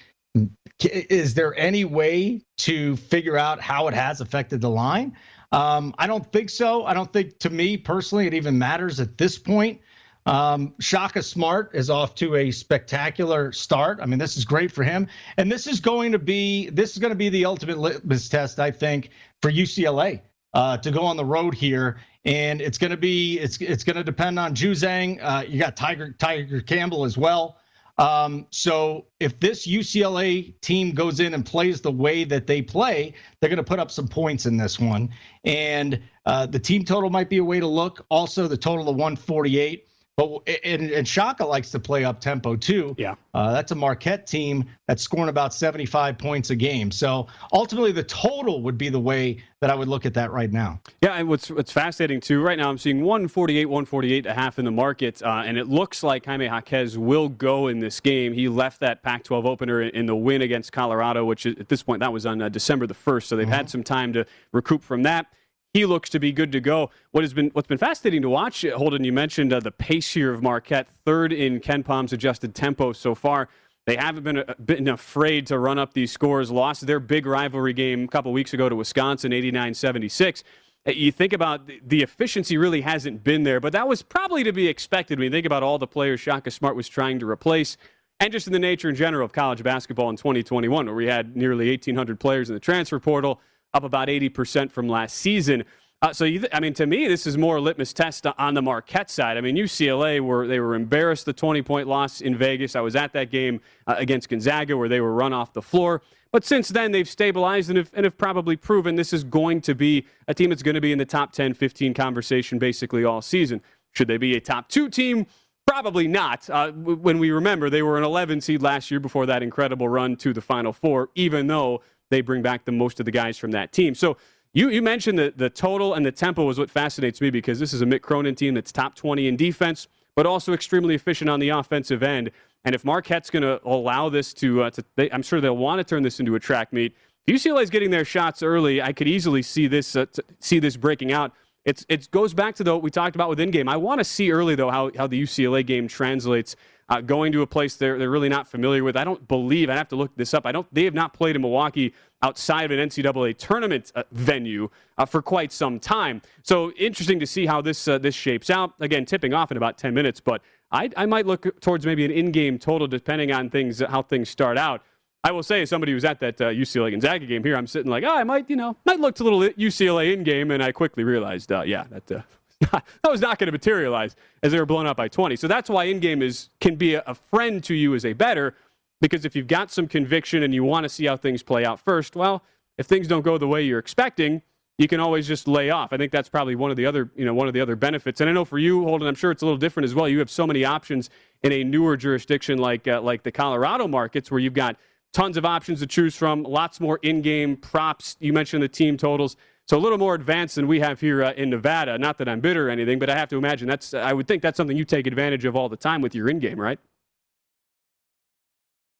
Is 0.80 1.34
there 1.34 1.56
any 1.56 1.84
way 1.84 2.42
to 2.58 2.96
figure 2.96 3.36
out 3.36 3.60
how 3.60 3.88
it 3.88 3.94
has 3.94 4.20
affected 4.20 4.60
the 4.60 4.70
line? 4.70 5.16
Um, 5.52 5.94
I 5.98 6.06
don't 6.06 6.30
think 6.32 6.50
so. 6.50 6.84
I 6.84 6.94
don't 6.94 7.12
think, 7.12 7.38
to 7.40 7.50
me 7.50 7.76
personally, 7.76 8.26
it 8.26 8.34
even 8.34 8.58
matters 8.58 9.00
at 9.00 9.16
this 9.16 9.38
point. 9.38 9.80
Um, 10.26 10.74
Shaka 10.78 11.22
Smart 11.22 11.70
is 11.74 11.88
off 11.88 12.14
to 12.16 12.36
a 12.36 12.50
spectacular 12.50 13.50
start. 13.50 13.98
I 14.02 14.06
mean, 14.06 14.18
this 14.18 14.36
is 14.36 14.44
great 14.44 14.70
for 14.70 14.84
him, 14.84 15.08
and 15.38 15.50
this 15.50 15.66
is 15.66 15.80
going 15.80 16.12
to 16.12 16.18
be 16.18 16.68
this 16.68 16.92
is 16.92 16.98
going 16.98 17.12
to 17.12 17.16
be 17.16 17.30
the 17.30 17.46
ultimate 17.46 17.78
litmus 17.78 18.28
test, 18.28 18.60
I 18.60 18.70
think, 18.70 19.08
for 19.40 19.50
UCLA 19.50 20.20
uh, 20.52 20.76
to 20.78 20.90
go 20.90 21.00
on 21.00 21.16
the 21.16 21.24
road 21.24 21.54
here. 21.54 21.98
And 22.26 22.60
it's 22.60 22.76
going 22.76 22.90
to 22.90 22.98
be 22.98 23.38
it's 23.38 23.56
it's 23.58 23.84
going 23.84 23.96
to 23.96 24.04
depend 24.04 24.38
on 24.38 24.54
Juzang. 24.54 25.18
Uh, 25.22 25.44
you 25.48 25.58
got 25.58 25.76
Tyger 25.76 26.14
Tyger 26.18 26.66
Campbell 26.66 27.06
as 27.06 27.16
well. 27.16 27.58
Um, 27.98 28.46
so 28.50 29.06
if 29.18 29.38
this 29.40 29.66
UCLA 29.66 30.58
team 30.60 30.92
goes 30.92 31.18
in 31.18 31.34
and 31.34 31.44
plays 31.44 31.80
the 31.80 31.90
way 31.90 32.24
that 32.24 32.46
they 32.46 32.62
play, 32.62 33.12
they're 33.40 33.50
going 33.50 33.56
to 33.56 33.64
put 33.64 33.80
up 33.80 33.90
some 33.90 34.06
points 34.06 34.46
in 34.46 34.56
this 34.56 34.78
one. 34.78 35.10
And 35.44 36.00
uh, 36.24 36.46
the 36.46 36.60
team 36.60 36.84
total 36.84 37.10
might 37.10 37.28
be 37.28 37.38
a 37.38 37.44
way 37.44 37.58
to 37.58 37.66
look. 37.66 38.06
Also, 38.08 38.46
the 38.46 38.56
total 38.56 38.88
of 38.88 38.96
148. 38.96 39.87
But 40.18 40.48
and, 40.64 40.90
and 40.90 41.06
Shaka 41.06 41.44
likes 41.44 41.70
to 41.70 41.78
play 41.78 42.02
up 42.02 42.20
tempo 42.20 42.56
too. 42.56 42.92
Yeah, 42.98 43.14
uh, 43.34 43.52
that's 43.52 43.70
a 43.70 43.76
Marquette 43.76 44.26
team 44.26 44.64
that's 44.88 45.00
scoring 45.00 45.28
about 45.28 45.54
75 45.54 46.18
points 46.18 46.50
a 46.50 46.56
game. 46.56 46.90
So 46.90 47.28
ultimately, 47.52 47.92
the 47.92 48.02
total 48.02 48.60
would 48.62 48.76
be 48.76 48.88
the 48.88 48.98
way 48.98 49.40
that 49.60 49.70
I 49.70 49.76
would 49.76 49.86
look 49.86 50.06
at 50.06 50.14
that 50.14 50.32
right 50.32 50.50
now. 50.50 50.80
Yeah, 51.02 51.14
and 51.14 51.28
what's 51.28 51.52
what's 51.52 51.70
fascinating 51.70 52.20
too, 52.20 52.42
right 52.42 52.58
now 52.58 52.68
I'm 52.68 52.78
seeing 52.78 53.02
148, 53.02 53.66
148 53.66 54.26
a 54.26 54.34
half 54.34 54.58
in 54.58 54.64
the 54.64 54.72
market, 54.72 55.22
uh, 55.22 55.44
and 55.46 55.56
it 55.56 55.68
looks 55.68 56.02
like 56.02 56.26
Jaime 56.26 56.46
Jaquez 56.46 56.98
will 56.98 57.28
go 57.28 57.68
in 57.68 57.78
this 57.78 58.00
game. 58.00 58.32
He 58.32 58.48
left 58.48 58.80
that 58.80 59.04
Pac-12 59.04 59.44
opener 59.44 59.82
in 59.82 60.06
the 60.06 60.16
win 60.16 60.42
against 60.42 60.72
Colorado, 60.72 61.24
which 61.26 61.46
at 61.46 61.68
this 61.68 61.84
point 61.84 62.00
that 62.00 62.12
was 62.12 62.26
on 62.26 62.42
uh, 62.42 62.48
December 62.48 62.88
the 62.88 62.94
first, 62.94 63.28
so 63.28 63.36
they've 63.36 63.46
mm-hmm. 63.46 63.54
had 63.54 63.70
some 63.70 63.84
time 63.84 64.12
to 64.14 64.26
recoup 64.50 64.82
from 64.82 65.04
that 65.04 65.28
he 65.74 65.84
looks 65.86 66.08
to 66.10 66.18
be 66.18 66.32
good 66.32 66.52
to 66.52 66.60
go. 66.60 66.90
What 67.10 67.24
has 67.24 67.32
been 67.32 67.50
what's 67.52 67.68
been 67.68 67.78
fascinating 67.78 68.22
to 68.22 68.28
watch, 68.28 68.64
Holden, 68.64 69.04
you 69.04 69.12
mentioned 69.12 69.52
uh, 69.52 69.60
the 69.60 69.70
pace 69.70 70.12
here 70.12 70.32
of 70.32 70.42
Marquette, 70.42 70.88
third 71.04 71.32
in 71.32 71.60
KenPom's 71.60 72.12
adjusted 72.12 72.54
tempo 72.54 72.92
so 72.92 73.14
far. 73.14 73.48
They 73.86 73.96
haven't 73.96 74.22
been, 74.22 74.38
uh, 74.38 74.54
been 74.62 74.88
afraid 74.88 75.46
to 75.46 75.58
run 75.58 75.78
up 75.78 75.94
these 75.94 76.12
scores. 76.12 76.50
Lost 76.50 76.86
their 76.86 77.00
big 77.00 77.24
rivalry 77.24 77.72
game 77.72 78.04
a 78.04 78.08
couple 78.08 78.32
weeks 78.32 78.52
ago 78.52 78.68
to 78.68 78.76
Wisconsin, 78.76 79.32
89-76. 79.32 80.42
Uh, 80.86 80.90
you 80.90 81.10
think 81.10 81.32
about 81.32 81.66
the 81.66 82.02
efficiency 82.02 82.58
really 82.58 82.82
hasn't 82.82 83.24
been 83.24 83.44
there, 83.44 83.60
but 83.60 83.72
that 83.72 83.88
was 83.88 84.02
probably 84.02 84.44
to 84.44 84.52
be 84.52 84.68
expected 84.68 85.18
when 85.18 85.24
you 85.24 85.30
think 85.30 85.46
about 85.46 85.62
all 85.62 85.78
the 85.78 85.86
players 85.86 86.20
Shaka 86.20 86.50
Smart 86.50 86.76
was 86.76 86.86
trying 86.86 87.18
to 87.20 87.28
replace 87.28 87.78
and 88.20 88.32
just 88.32 88.46
in 88.46 88.52
the 88.52 88.58
nature 88.58 88.88
in 88.88 88.94
general 88.94 89.24
of 89.24 89.32
college 89.32 89.62
basketball 89.62 90.10
in 90.10 90.16
2021, 90.16 90.86
where 90.86 90.94
we 90.94 91.06
had 91.06 91.36
nearly 91.36 91.68
1,800 91.70 92.18
players 92.18 92.50
in 92.50 92.54
the 92.54 92.60
transfer 92.60 92.98
portal 92.98 93.40
up 93.74 93.84
about 93.84 94.08
80% 94.08 94.70
from 94.70 94.88
last 94.88 95.16
season. 95.16 95.64
Uh, 96.00 96.12
so, 96.12 96.24
th- 96.26 96.46
I 96.52 96.60
mean, 96.60 96.74
to 96.74 96.86
me, 96.86 97.08
this 97.08 97.26
is 97.26 97.36
more 97.36 97.56
a 97.56 97.60
litmus 97.60 97.92
test 97.92 98.24
on 98.26 98.54
the 98.54 98.62
Marquette 98.62 99.10
side. 99.10 99.36
I 99.36 99.40
mean, 99.40 99.56
UCLA 99.56 100.20
were 100.20 100.46
they 100.46 100.60
were 100.60 100.76
embarrassed 100.76 101.26
the 101.26 101.32
20 101.32 101.62
point 101.62 101.88
loss 101.88 102.20
in 102.20 102.36
Vegas. 102.36 102.76
I 102.76 102.80
was 102.80 102.94
at 102.94 103.12
that 103.14 103.30
game 103.30 103.60
uh, 103.86 103.96
against 103.98 104.28
Gonzaga 104.28 104.76
where 104.76 104.88
they 104.88 105.00
were 105.00 105.12
run 105.12 105.32
off 105.32 105.52
the 105.52 105.62
floor. 105.62 106.02
But 106.30 106.44
since 106.44 106.68
then, 106.68 106.92
they've 106.92 107.08
stabilized 107.08 107.70
and 107.70 107.78
have, 107.78 107.90
and 107.94 108.04
have 108.04 108.16
probably 108.16 108.54
proven 108.54 108.94
this 108.94 109.12
is 109.12 109.24
going 109.24 109.60
to 109.62 109.74
be 109.74 110.06
a 110.28 110.34
team 110.34 110.50
that's 110.50 110.62
going 110.62 110.74
to 110.74 110.80
be 110.80 110.92
in 110.92 110.98
the 110.98 111.06
top 111.06 111.32
10, 111.32 111.54
15 111.54 111.94
conversation 111.94 112.58
basically 112.58 113.04
all 113.04 113.22
season. 113.22 113.60
Should 113.92 114.08
they 114.08 114.18
be 114.18 114.36
a 114.36 114.40
top 114.40 114.68
two 114.68 114.90
team? 114.90 115.26
Probably 115.66 116.06
not. 116.06 116.48
Uh, 116.48 116.70
when 116.72 117.18
we 117.18 117.30
remember, 117.30 117.70
they 117.70 117.82
were 117.82 117.98
an 117.98 118.04
11 118.04 118.40
seed 118.40 118.62
last 118.62 118.90
year 118.90 119.00
before 119.00 119.26
that 119.26 119.42
incredible 119.42 119.88
run 119.88 120.16
to 120.16 120.32
the 120.32 120.40
Final 120.40 120.72
Four, 120.72 121.10
even 121.14 121.46
though 121.46 121.82
they 122.10 122.20
bring 122.20 122.42
back 122.42 122.64
the 122.64 122.72
most 122.72 123.00
of 123.00 123.06
the 123.06 123.12
guys 123.12 123.38
from 123.38 123.50
that 123.52 123.72
team. 123.72 123.94
So 123.94 124.16
you, 124.52 124.70
you 124.70 124.82
mentioned 124.82 125.18
the, 125.18 125.32
the 125.36 125.50
total 125.50 125.94
and 125.94 126.04
the 126.04 126.12
tempo 126.12 126.48
is 126.48 126.58
what 126.58 126.70
fascinates 126.70 127.20
me 127.20 127.30
because 127.30 127.58
this 127.58 127.72
is 127.72 127.82
a 127.82 127.86
Mick 127.86 128.02
Cronin 128.02 128.34
team 128.34 128.54
that's 128.54 128.72
top 128.72 128.94
20 128.94 129.28
in 129.28 129.36
defense, 129.36 129.88
but 130.14 130.26
also 130.26 130.52
extremely 130.52 130.94
efficient 130.94 131.28
on 131.28 131.38
the 131.38 131.50
offensive 131.50 132.02
end. 132.02 132.30
And 132.64 132.74
if 132.74 132.84
Marquette's 132.84 133.30
going 133.30 133.42
to 133.42 133.60
allow 133.64 134.08
this 134.08 134.34
to, 134.34 134.62
uh, 134.62 134.70
to 134.70 134.84
they, 134.96 135.10
I'm 135.10 135.22
sure 135.22 135.40
they'll 135.40 135.56
want 135.56 135.78
to 135.78 135.84
turn 135.84 136.02
this 136.02 136.18
into 136.18 136.34
a 136.34 136.40
track 136.40 136.72
meet. 136.72 136.96
If 137.26 137.42
UCLA 137.42 137.62
is 137.62 137.70
getting 137.70 137.90
their 137.90 138.04
shots 138.04 138.42
early, 138.42 138.80
I 138.80 138.92
could 138.92 139.06
easily 139.06 139.42
see 139.42 139.66
this 139.66 139.94
uh, 139.94 140.06
see 140.40 140.58
this 140.58 140.76
breaking 140.76 141.12
out. 141.12 141.32
It's, 141.64 141.84
it 141.90 142.10
goes 142.10 142.32
back 142.32 142.54
to 142.56 142.64
what 142.64 142.82
we 142.82 142.90
talked 142.90 143.14
about 143.14 143.28
with 143.28 143.38
in 143.38 143.50
game. 143.50 143.68
I 143.68 143.76
want 143.76 144.00
to 144.00 144.04
see 144.04 144.32
early 144.32 144.54
though 144.54 144.70
how, 144.70 144.90
how 144.96 145.06
the 145.06 145.22
UCLA 145.22 145.64
game 145.64 145.86
translates 145.86 146.56
uh, 146.88 147.00
going 147.00 147.32
to 147.32 147.42
a 147.42 147.46
place 147.46 147.76
they're, 147.76 147.98
they're 147.98 148.10
really 148.10 148.28
not 148.28 148.48
familiar 148.48 148.82
with. 148.82 148.96
I 148.96 149.04
don't 149.04 149.26
believe, 149.28 149.68
I 149.68 149.74
have 149.74 149.88
to 149.88 149.96
look 149.96 150.14
this 150.16 150.32
up, 150.34 150.46
I 150.46 150.52
don't, 150.52 150.66
they 150.72 150.84
have 150.84 150.94
not 150.94 151.12
played 151.12 151.36
in 151.36 151.42
Milwaukee 151.42 151.94
outside 152.22 152.64
of 152.64 152.70
an 152.70 152.88
NCAA 152.88 153.36
tournament 153.36 153.92
uh, 153.94 154.02
venue 154.12 154.70
uh, 154.96 155.04
for 155.04 155.22
quite 155.22 155.52
some 155.52 155.78
time. 155.78 156.22
So 156.42 156.72
interesting 156.72 157.20
to 157.20 157.26
see 157.26 157.46
how 157.46 157.60
this, 157.60 157.86
uh, 157.86 157.98
this 157.98 158.14
shapes 158.14 158.50
out. 158.50 158.72
Again, 158.80 159.04
tipping 159.04 159.34
off 159.34 159.50
in 159.50 159.56
about 159.56 159.78
10 159.78 159.94
minutes, 159.94 160.20
but 160.20 160.42
I, 160.72 160.90
I 160.96 161.06
might 161.06 161.26
look 161.26 161.60
towards 161.60 161.86
maybe 161.86 162.04
an 162.04 162.10
in-game 162.10 162.58
total 162.58 162.86
depending 162.86 163.32
on 163.32 163.50
things, 163.50 163.80
how 163.80 164.02
things 164.02 164.28
start 164.28 164.58
out. 164.58 164.82
I 165.24 165.32
will 165.32 165.42
say, 165.42 165.62
as 165.62 165.70
somebody 165.70 165.92
who's 165.92 166.04
at 166.04 166.20
that 166.20 166.40
uh, 166.40 166.44
UCLA 166.50 166.92
Gonzaga 166.92 167.26
game 167.26 167.42
here, 167.42 167.56
I'm 167.56 167.66
sitting 167.66 167.90
like, 167.90 168.04
oh, 168.04 168.14
I 168.14 168.24
might, 168.24 168.48
you 168.48 168.56
know, 168.56 168.76
might 168.86 169.00
look 169.00 169.16
to 169.16 169.24
a 169.24 169.24
little 169.24 169.40
UCLA 169.40 170.12
in 170.14 170.22
game, 170.22 170.52
and 170.52 170.62
I 170.62 170.70
quickly 170.70 171.02
realized, 171.02 171.50
uh, 171.50 171.62
yeah, 171.62 171.84
that 171.90 172.12
uh, 172.12 172.22
that 172.70 172.84
was 173.08 173.20
not 173.20 173.38
going 173.38 173.46
to 173.46 173.52
materialize 173.52 174.16
as 174.42 174.52
they 174.52 174.58
were 174.58 174.66
blown 174.66 174.86
out 174.86 174.96
by 174.96 175.08
20. 175.08 175.36
So 175.36 175.46
that's 175.46 175.70
why 175.70 175.84
in-game 175.84 176.22
is 176.22 176.48
can 176.60 176.76
be 176.76 176.94
a, 176.94 177.02
a 177.06 177.14
friend 177.14 177.62
to 177.64 177.74
you 177.74 177.94
as 177.94 178.04
a 178.04 178.12
better 178.12 178.54
because 179.00 179.24
if 179.24 179.36
you've 179.36 179.46
got 179.46 179.70
some 179.70 179.86
conviction 179.86 180.42
and 180.42 180.52
you 180.52 180.64
want 180.64 180.84
to 180.84 180.88
see 180.88 181.06
how 181.06 181.16
things 181.16 181.42
play 181.42 181.64
out 181.64 181.80
first, 181.80 182.16
well, 182.16 182.42
if 182.76 182.86
things 182.86 183.06
don't 183.06 183.22
go 183.22 183.38
the 183.38 183.46
way 183.46 183.62
you're 183.62 183.78
expecting, 183.78 184.42
you 184.76 184.86
can 184.86 185.00
always 185.00 185.26
just 185.26 185.48
lay 185.48 185.70
off. 185.70 185.92
I 185.92 185.96
think 185.96 186.12
that's 186.12 186.28
probably 186.28 186.54
one 186.54 186.70
of 186.70 186.76
the 186.76 186.86
other, 186.86 187.10
you 187.16 187.24
know, 187.24 187.34
one 187.34 187.48
of 187.48 187.54
the 187.54 187.60
other 187.60 187.76
benefits. 187.76 188.20
And 188.20 188.30
I 188.30 188.32
know 188.32 188.44
for 188.44 188.58
you, 188.58 188.84
Holden, 188.84 189.08
I'm 189.08 189.16
sure 189.16 189.30
it's 189.30 189.42
a 189.42 189.44
little 189.44 189.58
different 189.58 189.84
as 189.84 189.94
well. 189.94 190.08
You 190.08 190.20
have 190.20 190.30
so 190.30 190.46
many 190.46 190.64
options 190.64 191.10
in 191.42 191.52
a 191.52 191.64
newer 191.64 191.96
jurisdiction 191.96 192.58
like 192.58 192.86
uh, 192.86 193.00
like 193.00 193.24
the 193.24 193.32
Colorado 193.32 193.88
markets 193.88 194.30
where 194.30 194.40
you've 194.40 194.54
got 194.54 194.76
tons 195.12 195.36
of 195.36 195.44
options 195.44 195.80
to 195.80 195.86
choose 195.86 196.14
from, 196.14 196.44
lots 196.44 196.80
more 196.80 197.00
in-game 197.02 197.56
props. 197.56 198.16
You 198.20 198.32
mentioned 198.32 198.62
the 198.62 198.68
team 198.68 198.96
totals. 198.96 199.36
So 199.68 199.76
a 199.76 199.78
little 199.78 199.98
more 199.98 200.14
advanced 200.14 200.54
than 200.54 200.66
we 200.66 200.80
have 200.80 200.98
here 200.98 201.22
uh, 201.22 201.32
in 201.34 201.50
Nevada. 201.50 201.98
Not 201.98 202.16
that 202.18 202.28
I'm 202.28 202.40
bitter 202.40 202.68
or 202.68 202.70
anything, 202.70 202.98
but 202.98 203.10
I 203.10 203.16
have 203.16 203.28
to 203.28 203.36
imagine 203.36 203.68
that's. 203.68 203.92
I 203.92 204.14
would 204.14 204.26
think 204.26 204.42
that's 204.42 204.56
something 204.56 204.76
you 204.76 204.86
take 204.86 205.06
advantage 205.06 205.44
of 205.44 205.56
all 205.56 205.68
the 205.68 205.76
time 205.76 206.00
with 206.00 206.14
your 206.14 206.28
in-game, 206.30 206.58
right? 206.58 206.78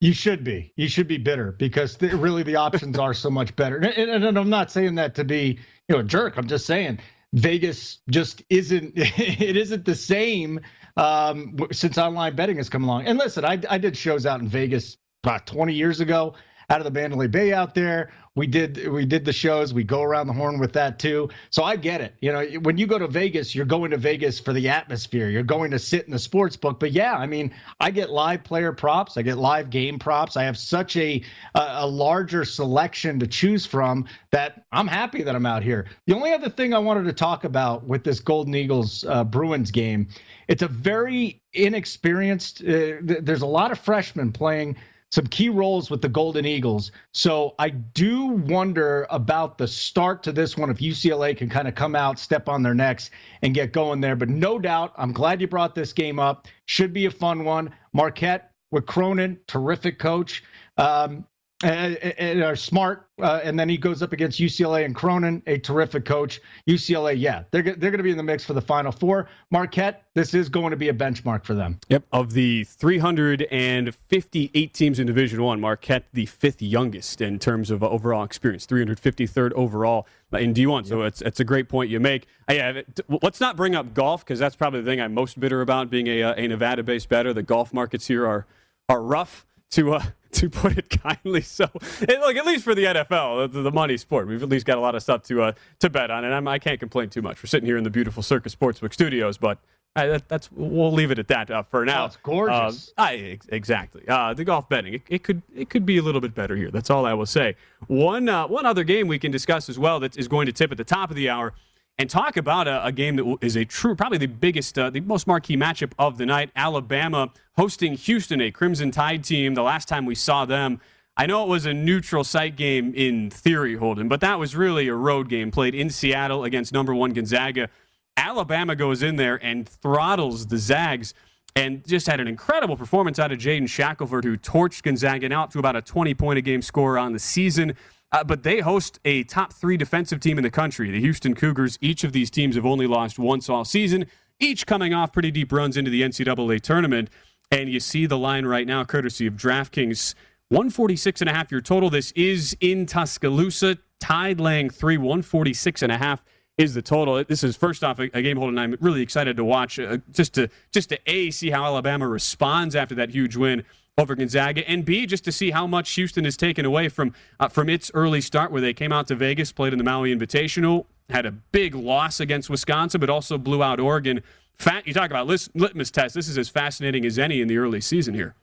You 0.01 0.13
should 0.13 0.45
be. 0.45 0.73
You 0.77 0.87
should 0.87 1.09
be 1.09 1.17
bitter 1.17 1.53
because 1.53 1.97
th- 1.97 2.13
really 2.13 2.43
the 2.43 2.57
options 2.57 2.99
are 2.99 3.15
so 3.15 3.31
much 3.31 3.57
better. 3.57 3.77
And, 3.77 3.87
and, 3.87 4.25
and, 4.25 4.39
I'm 4.39 4.51
not 4.51 4.71
saying 4.71 4.95
that 4.97 5.15
to 5.17 5.25
be 5.25 5.59
you 5.89 5.95
know 5.95 6.01
a 6.01 6.05
jerk. 6.05 6.37
I'm 6.37 6.47
just 6.47 6.67
saying 6.67 6.99
Vegas 7.33 8.01
just 8.11 8.43
isn't. 8.51 8.93
It 8.97 9.57
isn't 9.57 9.87
the 9.87 9.95
same 9.95 10.61
um, 10.99 11.57
since 11.73 11.97
online 11.97 12.37
betting 12.37 12.59
has 12.59 12.69
come 12.69 12.85
along. 12.85 13.07
And 13.07 13.19
listen, 13.19 13.43
I, 13.43 13.59
I 13.71 13.79
did 13.79 13.97
shows 13.97 14.27
out 14.27 14.41
in 14.41 14.49
Vegas 14.49 14.99
about 15.25 15.47
20 15.47 15.73
years 15.73 16.01
ago 16.01 16.35
out 16.71 16.81
of 16.81 16.85
the 16.85 16.91
Mandalay 16.91 17.29
Bay 17.29 17.53
out 17.53 17.75
there. 17.75 18.13
We 18.39 18.47
did 18.47 18.89
we 18.89 19.05
did 19.05 19.25
the 19.25 19.33
shows. 19.33 19.75
We 19.75 19.83
go 19.83 20.03
around 20.03 20.29
the 20.29 20.33
horn 20.33 20.61
with 20.61 20.73
that 20.75 21.01
too. 21.01 21.29
So 21.51 21.65
I 21.65 21.75
get 21.75 22.01
it. 22.01 22.15
You 22.21 22.33
know, 22.33 22.45
when 22.61 22.79
you 22.79 22.87
go 22.87 22.99
to 22.99 23.09
Vegas, 23.09 23.53
you're 23.53 23.67
going 23.67 23.91
to 23.91 23.97
Vegas 23.97 24.39
for 24.39 24.53
the 24.53 24.69
atmosphere. 24.69 25.29
You're 25.29 25.43
going 25.43 25.73
to 25.73 25.79
sit 25.79 26.05
in 26.05 26.13
the 26.13 26.19
sports 26.21 26.57
book. 26.57 26.79
But 26.79 26.93
yeah, 26.93 27.15
I 27.15 27.27
mean, 27.27 27.53
I 27.81 27.91
get 27.91 28.11
live 28.11 28.45
player 28.45 28.73
props. 28.73 29.17
I 29.17 29.23
get 29.23 29.39
live 29.39 29.71
game 29.71 29.99
props. 29.99 30.37
I 30.37 30.45
have 30.45 30.57
such 30.57 30.97
a 30.97 31.21
a, 31.57 31.87
larger 31.89 32.45
selection 32.45 33.19
to 33.19 33.27
choose 33.27 33.67
from 33.67 34.07
that 34.31 34.65
I'm 34.71 34.87
happy 34.87 35.23
that 35.25 35.35
I'm 35.35 35.47
out 35.47 35.65
here. 35.65 35.87
The 36.07 36.15
only 36.15 36.33
other 36.33 36.49
thing 36.49 36.73
I 36.75 36.79
wanted 36.79 37.05
to 37.07 37.13
talk 37.13 37.43
about 37.43 37.85
with 37.85 38.05
this 38.05 38.21
Golden 38.21 38.55
Eagles 38.55 39.05
uh, 39.09 39.25
Bruins 39.25 39.73
game, 39.73 40.07
it's 40.47 40.63
a 40.63 40.69
very 40.69 41.43
inexperienced. 41.55 42.61
Uh, 42.61 43.01
th- 43.01 43.21
there's 43.23 43.43
a 43.43 43.47
lot 43.47 43.73
of 43.73 43.81
freshmen 43.81 44.31
playing 44.31 44.77
some 45.11 45.27
key 45.27 45.49
roles 45.49 45.91
with 45.91 46.03
the 46.03 46.09
Golden 46.09 46.45
Eagles. 46.45 46.93
So 47.13 47.55
I 47.59 47.71
do 47.71 48.27
wonder 48.27 49.07
about 49.11 49.59
the 49.59 49.67
start 49.67 50.23
to 50.25 50.33
this 50.33 50.57
one 50.57 50.71
if 50.71 50.79
UCLA 50.79 51.37
can 51.37 51.49
kind 51.49 51.67
of 51.67 51.75
come 51.75 51.95
out, 51.95 52.19
step 52.19 52.49
on 52.49 52.63
their 52.63 52.75
necks, 52.75 53.11
and 53.43 53.55
get 53.55 53.73
going 53.73 54.01
there. 54.01 54.17
But 54.17 54.29
no 54.29 54.59
doubt, 54.59 54.93
I'm 54.97 55.13
glad 55.13 55.41
you 55.41 55.49
brought 55.49 55.75
this 55.75 55.93
game 55.93 56.19
up. 56.19 56.47
Should 56.67 56.93
be 56.93 57.07
a 57.07 57.11
fun 57.11 57.45
one. 57.45 57.73
Marquette 57.93 58.53
with 58.71 58.87
Cronin, 58.87 59.39
terrific 59.47 59.99
coach. 59.99 60.45
Um, 60.77 61.25
and, 61.63 61.97
and 61.97 62.43
are 62.43 62.57
smart. 62.57 63.07
Uh, 63.21 63.41
and 63.43 63.59
then 63.59 63.69
he 63.69 63.77
goes 63.77 64.01
up 64.01 64.13
against 64.13 64.39
UCLA 64.39 64.85
and 64.85 64.95
Cronin, 64.95 65.43
a 65.49 65.59
terrific 65.59 66.05
coach. 66.05 66.41
UCLA, 66.69 67.19
yeah, 67.19 67.43
they're 67.51 67.63
they're 67.63 67.91
going 67.91 67.97
to 67.97 68.05
be 68.05 68.13
in 68.13 68.17
the 68.17 68.23
mix 68.23 68.45
for 68.45 68.53
the 68.53 68.61
Final 68.61 68.93
Four. 68.93 69.29
Marquette, 69.51 70.05
this 70.15 70.35
is 70.35 70.49
going 70.49 70.71
to 70.71 70.77
be 70.77 70.89
a 70.89 70.95
benchmark 70.95 71.45
for 71.45 71.55
them. 71.55 71.81
Yep, 71.89 72.05
of 72.13 72.33
the 72.33 72.63
358 72.63 74.73
teams 74.73 75.01
in 75.01 75.07
Division 75.09 75.43
One, 75.43 75.61
Marquette 75.61 76.05
the 76.13 76.27
fifth 76.27 76.63
youngest 76.63 77.21
in 77.21 77.41
terms 77.41 77.73
of 77.73 77.83
overall 77.83 78.23
experience, 78.23 78.65
353rd 78.67 79.51
overall 79.53 80.07
in 80.33 80.55
D1. 80.55 80.87
So 80.87 81.03
it's 81.03 81.21
it's 81.23 81.41
a 81.41 81.45
great 81.45 81.69
point 81.69 81.91
you 81.91 81.99
make. 81.99 82.29
Uh, 82.49 82.53
yeah, 82.53 82.83
let's 83.21 83.41
not 83.41 83.57
bring 83.57 83.75
up 83.75 83.95
golf 83.95 84.25
because 84.25 84.39
that's 84.39 84.55
probably 84.55 84.83
the 84.83 84.87
thing 84.89 85.01
I'm 85.01 85.13
most 85.13 85.41
bitter 85.41 85.61
about 85.61 85.91
being 85.91 86.07
a, 86.07 86.21
a 86.21 86.47
Nevada-based 86.47 87.09
better. 87.09 87.33
The 87.33 87.43
golf 87.43 87.75
markets 87.75 88.07
here 88.07 88.29
are 88.29 88.47
are 88.89 89.03
rough 89.03 89.45
to 89.71 89.95
uh, 89.95 90.03
to 90.33 90.51
put 90.51 90.79
it 90.79 90.91
kindly. 91.03 91.41
So, 91.41 91.69
it, 92.01 92.21
look, 92.21 92.37
at 92.37 92.47
least 92.47 92.65
for 92.65 92.75
the 92.75 92.85
NFL, 92.85 93.53
the, 93.53 93.63
the, 93.63 93.73
money 93.73 93.97
sport, 93.97 94.27
we've 94.27 94.43
at 94.43 94.49
least 94.49 94.67
got 94.67 94.79
a 94.79 94.81
lot 94.81 94.95
of 94.95 95.03
stuff 95.03 95.23
to 95.25 95.43
uh, 95.43 95.53
to 95.81 95.91
bet 95.91 96.11
on, 96.11 96.25
and 96.25 96.35
I'm, 96.35 96.47
I 96.49 96.59
can 96.59 96.73
not 96.73 96.81
complain 96.81 97.11
too 97.11 97.23
much. 97.23 97.43
We're 97.43 97.49
sitting 97.49 97.67
here 97.67 97.77
in 97.77 97.85
the 97.85 97.91
beautiful 97.91 98.23
Circa 98.23 98.49
Sportsbook 98.49 98.93
studios, 98.93 99.39
but 99.39 99.59
uh, 99.97 100.07
that, 100.07 100.29
that's 100.29 100.51
we'll 100.53 100.93
leave 100.93 101.11
it 101.11 101.19
at 101.19 101.29
that 101.29 101.51
uh, 101.51 101.63
for 101.63 101.85
now. 101.85 102.05
Oh, 102.05 102.07
it's 102.07 102.17
gorgeous. 102.17 102.93
Uh, 102.97 103.03
I, 103.03 103.39
exactly. 103.49 104.03
Uh, 104.07 104.35
the 104.35 104.45
golf 104.45 104.69
betting, 104.69 104.95
it, 104.95 105.03
it, 105.09 105.23
could 105.25 105.43
it 105.55 105.71
could 105.71 105.85
be 105.85 105.99
a 105.99 106.03
little 106.03 106.21
bit 106.21 106.35
better 106.35 106.55
here. 106.57 106.71
That's 106.71 106.91
all 106.91 107.05
I 107.05 107.15
will 107.15 107.27
say. 107.27 107.57
One 107.89 108.29
uh, 108.29 108.47
one 108.47 108.67
other 108.67 108.85
game 108.85 109.09
we 109.09 109.19
can 109.19 109.31
discuss 109.31 109.69
as 109.69 109.79
well 109.79 109.99
that 110.01 110.17
is 110.17 110.29
going 110.29 110.47
to 110.47 110.53
tip 110.53 110.71
at 110.71 110.79
the 110.79 110.85
top 110.85 111.11
of 111.11 111.17
the 111.17 111.29
hour 111.29 111.53
and 111.99 112.09
talk 112.09 112.37
about 112.37 112.69
a, 112.69 112.85
a, 112.87 112.93
game 112.93 113.17
that 113.17 113.39
is 113.41 113.57
a 113.57 113.65
true, 113.65 113.95
probably 113.95 114.19
the 114.19 114.27
biggest, 114.27 114.79
uh, 114.79 114.89
the 114.91 115.01
most 115.01 115.27
marquee 115.27 115.57
matchup 115.57 115.93
of 115.99 116.17
the 116.17 116.27
night. 116.27 116.51
Alabama 116.55 117.31
hosting 117.57 117.95
Houston, 117.95 118.41
a 118.41 118.51
Crimson 118.51 118.91
Tide 118.91 119.25
team. 119.25 119.55
The 119.55 119.63
last 119.63 119.89
time 119.89 120.07
we 120.07 120.15
saw 120.15 120.45
them, 120.45 120.81
I 121.17 121.27
know 121.27 121.43
it 121.43 121.49
was 121.49 121.67
a 121.67 121.75
neutral 121.75 122.23
site 122.23 122.55
game 122.55 122.95
in 122.95 123.31
theory, 123.31 123.75
Holden, 123.75 124.09
but 124.09 124.21
that 124.21 124.39
was 124.39 124.55
really 124.55 124.87
a 124.87 124.95
road 124.95 125.29
game 125.29 125.51
played 125.51 125.75
in 125.75 125.91
Seattle 125.91 126.45
against 126.45 126.73
number 126.73 126.95
one 126.95 127.13
Gonzaga. 127.13 127.69
Alabama 128.17 128.77
goes 128.77 129.03
in 129.03 129.17
there 129.17 129.37
and 129.45 129.69
throttles 129.69 130.47
the 130.47 130.59
Zags 130.59 131.15
and 131.57 131.85
just 131.87 132.07
had 132.07 132.21
an 132.21 132.29
incredible 132.29 132.77
performance 132.77 133.19
out 133.19 133.33
of 133.33 133.39
Jaden 133.39 133.69
Shackelford, 133.69 134.23
who 134.23 134.37
torched 134.37 134.85
Gonzaga 134.85 135.35
up 135.37 135.51
to 135.51 135.59
about 135.59 135.75
a 135.75 135.83
20 135.83 136.15
point 136.15 136.39
a 136.39 136.43
game 136.43 136.63
score 136.63 136.97
on 136.97 137.13
the 137.13 137.19
season. 137.19 137.75
Uh, 138.11 138.25
but 138.25 138.43
they 138.43 138.61
host 138.61 138.99
a 139.05 139.23
top 139.25 139.53
three 139.53 139.77
defensive 139.77 140.21
team 140.21 140.39
in 140.39 140.45
the 140.45 140.51
country, 140.51 140.91
the 140.91 141.01
Houston 141.01 141.35
Cougars. 141.35 141.79
Each 141.81 142.05
of 142.05 142.13
these 142.13 142.31
teams 142.31 142.57
have 142.57 142.65
only 142.65 142.87
lost 142.87 143.19
once 143.19 143.49
all 143.49 143.65
season, 143.65 144.07
each 144.41 144.67
coming 144.67 144.95
off 144.95 145.13
pretty 145.13 145.31
deep 145.31 145.53
runs 145.53 145.77
into 145.77 145.91
the 145.91 146.03
NCAA 146.03 146.61
tournament. 146.61 147.11
And 147.51 147.69
you 147.71 147.81
see 147.81 148.07
the 148.07 148.19
line 148.19 148.47
right 148.47 148.67
now, 148.67 148.85
courtesy 148.85 149.27
of 149.27 149.35
DraftKings. 149.35 150.15
146 150.51 151.21
and 151.21 151.29
a 151.29 151.33
half 151.33 151.51
your 151.51 151.61
total. 151.61 151.91
This 151.91 152.11
is 152.13 152.57
in 152.61 152.87
Tuscaloosa. 152.87 153.79
Tide 154.01 154.41
laying 154.41 154.71
three, 154.71 154.97
146 154.97 155.83
and 155.83 155.93
a 155.93 155.99
half 155.99 156.23
is 156.57 156.75
the 156.75 156.83
total. 156.83 157.23
This 157.25 157.45
is 157.45 157.57
first 157.57 157.85
off 157.85 157.99
a, 157.99 158.05
a 158.15 158.23
game 158.23 158.37
Holden 158.37 158.59
I'm 158.59 158.77
really 158.81 159.03
excited 159.03 159.37
to 159.37 159.45
watch, 159.45 159.79
uh, 159.79 159.99
just 160.11 160.35
to 160.35 160.49
just 160.73 160.89
to 160.91 160.99
a 161.07 161.31
see 161.31 161.51
how 161.51 161.65
Alabama 161.65 162.09
responds 162.09 162.75
after 162.75 162.95
that 162.97 163.11
huge 163.11 163.37
win 163.37 163.65
over 163.99 164.15
Gonzaga, 164.15 164.67
and 164.69 164.85
B, 164.85 165.05
just 165.05 165.25
to 165.25 165.33
see 165.33 165.51
how 165.51 165.67
much 165.67 165.91
Houston 165.91 166.25
has 166.25 166.37
taken 166.37 166.65
away 166.65 166.89
from 166.89 167.13
uh, 167.41 167.49
from 167.49 167.69
its 167.69 167.91
early 167.93 168.21
start, 168.21 168.53
where 168.53 168.61
they 168.61 168.73
came 168.73 168.93
out 168.93 169.09
to 169.09 169.17
Vegas, 169.17 169.53
played 169.53 169.73
in 169.73 169.79
the 169.79 169.85
Maui 169.85 170.15
Invitational, 170.15 170.87
had 171.11 171.27
a 171.27 171.33
big 171.33 171.75
loss 171.75 172.21
against 172.21 172.49
Wisconsin, 172.49 173.01
but 173.01 173.11
also 173.11 173.37
blew 173.37 173.63
out 173.63 173.81
Oregon. 173.81 174.23
Fat, 174.55 174.87
you 174.87 174.95
talk 174.95 175.11
about 175.11 175.27
litmus 175.55 175.91
test. 175.91 176.15
This 176.15 176.29
is 176.29 176.39
as 176.39 176.49
fascinating 176.49 177.05
as 177.05 177.19
any 177.19 177.41
in 177.41 177.49
the 177.49 177.59
early 177.59 177.81
season 177.81 178.15
here. 178.15 178.35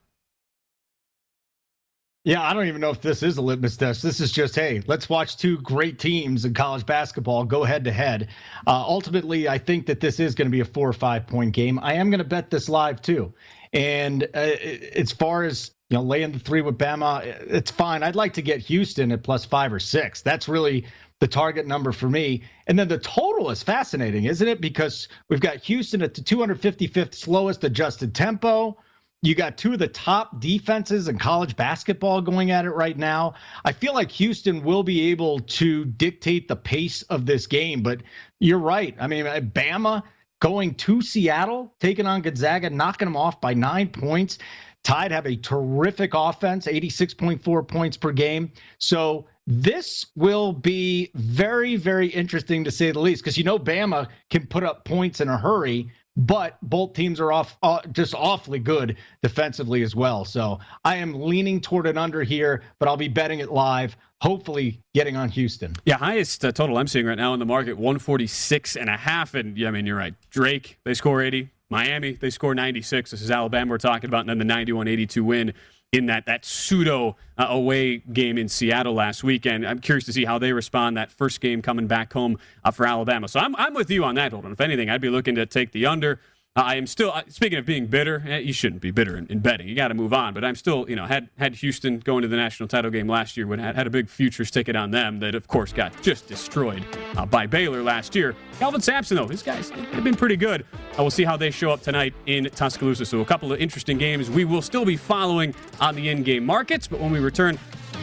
Yeah, 2.25 2.41
I 2.41 2.53
don't 2.55 2.65
even 2.65 2.81
know 2.81 2.89
if 2.89 3.01
this 3.01 3.21
is 3.21 3.37
a 3.37 3.41
litmus 3.41 3.77
test. 3.77 4.01
This 4.01 4.19
is 4.19 4.31
just, 4.31 4.55
hey, 4.55 4.81
let's 4.87 5.07
watch 5.07 5.37
two 5.37 5.59
great 5.59 5.99
teams 5.99 6.43
in 6.43 6.55
college 6.55 6.83
basketball 6.83 7.43
go 7.43 7.63
head 7.63 7.83
to 7.83 7.91
head. 7.91 8.29
Uh, 8.65 8.83
ultimately, 8.87 9.47
I 9.47 9.59
think 9.59 9.85
that 9.85 9.99
this 9.99 10.19
is 10.19 10.33
going 10.33 10.47
to 10.47 10.51
be 10.51 10.61
a 10.61 10.65
four 10.65 10.89
or 10.89 10.93
five 10.93 11.27
point 11.27 11.53
game. 11.53 11.77
I 11.83 11.93
am 11.93 12.09
going 12.09 12.17
to 12.17 12.23
bet 12.23 12.49
this 12.49 12.67
live 12.67 12.99
too. 12.99 13.31
And 13.75 14.23
uh, 14.33 14.37
as 14.37 15.11
far 15.11 15.43
as 15.43 15.71
you 15.89 15.97
know, 15.97 16.03
laying 16.03 16.31
the 16.31 16.39
three 16.39 16.61
with 16.61 16.77
Bama, 16.77 17.23
it's 17.25 17.69
fine. 17.69 18.01
I'd 18.01 18.15
like 18.15 18.33
to 18.33 18.41
get 18.41 18.61
Houston 18.61 19.11
at 19.11 19.21
plus 19.21 19.45
five 19.45 19.71
or 19.71 19.79
six. 19.79 20.21
That's 20.21 20.47
really 20.47 20.85
the 21.19 21.27
target 21.27 21.67
number 21.67 21.91
for 21.91 22.09
me. 22.09 22.43
And 22.67 22.79
then 22.79 22.87
the 22.87 22.97
total 22.97 23.51
is 23.51 23.61
fascinating, 23.61 24.25
isn't 24.25 24.47
it? 24.47 24.61
Because 24.61 25.09
we've 25.29 25.41
got 25.41 25.57
Houston 25.57 26.01
at 26.01 26.13
the 26.13 26.21
255th 26.21 27.13
slowest 27.13 27.63
adjusted 27.63 28.15
tempo. 28.15 28.77
You 29.21 29.35
got 29.35 29.57
two 29.57 29.73
of 29.73 29.79
the 29.79 29.87
top 29.87 30.39
defenses 30.39 31.07
in 31.07 31.17
college 31.17 31.55
basketball 31.55 32.21
going 32.21 32.51
at 32.51 32.65
it 32.65 32.71
right 32.71 32.97
now. 32.97 33.33
I 33.65 33.71
feel 33.71 33.93
like 33.93 34.11
Houston 34.11 34.63
will 34.63 34.83
be 34.83 35.09
able 35.11 35.39
to 35.39 35.85
dictate 35.85 36.47
the 36.47 36.55
pace 36.55 37.01
of 37.03 37.25
this 37.25 37.47
game, 37.47 37.81
but 37.81 38.03
you're 38.39 38.59
right. 38.59 38.95
I 38.99 39.07
mean, 39.07 39.25
Bama 39.25 40.03
going 40.39 40.75
to 40.75 41.01
Seattle, 41.01 41.73
taking 41.79 42.05
on 42.05 42.21
Gonzaga, 42.21 42.69
knocking 42.69 43.07
them 43.07 43.17
off 43.17 43.41
by 43.41 43.53
nine 43.53 43.89
points. 43.89 44.37
Tide 44.83 45.11
have 45.11 45.25
a 45.25 45.35
terrific 45.35 46.11
offense, 46.13 46.67
86.4 46.67 47.67
points 47.67 47.97
per 47.97 48.11
game. 48.11 48.51
So 48.77 49.25
this 49.47 50.05
will 50.15 50.53
be 50.53 51.11
very, 51.15 51.75
very 51.75 52.07
interesting 52.07 52.63
to 52.65 52.71
say 52.71 52.91
the 52.91 52.99
least, 52.99 53.23
because 53.23 53.37
you 53.37 53.43
know 53.43 53.57
Bama 53.57 54.09
can 54.29 54.45
put 54.45 54.63
up 54.63 54.85
points 54.85 55.21
in 55.21 55.29
a 55.29 55.37
hurry, 55.37 55.91
but 56.15 56.57
both 56.61 56.93
teams 56.93 57.19
are 57.19 57.31
off 57.31 57.57
uh, 57.61 57.79
just 57.91 58.13
awfully 58.13 58.59
good 58.59 58.97
defensively 59.21 59.81
as 59.81 59.95
well. 59.95 60.23
So 60.23 60.59
I 60.83 60.97
am 60.97 61.19
leaning 61.19 61.61
toward 61.61 61.87
an 61.87 61.97
under 61.97 62.23
here, 62.23 62.63
but 62.79 62.87
I'll 62.87 62.97
be 62.97 63.07
betting 63.07 63.39
it 63.39 63.51
live. 63.51 63.97
Hopefully, 64.25 64.81
getting 64.95 65.15
on 65.15 65.29
Houston. 65.29 65.75
Yeah, 65.85 65.97
highest 65.97 66.43
uh, 66.43 66.51
total 66.51 66.79
I'm 66.79 66.87
seeing 66.87 67.05
right 67.05 67.17
now 67.17 67.35
in 67.35 67.39
the 67.39 67.45
market 67.45 67.73
146 67.73 68.75
and 68.75 68.89
a 68.89 68.97
half. 68.97 69.35
And 69.35 69.55
yeah, 69.55 69.67
I 69.67 69.71
mean, 69.71 69.85
you're 69.85 69.97
right. 69.97 70.15
Drake, 70.31 70.79
they 70.83 70.95
score 70.95 71.21
80. 71.21 71.51
Miami, 71.69 72.13
they 72.13 72.31
score 72.31 72.55
96. 72.55 73.11
This 73.11 73.21
is 73.21 73.29
Alabama 73.29 73.69
we're 73.69 73.77
talking 73.77 74.09
about, 74.09 74.21
and 74.21 74.29
then 74.29 74.39
the 74.39 74.45
91 74.45 74.87
82 74.87 75.23
win 75.23 75.53
in 75.91 76.07
that 76.07 76.25
that 76.25 76.43
pseudo 76.43 77.15
uh, 77.37 77.45
away 77.49 77.97
game 77.97 78.39
in 78.39 78.49
Seattle 78.49 78.95
last 78.95 79.23
weekend. 79.23 79.63
I'm 79.63 79.77
curious 79.77 80.05
to 80.05 80.13
see 80.13 80.25
how 80.25 80.39
they 80.39 80.53
respond 80.53 80.97
that 80.97 81.11
first 81.11 81.39
game 81.39 81.61
coming 81.61 81.85
back 81.85 82.11
home 82.11 82.39
uh, 82.63 82.71
for 82.71 82.87
Alabama. 82.87 83.27
So 83.27 83.39
I'm 83.39 83.55
I'm 83.57 83.75
with 83.75 83.91
you 83.91 84.03
on 84.03 84.15
that, 84.15 84.31
Holden. 84.31 84.53
If 84.53 84.61
anything, 84.61 84.89
I'd 84.89 85.01
be 85.01 85.09
looking 85.09 85.35
to 85.35 85.45
take 85.45 85.71
the 85.71 85.85
under. 85.85 86.19
I 86.57 86.77
am 86.77 86.87
still 86.87 87.13
speaking 87.27 87.59
of 87.59 87.65
being 87.65 87.87
bitter. 87.87 88.23
Eh, 88.25 88.37
you 88.37 88.53
shouldn't 88.53 88.81
be 88.81 88.89
bitter 88.89 89.17
in, 89.17 89.27
in 89.27 89.39
betting. 89.39 89.67
You 89.67 89.75
got 89.75 89.89
to 89.89 89.93
move 89.93 90.13
on. 90.13 90.33
But 90.33 90.45
I'm 90.45 90.55
still, 90.55 90.89
you 90.89 90.95
know, 90.95 91.05
had 91.05 91.27
had 91.37 91.53
Houston 91.55 91.99
going 91.99 92.21
to 92.21 92.29
the 92.29 92.37
national 92.37 92.69
title 92.69 92.89
game 92.89 93.09
last 93.09 93.35
year 93.35 93.45
when 93.45 93.59
had, 93.59 93.75
had 93.75 93.87
a 93.87 93.89
big 93.89 94.07
futures 94.07 94.49
ticket 94.49 94.73
on 94.73 94.89
them 94.89 95.19
that, 95.19 95.35
of 95.35 95.49
course, 95.49 95.73
got 95.73 96.01
just 96.01 96.29
destroyed 96.29 96.85
uh, 97.17 97.25
by 97.25 97.45
Baylor 97.45 97.83
last 97.83 98.15
year. 98.15 98.37
Kelvin 98.57 98.79
Sampson, 98.79 99.17
though, 99.17 99.27
his 99.27 99.43
guys 99.43 99.69
have 99.69 100.05
been 100.05 100.15
pretty 100.15 100.37
good. 100.37 100.65
Uh, 100.93 100.99
we'll 100.99 101.11
see 101.11 101.25
how 101.25 101.35
they 101.35 101.51
show 101.51 101.71
up 101.71 101.81
tonight 101.81 102.13
in 102.25 102.45
Tuscaloosa. 102.45 103.05
So 103.05 103.19
a 103.19 103.25
couple 103.25 103.51
of 103.51 103.59
interesting 103.59 103.97
games 103.97 104.29
we 104.29 104.45
will 104.45 104.61
still 104.61 104.85
be 104.85 104.95
following 104.95 105.53
on 105.81 105.93
the 105.93 106.07
in-game 106.07 106.45
markets. 106.45 106.87
But 106.87 107.01
when 107.01 107.11
we 107.11 107.19
return, 107.19 107.59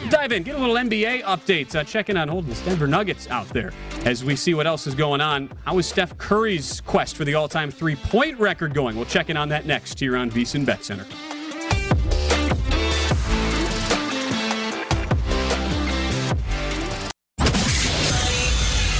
dive 0.09 0.31
in, 0.31 0.43
get 0.43 0.55
a 0.55 0.59
little 0.59 0.75
NBA 0.75 1.23
updates. 1.23 1.75
Uh, 1.75 1.83
checking 1.83 2.17
on 2.17 2.27
Holden's 2.27 2.61
Denver 2.61 2.87
Nuggets 2.87 3.29
out 3.29 3.47
there 3.49 3.71
as 4.05 4.23
we 4.23 4.35
see 4.35 4.53
what 4.53 4.67
else 4.67 4.87
is 4.87 4.95
going 4.95 5.21
on. 5.21 5.51
How 5.65 5.77
is 5.77 5.85
Steph 5.85 6.17
Curry's 6.17 6.81
quest 6.81 7.15
for 7.15 7.25
the 7.25 7.35
all-time 7.35 7.71
three-point 7.71 8.39
record 8.39 8.73
going? 8.73 8.95
We'll 8.95 9.05
check 9.05 9.29
in 9.29 9.37
on 9.37 9.49
that 9.49 9.65
next 9.65 9.99
here 9.99 10.17
on 10.17 10.31
VSIN 10.31 10.65
Bet 10.65 10.83
Center. 10.83 11.05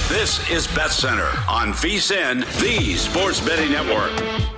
This 0.08 0.50
is 0.50 0.66
Bet 0.68 0.90
Center 0.90 1.28
on 1.48 1.72
VSIN, 1.72 2.40
the 2.60 2.94
Sports 2.94 3.40
Betting 3.40 3.72
Network. 3.72 4.53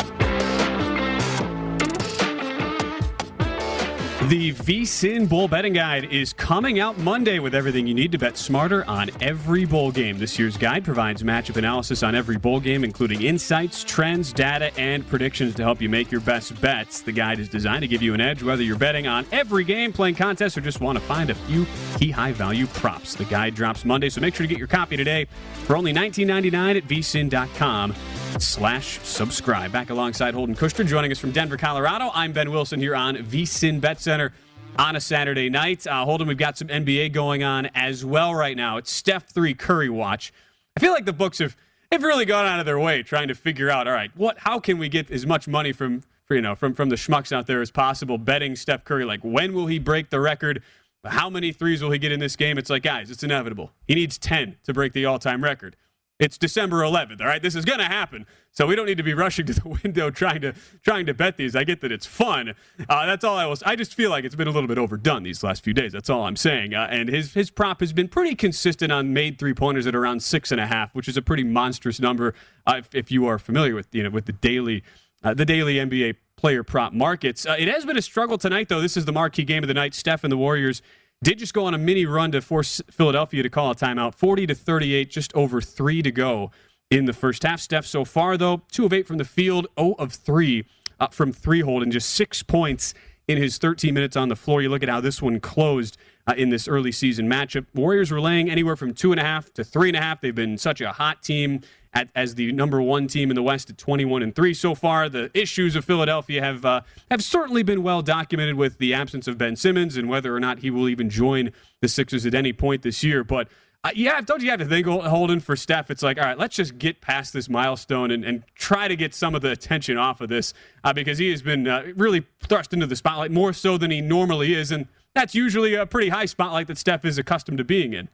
The 4.28 4.52
VSIN 4.54 5.28
Bowl 5.28 5.46
Betting 5.46 5.74
Guide 5.74 6.12
is 6.12 6.32
coming 6.32 6.80
out 6.80 6.98
Monday 6.98 7.38
with 7.38 7.54
everything 7.54 7.86
you 7.86 7.94
need 7.94 8.10
to 8.10 8.18
bet 8.18 8.36
smarter 8.36 8.84
on 8.86 9.08
every 9.20 9.64
bowl 9.64 9.92
game. 9.92 10.18
This 10.18 10.36
year's 10.36 10.56
guide 10.56 10.84
provides 10.84 11.22
matchup 11.22 11.56
analysis 11.56 12.02
on 12.02 12.16
every 12.16 12.36
bowl 12.36 12.58
game, 12.58 12.82
including 12.82 13.22
insights, 13.22 13.84
trends, 13.84 14.32
data, 14.32 14.76
and 14.80 15.06
predictions 15.06 15.54
to 15.54 15.62
help 15.62 15.80
you 15.80 15.88
make 15.88 16.10
your 16.10 16.22
best 16.22 16.60
bets. 16.60 17.02
The 17.02 17.12
guide 17.12 17.38
is 17.38 17.48
designed 17.48 17.82
to 17.82 17.86
give 17.86 18.02
you 18.02 18.14
an 18.14 18.20
edge 18.20 18.42
whether 18.42 18.64
you're 18.64 18.76
betting 18.76 19.06
on 19.06 19.26
every 19.30 19.62
game, 19.62 19.92
playing 19.92 20.16
contests, 20.16 20.58
or 20.58 20.60
just 20.60 20.80
want 20.80 20.98
to 20.98 21.04
find 21.04 21.30
a 21.30 21.34
few 21.36 21.64
key 21.96 22.10
high 22.10 22.32
value 22.32 22.66
props. 22.66 23.14
The 23.14 23.26
guide 23.26 23.54
drops 23.54 23.84
Monday, 23.84 24.08
so 24.08 24.20
make 24.20 24.34
sure 24.34 24.42
to 24.44 24.48
get 24.48 24.58
your 24.58 24.66
copy 24.66 24.96
today 24.96 25.28
for 25.66 25.76
only 25.76 25.92
$19.99 25.92 26.78
at 26.78 26.82
vsin.com 26.88 27.94
slash 28.40 28.98
subscribe. 29.00 29.72
Back 29.72 29.90
alongside 29.90 30.34
Holden 30.34 30.54
Kushner, 30.54 30.86
joining 30.86 31.10
us 31.10 31.18
from 31.18 31.32
Denver, 31.32 31.56
Colorado. 31.56 32.10
I'm 32.14 32.32
Ben 32.32 32.50
Wilson 32.50 32.80
here 32.80 32.94
on 32.94 33.16
VSIN 33.16 33.80
Bet 33.80 34.00
Center 34.00 34.32
on 34.78 34.96
a 34.96 35.00
Saturday 35.00 35.48
night. 35.48 35.86
Uh, 35.86 36.04
Holden, 36.04 36.28
we've 36.28 36.36
got 36.36 36.58
some 36.58 36.68
NBA 36.68 37.12
going 37.12 37.42
on 37.42 37.66
as 37.74 38.04
well 38.04 38.34
right 38.34 38.56
now. 38.56 38.76
It's 38.76 38.90
Steph 38.90 39.28
3 39.28 39.54
Curry 39.54 39.88
watch. 39.88 40.32
I 40.76 40.80
feel 40.80 40.92
like 40.92 41.06
the 41.06 41.12
books 41.12 41.38
have, 41.38 41.56
have 41.90 42.02
really 42.02 42.24
gone 42.24 42.46
out 42.46 42.60
of 42.60 42.66
their 42.66 42.78
way 42.78 43.02
trying 43.02 43.28
to 43.28 43.34
figure 43.34 43.70
out, 43.70 43.86
all 43.86 43.94
right, 43.94 44.10
what 44.16 44.38
how 44.38 44.60
can 44.60 44.78
we 44.78 44.88
get 44.88 45.10
as 45.10 45.26
much 45.26 45.48
money 45.48 45.72
from, 45.72 46.02
you 46.30 46.40
know, 46.42 46.54
from, 46.54 46.74
from 46.74 46.88
the 46.88 46.96
schmucks 46.96 47.32
out 47.32 47.46
there 47.46 47.60
as 47.60 47.70
possible 47.70 48.18
betting 48.18 48.56
Steph 48.56 48.84
Curry? 48.84 49.04
Like, 49.04 49.20
when 49.22 49.54
will 49.54 49.66
he 49.66 49.78
break 49.78 50.10
the 50.10 50.20
record? 50.20 50.62
How 51.04 51.30
many 51.30 51.52
threes 51.52 51.82
will 51.82 51.92
he 51.92 51.98
get 51.98 52.12
in 52.12 52.20
this 52.20 52.36
game? 52.36 52.58
It's 52.58 52.68
like, 52.68 52.82
guys, 52.82 53.10
it's 53.10 53.22
inevitable. 53.22 53.72
He 53.86 53.94
needs 53.94 54.18
10 54.18 54.56
to 54.64 54.74
break 54.74 54.92
the 54.92 55.04
all 55.04 55.18
time 55.18 55.42
record. 55.42 55.76
It's 56.18 56.38
December 56.38 56.80
11th. 56.80 57.20
All 57.20 57.26
right, 57.26 57.42
this 57.42 57.54
is 57.54 57.66
going 57.66 57.78
to 57.78 57.84
happen. 57.84 58.24
So 58.50 58.66
we 58.66 58.74
don't 58.74 58.86
need 58.86 58.96
to 58.96 59.02
be 59.02 59.12
rushing 59.12 59.44
to 59.46 59.52
the 59.52 59.68
window 59.84 60.10
trying 60.10 60.40
to 60.40 60.54
trying 60.82 61.04
to 61.06 61.14
bet 61.14 61.36
these. 61.36 61.54
I 61.54 61.64
get 61.64 61.82
that 61.82 61.92
it's 61.92 62.06
fun. 62.06 62.54
Uh, 62.88 63.06
that's 63.06 63.22
all 63.22 63.36
I 63.36 63.44
was. 63.44 63.62
I 63.64 63.76
just 63.76 63.94
feel 63.94 64.08
like 64.08 64.24
it's 64.24 64.34
been 64.34 64.48
a 64.48 64.50
little 64.50 64.68
bit 64.68 64.78
overdone 64.78 65.24
these 65.24 65.42
last 65.42 65.62
few 65.62 65.74
days. 65.74 65.92
That's 65.92 66.08
all 66.08 66.24
I'm 66.24 66.36
saying. 66.36 66.72
Uh, 66.72 66.88
and 66.90 67.10
his 67.10 67.34
his 67.34 67.50
prop 67.50 67.80
has 67.80 67.92
been 67.92 68.08
pretty 68.08 68.34
consistent 68.34 68.90
on 68.90 69.12
made 69.12 69.38
three 69.38 69.52
pointers 69.52 69.86
at 69.86 69.94
around 69.94 70.22
six 70.22 70.50
and 70.50 70.60
a 70.60 70.66
half, 70.66 70.94
which 70.94 71.06
is 71.06 71.18
a 71.18 71.22
pretty 71.22 71.44
monstrous 71.44 72.00
number 72.00 72.34
uh, 72.66 72.76
if, 72.78 72.94
if, 72.94 73.12
you 73.12 73.26
are 73.26 73.38
familiar 73.38 73.74
with 73.74 73.88
you 73.92 74.02
know 74.02 74.10
with 74.10 74.24
the 74.24 74.32
daily 74.32 74.82
uh, 75.22 75.34
the 75.34 75.44
daily 75.44 75.74
NBA 75.74 76.16
player 76.36 76.62
prop 76.62 76.94
markets. 76.94 77.44
Uh, 77.44 77.56
it 77.58 77.68
has 77.68 77.84
been 77.84 77.96
a 77.96 78.02
struggle 78.02 78.38
tonight, 78.38 78.70
though. 78.70 78.80
This 78.80 78.96
is 78.96 79.04
the 79.04 79.12
marquee 79.12 79.44
game 79.44 79.62
of 79.62 79.68
the 79.68 79.74
night. 79.74 79.94
Steph 79.94 80.24
and 80.24 80.32
the 80.32 80.36
Warriors 80.36 80.80
did 81.22 81.38
just 81.38 81.54
go 81.54 81.64
on 81.66 81.74
a 81.74 81.78
mini 81.78 82.06
run 82.06 82.32
to 82.32 82.40
force 82.40 82.80
Philadelphia 82.90 83.42
to 83.42 83.50
call 83.50 83.70
a 83.70 83.74
timeout. 83.74 84.14
40 84.14 84.46
to 84.48 84.54
38, 84.54 85.10
just 85.10 85.34
over 85.34 85.60
three 85.60 86.02
to 86.02 86.10
go 86.10 86.50
in 86.90 87.06
the 87.06 87.12
first 87.12 87.42
half. 87.42 87.60
Steph 87.60 87.86
so 87.86 88.04
far, 88.04 88.36
though, 88.36 88.62
two 88.70 88.84
of 88.84 88.92
eight 88.92 89.06
from 89.06 89.18
the 89.18 89.24
field, 89.24 89.66
0 89.78 89.94
of 89.98 90.12
three 90.12 90.64
from 91.10 91.32
three 91.32 91.60
hold, 91.60 91.82
and 91.82 91.92
just 91.92 92.10
six 92.10 92.42
points 92.42 92.94
in 93.28 93.38
his 93.38 93.58
13 93.58 93.92
minutes 93.92 94.16
on 94.16 94.28
the 94.28 94.36
floor. 94.36 94.62
You 94.62 94.68
look 94.68 94.82
at 94.82 94.88
how 94.88 95.00
this 95.00 95.20
one 95.20 95.40
closed 95.40 95.96
uh, 96.26 96.34
in 96.36 96.50
this 96.50 96.68
early 96.68 96.92
season 96.92 97.28
matchup. 97.28 97.66
Warriors 97.74 98.10
were 98.10 98.20
laying 98.20 98.50
anywhere 98.50 98.76
from 98.76 98.94
two 98.94 99.12
and 99.12 99.20
a 99.20 99.24
half 99.24 99.52
to 99.54 99.64
three 99.64 99.88
and 99.88 99.96
a 99.96 100.00
half. 100.00 100.20
They've 100.20 100.34
been 100.34 100.58
such 100.58 100.80
a 100.80 100.92
hot 100.92 101.22
team 101.22 101.60
at, 101.96 102.10
as 102.14 102.34
the 102.34 102.52
number 102.52 102.82
one 102.82 103.06
team 103.06 103.30
in 103.30 103.34
the 103.34 103.42
West 103.42 103.70
at 103.70 103.78
21 103.78 104.22
and 104.22 104.34
three 104.36 104.52
so 104.52 104.74
far. 104.74 105.08
The 105.08 105.30
issues 105.32 105.74
of 105.74 105.84
Philadelphia 105.84 106.42
have 106.42 106.64
uh, 106.64 106.82
have 107.10 107.22
certainly 107.22 107.62
been 107.62 107.82
well 107.82 108.02
documented 108.02 108.56
with 108.56 108.76
the 108.76 108.92
absence 108.92 109.26
of 109.26 109.38
Ben 109.38 109.56
Simmons 109.56 109.96
and 109.96 110.06
whether 110.08 110.36
or 110.36 110.38
not 110.38 110.58
he 110.58 110.70
will 110.70 110.90
even 110.90 111.08
join 111.08 111.52
the 111.80 111.88
Sixers 111.88 112.26
at 112.26 112.34
any 112.34 112.52
point 112.52 112.82
this 112.82 113.02
year. 113.02 113.24
But 113.24 113.48
uh, 113.82 113.92
yeah, 113.94 114.20
don't 114.20 114.42
you 114.42 114.50
have 114.50 114.58
to 114.58 114.66
think, 114.66 114.86
Holden, 114.86 115.40
for 115.40 115.56
Steph? 115.56 115.90
It's 115.90 116.02
like, 116.02 116.18
all 116.18 116.24
right, 116.24 116.38
let's 116.38 116.56
just 116.56 116.76
get 116.76 117.00
past 117.00 117.32
this 117.32 117.48
milestone 117.48 118.10
and, 118.10 118.24
and 118.24 118.42
try 118.54 118.88
to 118.88 118.96
get 118.96 119.14
some 119.14 119.34
of 119.34 119.40
the 119.40 119.50
attention 119.50 119.96
off 119.96 120.20
of 120.20 120.28
this 120.28 120.52
uh, 120.84 120.92
because 120.92 121.16
he 121.16 121.30
has 121.30 121.40
been 121.40 121.66
uh, 121.66 121.84
really 121.96 122.26
thrust 122.42 122.74
into 122.74 122.86
the 122.86 122.96
spotlight 122.96 123.30
more 123.30 123.54
so 123.54 123.78
than 123.78 123.90
he 123.90 124.02
normally 124.02 124.54
is. 124.54 124.70
And 124.70 124.86
that's 125.14 125.34
usually 125.34 125.74
a 125.74 125.86
pretty 125.86 126.10
high 126.10 126.26
spotlight 126.26 126.66
that 126.66 126.76
Steph 126.76 127.06
is 127.06 127.16
accustomed 127.16 127.56
to 127.58 127.64
being 127.64 127.94
in. 127.94 128.10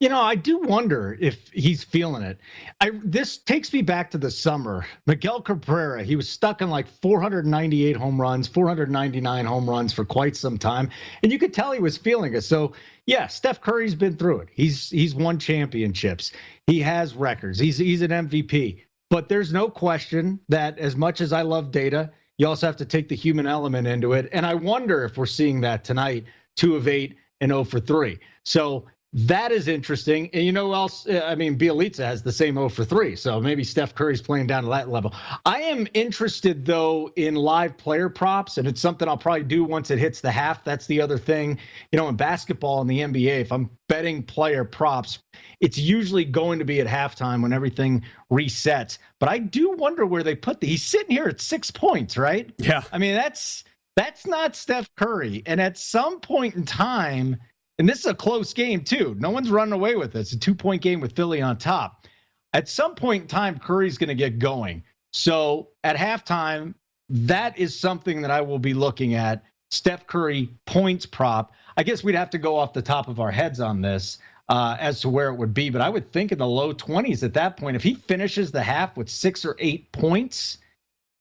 You 0.00 0.08
know, 0.08 0.20
I 0.20 0.34
do 0.34 0.58
wonder 0.58 1.16
if 1.20 1.48
he's 1.50 1.84
feeling 1.84 2.24
it. 2.24 2.38
I 2.80 2.90
this 3.04 3.38
takes 3.38 3.72
me 3.72 3.80
back 3.80 4.10
to 4.10 4.18
the 4.18 4.30
summer. 4.30 4.84
Miguel 5.06 5.40
Cabrera, 5.40 6.02
he 6.02 6.16
was 6.16 6.28
stuck 6.28 6.60
in 6.60 6.68
like 6.68 6.88
498 6.88 7.96
home 7.96 8.20
runs, 8.20 8.48
499 8.48 9.46
home 9.46 9.70
runs 9.70 9.92
for 9.92 10.04
quite 10.04 10.36
some 10.36 10.58
time, 10.58 10.90
and 11.22 11.30
you 11.30 11.38
could 11.38 11.54
tell 11.54 11.70
he 11.70 11.78
was 11.78 11.96
feeling 11.96 12.34
it. 12.34 12.42
So, 12.42 12.72
yeah, 13.06 13.28
Steph 13.28 13.60
Curry's 13.60 13.94
been 13.94 14.16
through 14.16 14.40
it. 14.40 14.48
He's 14.52 14.90
he's 14.90 15.14
won 15.14 15.38
championships. 15.38 16.32
He 16.66 16.80
has 16.80 17.14
records. 17.14 17.60
He's 17.60 17.78
he's 17.78 18.02
an 18.02 18.10
MVP. 18.10 18.80
But 19.10 19.28
there's 19.28 19.52
no 19.52 19.68
question 19.68 20.40
that 20.48 20.76
as 20.78 20.96
much 20.96 21.20
as 21.20 21.32
I 21.32 21.42
love 21.42 21.70
data, 21.70 22.10
you 22.36 22.48
also 22.48 22.66
have 22.66 22.76
to 22.78 22.84
take 22.84 23.08
the 23.08 23.14
human 23.14 23.46
element 23.46 23.86
into 23.86 24.12
it. 24.14 24.28
And 24.32 24.44
I 24.44 24.54
wonder 24.54 25.04
if 25.04 25.16
we're 25.16 25.26
seeing 25.26 25.60
that 25.60 25.84
tonight, 25.84 26.24
two 26.56 26.74
of 26.74 26.88
eight 26.88 27.14
and 27.40 27.50
0 27.50 27.64
for 27.64 27.78
three. 27.78 28.18
So 28.44 28.86
that 29.14 29.52
is 29.52 29.68
interesting. 29.68 30.28
And 30.32 30.44
you 30.44 30.50
know 30.50 30.74
else? 30.74 31.06
Uh, 31.06 31.22
I 31.24 31.36
mean, 31.36 31.56
Bjelica 31.56 31.98
has 31.98 32.22
the 32.22 32.32
same 32.32 32.54
0 32.54 32.68
for 32.68 32.84
3. 32.84 33.14
So 33.14 33.40
maybe 33.40 33.62
Steph 33.62 33.94
Curry's 33.94 34.20
playing 34.20 34.48
down 34.48 34.64
to 34.64 34.68
that 34.70 34.88
level. 34.88 35.14
I 35.46 35.60
am 35.60 35.86
interested, 35.94 36.64
though, 36.66 37.12
in 37.14 37.36
live 37.36 37.76
player 37.78 38.08
props. 38.08 38.58
And 38.58 38.66
it's 38.66 38.80
something 38.80 39.06
I'll 39.06 39.16
probably 39.16 39.44
do 39.44 39.62
once 39.62 39.92
it 39.92 40.00
hits 40.00 40.20
the 40.20 40.32
half. 40.32 40.64
That's 40.64 40.86
the 40.86 41.00
other 41.00 41.16
thing. 41.16 41.58
You 41.92 41.98
know, 41.98 42.08
in 42.08 42.16
basketball 42.16 42.80
in 42.80 42.88
the 42.88 42.98
NBA, 43.00 43.40
if 43.40 43.52
I'm 43.52 43.70
betting 43.88 44.24
player 44.24 44.64
props, 44.64 45.20
it's 45.60 45.78
usually 45.78 46.24
going 46.24 46.58
to 46.58 46.64
be 46.64 46.80
at 46.80 46.88
halftime 46.88 47.40
when 47.40 47.52
everything 47.52 48.02
resets. 48.32 48.98
But 49.20 49.28
I 49.28 49.38
do 49.38 49.70
wonder 49.76 50.06
where 50.06 50.24
they 50.24 50.34
put 50.34 50.60
the. 50.60 50.66
He's 50.66 50.82
sitting 50.82 51.14
here 51.14 51.28
at 51.28 51.40
six 51.40 51.70
points, 51.70 52.16
right? 52.16 52.52
Yeah. 52.58 52.82
I 52.92 52.98
mean, 52.98 53.14
that's. 53.14 53.62
That's 53.96 54.26
not 54.26 54.56
Steph 54.56 54.92
Curry. 54.96 55.44
And 55.46 55.60
at 55.60 55.78
some 55.78 56.18
point 56.18 56.56
in 56.56 56.64
time, 56.64 57.36
and 57.78 57.88
this 57.88 58.00
is 58.00 58.06
a 58.06 58.14
close 58.14 58.52
game 58.52 58.82
too. 58.82 59.16
No 59.18 59.30
one's 59.30 59.50
running 59.50 59.72
away 59.72 59.96
with 59.96 60.12
this. 60.12 60.28
It's 60.28 60.34
a 60.34 60.38
two 60.38 60.54
point 60.54 60.82
game 60.82 61.00
with 61.00 61.14
Philly 61.16 61.42
on 61.42 61.58
top. 61.58 62.06
At 62.52 62.68
some 62.68 62.94
point 62.94 63.22
in 63.22 63.28
time, 63.28 63.58
Curry's 63.58 63.98
going 63.98 64.08
to 64.08 64.14
get 64.14 64.38
going. 64.38 64.84
So 65.12 65.68
at 65.82 65.96
halftime, 65.96 66.74
that 67.08 67.58
is 67.58 67.78
something 67.78 68.22
that 68.22 68.30
I 68.30 68.40
will 68.40 68.58
be 68.58 68.74
looking 68.74 69.14
at. 69.14 69.44
Steph 69.70 70.06
Curry 70.06 70.50
points 70.66 71.04
prop. 71.04 71.52
I 71.76 71.82
guess 71.82 72.04
we'd 72.04 72.14
have 72.14 72.30
to 72.30 72.38
go 72.38 72.56
off 72.56 72.72
the 72.72 72.82
top 72.82 73.08
of 73.08 73.18
our 73.18 73.30
heads 73.30 73.58
on 73.58 73.80
this 73.80 74.18
uh, 74.48 74.76
as 74.78 75.00
to 75.00 75.08
where 75.08 75.28
it 75.30 75.36
would 75.36 75.54
be, 75.54 75.70
but 75.70 75.80
I 75.80 75.88
would 75.88 76.12
think 76.12 76.30
in 76.30 76.38
the 76.38 76.46
low 76.46 76.72
20s 76.72 77.22
at 77.22 77.34
that 77.34 77.56
point. 77.56 77.76
If 77.76 77.82
he 77.82 77.94
finishes 77.94 78.52
the 78.52 78.62
half 78.62 78.96
with 78.96 79.08
six 79.08 79.44
or 79.44 79.56
eight 79.58 79.90
points, 79.90 80.58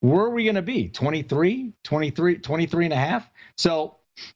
where 0.02 0.22
are 0.22 0.30
we 0.30 0.44
going 0.44 0.56
to 0.56 0.62
be? 0.62 0.90
23, 0.90 1.74
23, 1.84 2.38
23 2.38 2.86
and 2.86 2.94
a 2.94 2.98
half? 2.98 3.30
So 3.58 3.96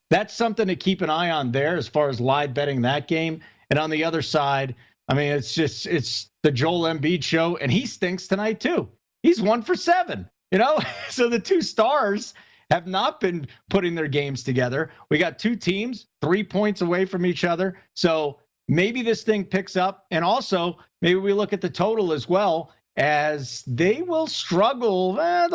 that's 0.10 0.34
something 0.34 0.68
to 0.68 0.76
keep 0.76 1.02
an 1.02 1.10
eye 1.10 1.32
on 1.32 1.52
there 1.52 1.78
as 1.78 1.88
far 1.88 2.10
as 2.10 2.20
live 2.20 2.54
betting 2.54 2.82
that 2.82 3.08
game. 3.08 3.42
And 3.70 3.80
on 3.80 3.90
the 3.90 4.04
other 4.04 4.22
side, 4.22 4.76
I 5.08 5.14
mean, 5.14 5.32
it's 5.32 5.54
just 5.54 5.86
it's 5.86 6.30
the 6.44 6.52
Joel 6.52 6.84
Embiid 6.84 7.24
show, 7.24 7.58
and 7.58 7.72
he 7.72 7.86
stinks 7.86 8.28
tonight 8.28 8.60
too. 8.60 8.90
He's 9.24 9.42
one 9.42 9.62
for 9.62 9.76
seven. 9.76 10.30
You 10.52 10.60
know, 10.60 10.80
so 11.10 11.30
the 11.30 11.40
two 11.40 11.62
stars 11.62 12.34
have 12.70 12.88
not 12.88 13.20
been 13.20 13.48
putting 13.70 13.96
their 13.96 14.08
games 14.08 14.44
together. 14.44 14.92
We 15.10 15.18
got 15.18 15.40
two 15.40 15.56
teams 15.56 16.08
three 16.22 16.44
points 16.44 16.82
away 16.82 17.06
from 17.06 17.26
each 17.26 17.44
other. 17.46 17.80
So 17.94 18.40
maybe 18.68 19.02
this 19.02 19.24
thing 19.24 19.46
picks 19.46 19.78
up. 19.78 20.06
And 20.12 20.24
also, 20.24 20.78
maybe 21.02 21.20
we 21.20 21.32
look 21.32 21.54
at 21.54 21.62
the 21.62 21.70
total 21.70 22.12
as 22.12 22.28
well, 22.28 22.74
as 22.98 23.64
they 23.68 24.02
will 24.02 24.28
struggle. 24.28 25.18
Eh, 25.20 25.48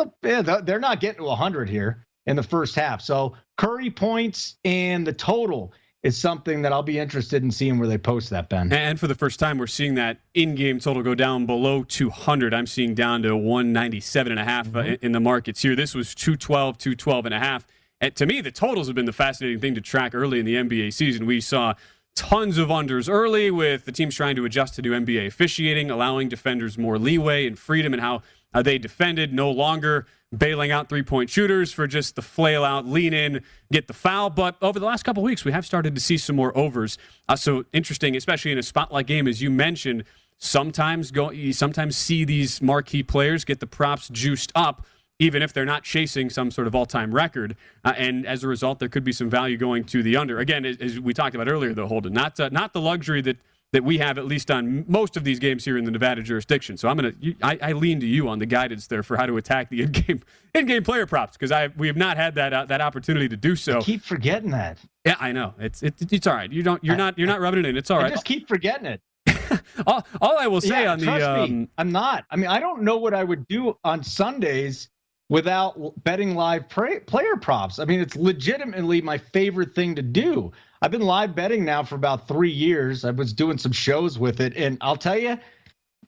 they're 0.63 0.79
not 0.79 0.99
getting 0.99 1.19
to 1.19 1.25
100 1.25 1.69
here 1.69 2.07
in 2.25 2.35
the 2.35 2.43
first 2.43 2.75
half. 2.75 3.01
So 3.01 3.33
Curry 3.57 3.89
points 3.89 4.55
and 4.63 5.05
the 5.05 5.13
total 5.13 5.73
is 6.03 6.17
something 6.17 6.61
that 6.61 6.73
I'll 6.73 6.83
be 6.83 6.99
interested 6.99 7.43
in 7.43 7.51
seeing 7.51 7.79
where 7.79 7.87
they 7.87 7.97
post 7.97 8.29
that, 8.31 8.49
Ben. 8.49 8.71
And 8.73 8.99
for 8.99 9.07
the 9.07 9.15
first 9.15 9.39
time, 9.39 9.57
we're 9.57 9.67
seeing 9.67 9.95
that 9.95 10.19
in-game 10.33 10.79
total 10.79 11.01
go 11.01 11.15
down 11.15 11.45
below 11.45 11.83
200. 11.83 12.53
I'm 12.53 12.67
seeing 12.67 12.93
down 12.93 13.23
to 13.23 13.35
197 13.35 14.31
and 14.31 14.39
a 14.39 14.43
half 14.43 14.67
uh, 14.67 14.79
mm-hmm. 14.79 15.05
in 15.05 15.13
the 15.13 15.21
markets 15.21 15.61
here. 15.61 15.75
This 15.77 15.95
was 15.95 16.13
212, 16.13 16.77
212 16.77 17.25
and 17.25 17.33
a 17.33 17.39
half. 17.39 17.65
And 18.01 18.13
to 18.17 18.25
me, 18.25 18.41
the 18.41 18.51
totals 18.51 18.87
have 18.87 18.95
been 18.97 19.05
the 19.05 19.13
fascinating 19.13 19.61
thing 19.61 19.75
to 19.75 19.81
track 19.81 20.13
early 20.13 20.39
in 20.39 20.45
the 20.45 20.55
NBA 20.55 20.91
season. 20.91 21.25
We 21.25 21.39
saw 21.39 21.75
tons 22.15 22.57
of 22.57 22.67
unders 22.67 23.09
early 23.09 23.49
with 23.49 23.85
the 23.85 23.93
teams 23.93 24.13
trying 24.13 24.35
to 24.35 24.43
adjust 24.43 24.75
to 24.75 24.81
new 24.81 24.91
NBA 24.91 25.25
officiating, 25.27 25.89
allowing 25.89 26.27
defenders 26.27 26.77
more 26.77 26.99
leeway 26.99 27.47
and 27.47 27.57
freedom 27.57 27.93
and 27.93 28.01
how 28.01 28.21
uh, 28.53 28.61
they 28.61 28.77
defended, 28.77 29.33
no 29.33 29.49
longer 29.49 30.05
bailing 30.37 30.71
out 30.71 30.89
three 30.89 31.03
point 31.03 31.29
shooters 31.29 31.71
for 31.71 31.87
just 31.87 32.15
the 32.15 32.21
flail 32.21 32.63
out, 32.63 32.85
lean 32.85 33.13
in, 33.13 33.43
get 33.71 33.87
the 33.87 33.93
foul. 33.93 34.29
But 34.29 34.55
over 34.61 34.79
the 34.79 34.85
last 34.85 35.03
couple 35.03 35.23
weeks, 35.23 35.45
we 35.45 35.51
have 35.51 35.65
started 35.65 35.95
to 35.95 36.01
see 36.01 36.17
some 36.17 36.35
more 36.35 36.55
overs. 36.57 36.97
Uh, 37.29 37.35
so 37.35 37.65
interesting, 37.73 38.15
especially 38.15 38.51
in 38.51 38.57
a 38.57 38.63
spotlight 38.63 39.07
game, 39.07 39.27
as 39.27 39.41
you 39.41 39.49
mentioned. 39.49 40.03
Sometimes 40.37 41.11
go, 41.11 41.31
you 41.31 41.53
sometimes 41.53 41.95
see 41.95 42.25
these 42.25 42.61
marquee 42.61 43.03
players 43.03 43.45
get 43.45 43.61
the 43.61 43.67
props 43.67 44.09
juiced 44.09 44.51
up, 44.55 44.85
even 45.17 45.41
if 45.41 45.53
they're 45.53 45.63
not 45.63 45.83
chasing 45.83 46.29
some 46.29 46.51
sort 46.51 46.67
of 46.67 46.75
all-time 46.75 47.13
record. 47.15 47.55
Uh, 47.85 47.93
and 47.95 48.25
as 48.25 48.43
a 48.43 48.47
result, 48.47 48.79
there 48.79 48.89
could 48.89 49.05
be 49.05 49.13
some 49.13 49.29
value 49.29 49.55
going 49.55 49.85
to 49.85 50.03
the 50.03 50.17
under. 50.17 50.39
Again, 50.39 50.65
as, 50.65 50.77
as 50.77 50.99
we 50.99 51.13
talked 51.13 51.33
about 51.33 51.47
earlier, 51.47 51.73
though, 51.73 51.87
Holden, 51.87 52.11
not 52.11 52.37
uh, 52.39 52.49
not 52.51 52.73
the 52.73 52.81
luxury 52.81 53.21
that 53.21 53.37
that 53.73 53.83
we 53.83 53.97
have 53.97 54.17
at 54.17 54.25
least 54.25 54.51
on 54.51 54.85
most 54.87 55.17
of 55.17 55.23
these 55.23 55.39
games 55.39 55.65
here 55.65 55.77
in 55.77 55.83
the 55.83 55.91
Nevada 55.91 56.21
jurisdiction. 56.21 56.77
So 56.77 56.87
I'm 56.87 56.95
gonna 56.95 57.13
I, 57.41 57.57
I 57.61 57.71
lean 57.73 57.99
to 57.99 58.05
you 58.05 58.29
on 58.29 58.39
the 58.39 58.45
guidance 58.45 58.87
there 58.87 59.03
for 59.03 59.17
how 59.17 59.25
to 59.25 59.35
attack 59.35 59.69
the 59.69 59.81
in-game 59.83 60.21
in-game 60.53 60.83
player 60.83 61.05
props 61.05 61.33
because 61.33 61.51
I 61.51 61.67
we 61.75 61.87
have 61.87 61.97
not 61.97 62.15
had 62.15 62.35
that 62.35 62.53
uh, 62.53 62.65
that 62.65 62.79
opportunity 62.81 63.27
to 63.27 63.35
do 63.35 63.55
so. 63.55 63.79
I 63.79 63.81
keep 63.81 64.03
forgetting 64.03 64.51
that. 64.51 64.77
Yeah, 65.05 65.15
I 65.19 65.31
know. 65.31 65.55
It's 65.59 65.83
it, 65.83 65.95
it's 66.13 66.27
all 66.27 66.35
right. 66.35 66.51
You 66.51 66.63
don't 66.63 66.83
you're 66.83 66.93
I, 66.93 66.97
not 66.97 67.17
you're 67.17 67.27
not 67.27 67.41
rubbing 67.41 67.61
it 67.61 67.65
in. 67.65 67.75
It's 67.75 67.91
all 67.91 67.97
right. 67.97 68.07
I 68.07 68.09
just 68.11 68.25
keep 68.25 68.47
forgetting 68.47 68.85
it. 68.85 69.01
all, 69.87 70.05
all, 70.21 70.37
I 70.37 70.47
will 70.47 70.61
say 70.61 70.83
yeah, 70.83 70.91
on 70.91 70.99
the 70.99 71.31
um, 71.31 71.59
me, 71.61 71.67
I'm 71.77 71.91
not. 71.91 72.25
I 72.29 72.35
mean, 72.35 72.47
I 72.47 72.59
don't 72.59 72.83
know 72.83 72.97
what 72.97 73.13
I 73.13 73.23
would 73.23 73.47
do 73.47 73.77
on 73.83 74.03
Sundays 74.03 74.89
without 75.29 75.93
betting 76.03 76.35
live 76.35 76.69
player 76.69 77.35
props. 77.41 77.79
I 77.79 77.85
mean, 77.85 77.99
it's 77.99 78.15
legitimately 78.15 79.01
my 79.01 79.17
favorite 79.17 79.73
thing 79.73 79.95
to 79.95 80.01
do. 80.01 80.51
I've 80.83 80.91
been 80.91 80.99
live 80.99 81.33
betting 81.33 81.63
now 81.63 81.81
for 81.81 81.95
about 81.95 82.27
three 82.27 82.51
years. 82.51 83.05
I 83.05 83.11
was 83.11 83.31
doing 83.31 83.57
some 83.57 83.71
shows 83.71 84.19
with 84.19 84.41
it, 84.41 84.57
and 84.57 84.77
I'll 84.81 84.97
tell 84.97 85.17
you, 85.17 85.37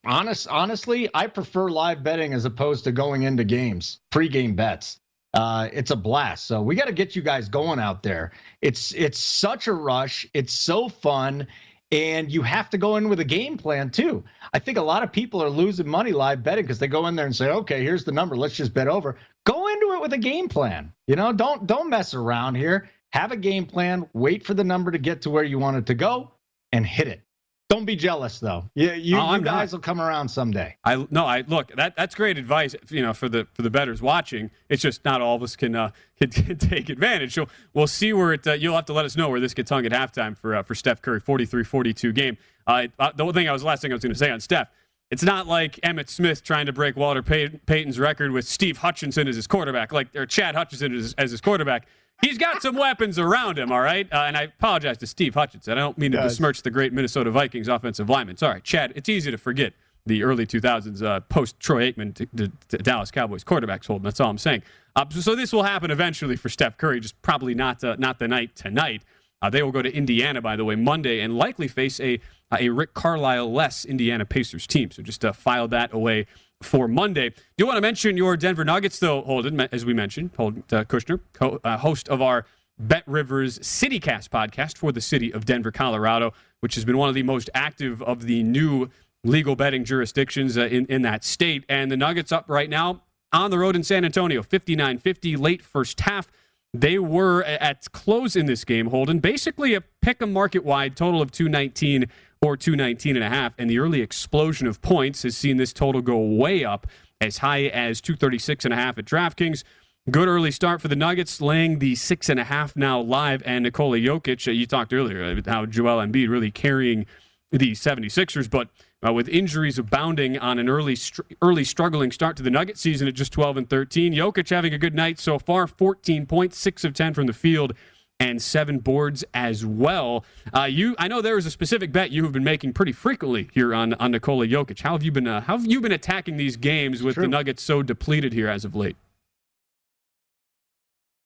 honest, 0.05 0.49
honestly, 0.49 1.09
I 1.13 1.27
prefer 1.27 1.69
live 1.69 2.03
betting 2.03 2.33
as 2.33 2.43
opposed 2.43 2.83
to 2.83 2.91
going 2.91 3.23
into 3.23 3.45
games, 3.45 4.01
pre-game 4.09 4.53
bets. 4.53 4.99
Uh, 5.33 5.69
it's 5.71 5.91
a 5.91 5.95
blast. 5.95 6.47
So 6.47 6.61
we 6.61 6.75
got 6.75 6.87
to 6.87 6.91
get 6.91 7.15
you 7.15 7.21
guys 7.21 7.47
going 7.47 7.79
out 7.79 8.03
there. 8.03 8.33
It's 8.61 8.91
it's 8.91 9.17
such 9.17 9.67
a 9.67 9.73
rush. 9.73 10.27
It's 10.33 10.51
so 10.51 10.89
fun, 10.89 11.47
and 11.93 12.29
you 12.29 12.41
have 12.41 12.69
to 12.71 12.77
go 12.77 12.97
in 12.97 13.07
with 13.07 13.21
a 13.21 13.25
game 13.25 13.57
plan 13.57 13.89
too. 13.89 14.25
I 14.53 14.59
think 14.59 14.77
a 14.77 14.81
lot 14.81 15.03
of 15.03 15.11
people 15.13 15.41
are 15.41 15.49
losing 15.49 15.87
money 15.87 16.11
live 16.11 16.43
betting 16.43 16.65
because 16.65 16.79
they 16.79 16.87
go 16.87 17.07
in 17.07 17.15
there 17.15 17.27
and 17.27 17.35
say, 17.35 17.49
"Okay, 17.49 17.81
here's 17.81 18.03
the 18.03 18.11
number. 18.11 18.35
Let's 18.35 18.57
just 18.57 18.73
bet 18.73 18.89
over." 18.89 19.15
Go 19.45 19.69
into 19.69 19.93
it 19.93 20.01
with 20.01 20.11
a 20.11 20.17
game 20.17 20.49
plan. 20.49 20.91
You 21.07 21.15
know, 21.15 21.31
don't 21.31 21.65
don't 21.65 21.89
mess 21.89 22.13
around 22.13 22.55
here 22.55 22.89
have 23.15 23.31
a 23.31 23.37
game 23.37 23.65
plan, 23.65 24.07
wait 24.13 24.45
for 24.45 24.53
the 24.53 24.63
number 24.63 24.91
to 24.91 24.97
get 24.97 25.21
to 25.23 25.29
where 25.29 25.43
you 25.43 25.57
want 25.57 25.77
it 25.77 25.85
to 25.87 25.93
go, 25.93 26.31
and 26.71 26.85
hit 26.85 27.07
it. 27.07 27.21
Don't 27.67 27.85
be 27.85 27.95
jealous 27.95 28.39
though. 28.39 28.69
Yeah, 28.75 28.93
you, 28.93 29.17
Oh, 29.17 29.33
you 29.33 29.41
guys 29.41 29.71
not. 29.71 29.77
will 29.77 29.81
come 29.81 29.99
around 29.99 30.29
someday. 30.29 30.77
I 30.83 31.07
no, 31.09 31.25
I 31.25 31.43
look 31.47 31.75
that 31.75 31.95
that's 31.95 32.13
great 32.13 32.37
advice. 32.37 32.75
You 32.89 33.01
know, 33.01 33.11
for 33.13 33.27
the 33.27 33.47
for 33.55 33.63
the 33.63 33.71
betters 33.71 34.03
watching, 34.03 34.51
it's 34.69 34.83
just 34.83 35.03
not 35.03 35.19
all 35.19 35.35
of 35.35 35.41
us 35.41 35.55
can 35.55 35.75
uh, 35.75 35.89
can, 36.21 36.29
can 36.29 36.57
take 36.59 36.89
advantage. 36.89 37.33
So 37.33 37.47
we'll 37.73 37.87
see 37.87 38.13
where 38.13 38.33
it. 38.33 38.45
Uh, 38.45 38.53
you'll 38.53 38.75
have 38.75 38.85
to 38.85 38.93
let 38.93 39.03
us 39.03 39.17
know 39.17 39.29
where 39.29 39.39
this 39.39 39.55
gets 39.55 39.71
hung 39.71 39.83
at 39.85 39.91
halftime 39.91 40.37
for 40.37 40.55
uh, 40.57 40.61
for 40.63 40.75
Steph 40.75 41.01
Curry 41.01 41.19
43-42 41.21 42.13
game. 42.13 42.37
Uh, 42.67 42.87
uh, 42.99 43.11
the 43.15 43.25
one 43.25 43.33
thing 43.33 43.49
I 43.49 43.51
was 43.51 43.63
last 43.63 43.81
thing 43.81 43.91
I 43.91 43.95
was 43.95 44.03
going 44.03 44.13
to 44.13 44.19
say 44.19 44.29
on 44.29 44.39
Steph. 44.39 44.69
It's 45.09 45.23
not 45.23 45.47
like 45.47 45.79
Emmitt 45.83 46.09
Smith 46.09 46.43
trying 46.43 46.67
to 46.67 46.73
break 46.73 46.95
Walter 46.95 47.23
Pay- 47.23 47.49
Payton's 47.65 47.97
record 47.99 48.31
with 48.31 48.47
Steve 48.47 48.77
Hutchinson 48.77 49.27
as 49.27 49.35
his 49.35 49.47
quarterback, 49.47 49.91
like 49.91 50.15
or 50.15 50.25
Chad 50.27 50.53
Hutchinson 50.55 50.93
as, 50.95 51.15
as 51.17 51.31
his 51.31 51.41
quarterback. 51.41 51.87
He's 52.21 52.37
got 52.37 52.61
some 52.61 52.75
weapons 52.75 53.19
around 53.19 53.59
him, 53.59 53.71
all 53.71 53.81
right. 53.81 54.11
Uh, 54.11 54.23
and 54.27 54.35
I 54.35 54.43
apologize 54.43 54.97
to 54.99 55.07
Steve 55.07 55.35
Hutchinson. 55.35 55.73
I 55.73 55.81
don't 55.81 55.97
mean 55.97 56.11
to 56.13 56.17
besmirch 56.17 56.61
the 56.63 56.71
great 56.71 56.93
Minnesota 56.93 57.29
Vikings 57.29 57.67
offensive 57.67 58.09
lineman. 58.09 58.37
Sorry, 58.37 58.61
Chad. 58.61 58.93
It's 58.95 59.09
easy 59.09 59.31
to 59.31 59.37
forget 59.37 59.73
the 60.05 60.23
early 60.23 60.45
2000s 60.45 61.03
uh, 61.03 61.19
post 61.21 61.59
Troy 61.59 61.91
Aikman 61.91 62.13
to, 62.15 62.25
to, 62.37 62.51
to 62.69 62.77
Dallas 62.77 63.11
Cowboys 63.11 63.43
quarterbacks 63.43 63.87
Holden. 63.87 64.03
That's 64.03 64.19
all 64.19 64.29
I'm 64.29 64.37
saying. 64.37 64.63
Uh, 64.95 65.05
so, 65.09 65.19
so 65.19 65.35
this 65.35 65.51
will 65.51 65.63
happen 65.63 65.91
eventually 65.91 66.35
for 66.35 66.49
Steph 66.49 66.77
Curry, 66.77 66.99
just 66.99 67.19
probably 67.21 67.53
not 67.53 67.83
uh, 67.83 67.95
not 67.99 68.19
the 68.19 68.27
night 68.27 68.55
tonight. 68.55 69.03
Uh, 69.41 69.49
they 69.49 69.61
will 69.61 69.71
go 69.71 69.81
to 69.81 69.93
Indiana, 69.93 70.41
by 70.41 70.55
the 70.55 70.63
way, 70.63 70.75
Monday, 70.75 71.19
and 71.19 71.37
likely 71.37 71.67
face 71.67 71.99
a 71.99 72.19
a 72.55 72.69
Rick 72.69 72.93
Carlisle 72.93 73.51
less 73.51 73.83
Indiana 73.83 74.25
Pacers 74.25 74.67
team. 74.67 74.91
So 74.91 75.01
just 75.01 75.25
uh, 75.25 75.33
file 75.33 75.67
that 75.69 75.93
away 75.93 76.27
for 76.61 76.87
Monday. 76.87 77.29
Do 77.29 77.35
you 77.57 77.65
want 77.65 77.77
to 77.77 77.81
mention 77.81 78.17
your 78.17 78.37
Denver 78.37 78.65
Nuggets, 78.65 78.99
though, 78.99 79.21
Holden, 79.21 79.59
as 79.71 79.85
we 79.85 79.93
mentioned, 79.93 80.31
Holden 80.37 80.63
uh, 80.71 80.83
Kushner, 80.83 81.19
co- 81.33 81.59
uh, 81.63 81.77
host 81.77 82.09
of 82.09 82.21
our 82.21 82.45
Bet 82.77 83.03
Rivers 83.07 83.59
CityCast 83.59 84.29
podcast 84.29 84.77
for 84.77 84.91
the 84.91 85.01
city 85.01 85.31
of 85.33 85.45
Denver, 85.45 85.71
Colorado, 85.71 86.33
which 86.59 86.75
has 86.75 86.85
been 86.85 86.97
one 86.97 87.09
of 87.09 87.15
the 87.15 87.23
most 87.23 87.49
active 87.53 88.01
of 88.03 88.23
the 88.23 88.43
new 88.43 88.89
legal 89.23 89.55
betting 89.55 89.85
jurisdictions 89.85 90.57
uh, 90.57 90.61
in, 90.65 90.85
in 90.87 91.01
that 91.03 91.23
state. 91.23 91.63
And 91.69 91.91
the 91.91 91.97
Nuggets 91.97 92.31
up 92.31 92.45
right 92.47 92.69
now 92.69 93.03
on 93.31 93.51
the 93.51 93.57
road 93.59 93.75
in 93.75 93.83
San 93.83 94.05
Antonio, 94.05 94.41
59 94.41 94.97
50, 94.97 95.35
late 95.37 95.61
first 95.61 96.01
half. 96.01 96.27
They 96.73 96.99
were 96.99 97.41
at 97.43 97.89
close 97.93 98.35
in 98.35 98.47
this 98.47 98.65
game, 98.65 98.87
Holden, 98.87 99.19
basically 99.19 99.73
a 99.75 99.81
pick 100.01 100.21
'em 100.21 100.33
market 100.33 100.65
wide 100.65 100.97
total 100.97 101.21
of 101.21 101.31
219 101.31 102.07
or 102.45 102.57
219 102.57 103.15
and 103.15 103.23
a 103.23 103.29
half. 103.29 103.53
And 103.57 103.69
the 103.69 103.79
early 103.79 104.01
explosion 104.01 104.67
of 104.67 104.81
points 104.81 105.23
has 105.23 105.35
seen 105.35 105.57
this 105.57 105.73
total 105.73 106.01
go 106.01 106.17
way 106.17 106.63
up 106.63 106.87
as 107.19 107.39
high 107.39 107.63
as 107.63 108.01
236 108.01 108.65
and 108.65 108.73
a 108.73 108.77
half 108.77 108.97
at 108.97 109.05
DraftKings. 109.05 109.63
Good 110.11 110.27
early 110.27 110.51
start 110.51 110.81
for 110.81 110.87
the 110.87 110.95
Nuggets, 110.95 111.41
laying 111.41 111.79
the 111.79 111.95
six 111.95 112.29
and 112.29 112.39
a 112.39 112.43
half 112.43 112.75
now 112.75 112.99
live. 112.99 113.41
And 113.45 113.63
Nikola 113.63 113.97
Jokic, 113.97 114.47
uh, 114.47 114.51
you 114.51 114.67
talked 114.67 114.93
earlier 114.93 115.31
about 115.31 115.51
how 115.51 115.65
Joel 115.65 116.05
Embiid 116.05 116.29
really 116.29 116.51
carrying 116.51 117.07
the 117.51 117.71
76ers, 117.71 118.49
but 118.49 118.69
uh, 119.05 119.13
with 119.13 119.27
injuries 119.27 119.79
abounding 119.79 120.37
on 120.37 120.59
an 120.59 120.69
early 120.69 120.95
str- 120.95 121.21
early 121.41 121.63
struggling 121.63 122.11
start 122.11 122.37
to 122.37 122.43
the 122.43 122.49
Nugget 122.49 122.77
season 122.77 123.07
at 123.07 123.13
just 123.13 123.31
12 123.31 123.57
and 123.57 123.69
13. 123.69 124.13
Jokic 124.13 124.49
having 124.49 124.73
a 124.73 124.77
good 124.77 124.93
night 124.93 125.19
so 125.19 125.39
far, 125.39 125.67
14 125.67 126.25
points, 126.25 126.57
6 126.57 126.83
of 126.83 126.93
10 126.93 127.13
from 127.13 127.27
the 127.27 127.33
field 127.33 127.73
and 128.19 128.41
7 128.41 128.79
boards 128.79 129.23
as 129.33 129.65
well. 129.65 130.23
Uh, 130.53 130.63
you 130.63 130.95
I 130.97 131.07
know 131.07 131.21
there 131.21 131.37
is 131.37 131.45
a 131.45 131.51
specific 131.51 131.91
bet 131.91 132.11
you 132.11 132.23
have 132.23 132.31
been 132.31 132.43
making 132.43 132.73
pretty 132.73 132.91
frequently 132.91 133.49
here 133.53 133.73
on 133.73 133.93
on 133.95 134.11
Nikola 134.11 134.47
Jokic. 134.47 134.81
How 134.81 134.93
have 134.93 135.03
you 135.03 135.11
been 135.11 135.27
uh, 135.27 135.41
how 135.41 135.57
have 135.57 135.65
you 135.65 135.81
been 135.81 135.91
attacking 135.91 136.37
these 136.37 136.57
games 136.57 137.03
with 137.03 137.15
the 137.15 137.27
Nuggets 137.27 137.63
so 137.63 137.83
depleted 137.83 138.33
here 138.33 138.47
as 138.47 138.65
of 138.65 138.75
late? 138.75 138.95